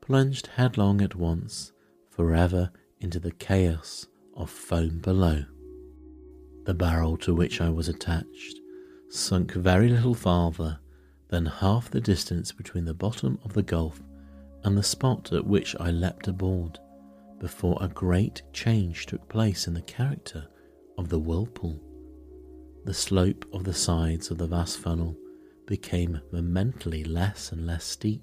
plunged 0.00 0.48
headlong 0.48 1.00
at 1.00 1.14
once, 1.14 1.72
forever 2.08 2.70
into 3.00 3.18
the 3.18 3.32
chaos 3.32 4.06
of 4.36 4.50
foam 4.50 4.98
below. 4.98 5.44
The 6.64 6.74
barrel 6.74 7.16
to 7.18 7.34
which 7.34 7.60
I 7.60 7.70
was 7.70 7.88
attached 7.88 8.58
sunk 9.08 9.52
very 9.52 9.88
little 9.88 10.14
farther 10.14 10.78
than 11.28 11.46
half 11.46 11.90
the 11.90 12.00
distance 12.00 12.52
between 12.52 12.84
the 12.84 12.94
bottom 12.94 13.38
of 13.44 13.52
the 13.52 13.62
gulf 13.62 14.00
and 14.64 14.76
the 14.76 14.82
spot 14.82 15.32
at 15.32 15.46
which 15.46 15.74
I 15.78 15.90
leapt 15.90 16.28
aboard 16.28 16.78
before 17.42 17.76
a 17.80 17.88
great 17.88 18.40
change 18.52 19.04
took 19.04 19.28
place 19.28 19.66
in 19.66 19.74
the 19.74 19.82
character 19.82 20.46
of 20.96 21.08
the 21.08 21.18
whirlpool. 21.18 21.78
The 22.84 22.94
slope 22.94 23.44
of 23.52 23.64
the 23.64 23.74
sides 23.74 24.30
of 24.30 24.38
the 24.38 24.46
vast 24.46 24.78
funnel 24.78 25.16
became 25.66 26.20
momently 26.30 27.02
less 27.02 27.50
and 27.50 27.66
less 27.66 27.84
steep. 27.84 28.22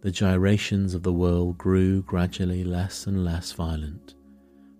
The 0.00 0.10
gyrations 0.10 0.94
of 0.94 1.04
the 1.04 1.12
whirl 1.12 1.52
grew 1.52 2.02
gradually 2.02 2.64
less 2.64 3.06
and 3.06 3.24
less 3.24 3.52
violent 3.52 4.16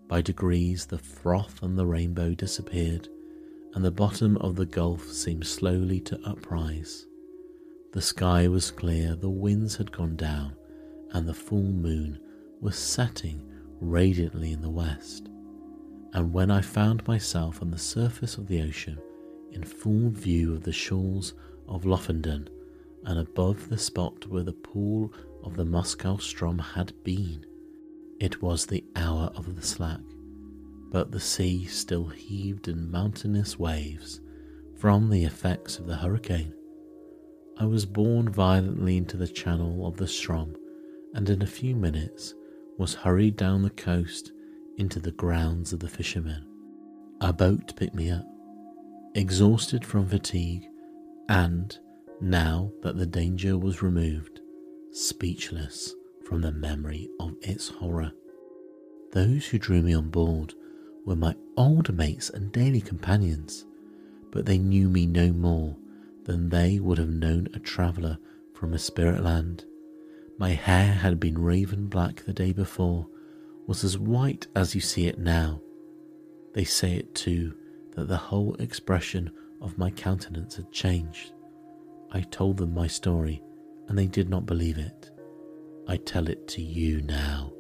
by 0.09 0.21
degrees, 0.21 0.87
the 0.87 0.99
froth 0.99 1.63
and 1.63 1.79
the 1.79 1.87
rainbow 1.87 2.35
disappeared, 2.35 3.09
and 3.75 3.85
the 3.85 3.91
bottom 3.91 4.37
of 4.39 4.57
the 4.57 4.67
gulf 4.67 5.11
seemed 5.11 5.47
slowly 5.47 6.01
to 6.01 6.21
uprise. 6.25 7.07
The 7.93 8.03
sky 8.03 8.49
was 8.49 8.71
clear, 8.71 9.15
the 9.15 9.31
winds 9.31 9.77
had 9.77 9.93
gone 9.93 10.17
down, 10.17 10.57
and 11.13 11.27
the 11.27 11.35
full 11.35 11.63
moon 11.63 12.21
was 12.61 12.77
setting 12.77 13.43
radiantly 13.81 14.53
in 14.53 14.63
the 14.63 14.71
west. 14.71 15.29
And 16.13 16.33
when 16.33 16.51
I 16.51 16.61
found 16.61 17.07
myself 17.07 17.61
on 17.61 17.71
the 17.71 17.79
surface 17.79 18.39
of 18.39 18.47
the 18.47 18.63
ocean, 18.63 18.99
in 19.53 19.65
full 19.65 20.11
view 20.11 20.53
of 20.55 20.63
the 20.63 20.73
shores 20.73 21.35
of 21.69 21.85
Lofoden, 21.85 22.49
and 23.05 23.19
above 23.19 23.69
the 23.69 23.79
spot 23.79 24.27
where 24.29 24.43
the 24.43 24.53
pool 24.53 25.13
of 25.43 25.57
the 25.57 25.65
Moskoe 25.65 26.19
Ström 26.19 26.61
had 26.61 26.93
been, 27.05 27.45
it 28.21 28.41
was 28.41 28.67
the 28.67 28.85
hour 28.97 29.31
of 29.37 29.57
the 29.57 29.63
slack, 29.63 30.01
but 30.91 31.11
the 31.11 31.21
sea 31.21 31.65
still 31.67 32.07
heaved 32.07 32.69
in 32.69 32.91
mountainous 32.91 33.59
waves 33.59 34.21
from 34.77 35.11
the 35.11 35.25
effects 35.25 35.79
of 35.79 35.87
the 35.87 35.97
hurricane. 35.97 36.55
I 37.59 37.67
was 37.67 37.87
borne 37.87 38.29
violently 38.29 38.97
into 38.97 39.17
the 39.17 39.29
channel 39.29 39.87
of 39.87 39.97
the 39.97 40.07
Ström, 40.07 40.57
and 41.15 41.29
in 41.29 41.43
a 41.43 41.47
few 41.47 41.77
minutes 41.77 42.35
was 42.77 42.95
hurried 42.95 43.37
down 43.37 43.63
the 43.63 43.71
coast 43.71 44.33
into 44.77 44.99
the 44.99 45.13
grounds 45.13 45.73
of 45.73 45.81
the 45.81 45.89
fishermen. 45.89 46.45
A 47.21 47.33
boat 47.33 47.75
picked 47.77 47.95
me 47.95 48.11
up, 48.11 48.27
exhausted 49.15 49.85
from 49.85 50.09
fatigue, 50.09 50.69
and, 51.29 51.79
now 52.21 52.73
that 52.83 52.97
the 52.97 53.07
danger 53.07 53.57
was 53.57 53.83
removed, 53.83 54.41
speechless 54.91 55.95
from 56.25 56.41
the 56.41 56.53
memory 56.53 57.09
of 57.21 57.35
its 57.43 57.69
horror. 57.69 58.13
Those 59.13 59.47
who 59.47 59.59
drew 59.59 59.83
me 59.83 59.95
on 59.95 60.11
board 60.11 60.55
were 61.05 61.17
my 61.17 61.37
old 61.57 61.95
mates 61.95 62.31
and 62.31 62.51
daily 62.51 62.81
companions, 62.81 63.65
but 64.33 64.47
they 64.47 64.59
knew 64.59 64.89
me 64.89 65.07
no 65.07 65.33
more 65.33 65.77
than 66.25 66.49
they 66.49 66.81
would 66.81 66.99
have 66.99 67.11
known 67.11 67.47
a 67.55 67.59
traveller 67.59 68.19
from 68.55 68.73
a 68.73 68.79
spirit 68.79 69.23
land. 69.23 69.65
My 70.37 70.51
hair 70.51 70.93
had 70.93 71.21
been 71.21 71.39
raven 71.39 71.87
black 71.87 72.25
the 72.25 72.33
day 72.33 72.53
before, 72.53 73.07
was 73.67 73.85
as 73.85 73.97
white 73.97 74.47
as 74.57 74.75
you 74.75 74.81
see 74.81 75.07
it 75.07 75.19
now. 75.19 75.61
They 76.55 76.65
say 76.65 76.95
it 76.95 77.15
too 77.15 77.55
that 77.93 78.09
the 78.09 78.17
whole 78.17 78.55
expression 78.57 79.31
of 79.61 79.79
my 79.79 79.91
countenance 79.91 80.57
had 80.57 80.73
changed. 80.73 81.33
I 82.11 82.21
told 82.23 82.57
them 82.57 82.75
my 82.75 82.89
story, 82.89 83.43
and 83.89 83.97
they 83.97 84.07
did 84.07 84.29
not 84.29 84.47
believe 84.47 84.79
it. 84.79 85.11
I 85.87 85.99
tell 85.99 86.29
it 86.29 86.49
to 86.49 86.63
you 86.63 87.01
now, 87.03 87.53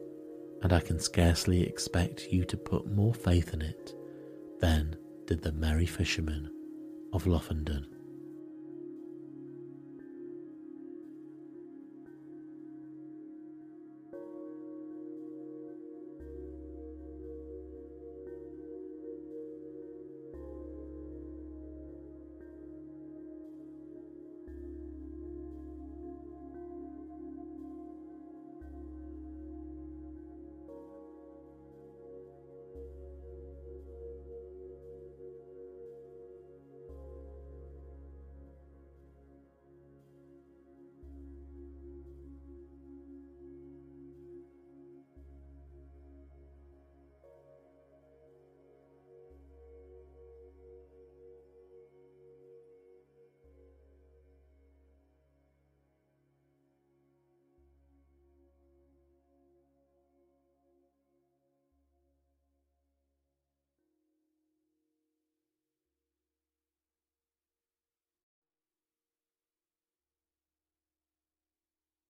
and 0.63 0.73
I 0.73 0.81
can 0.81 0.99
scarcely 0.99 1.63
expect 1.63 2.29
you 2.33 2.45
to 2.47 2.57
put 2.57 2.91
more 2.91 3.15
faith 3.15 3.55
in 3.55 3.63
it 3.63 3.95
than 4.61 4.97
did 5.27 5.43
the 5.43 5.53
merry 5.53 5.87
fishermen 5.87 6.51
of 7.13 7.25
Lofoden. 7.25 7.87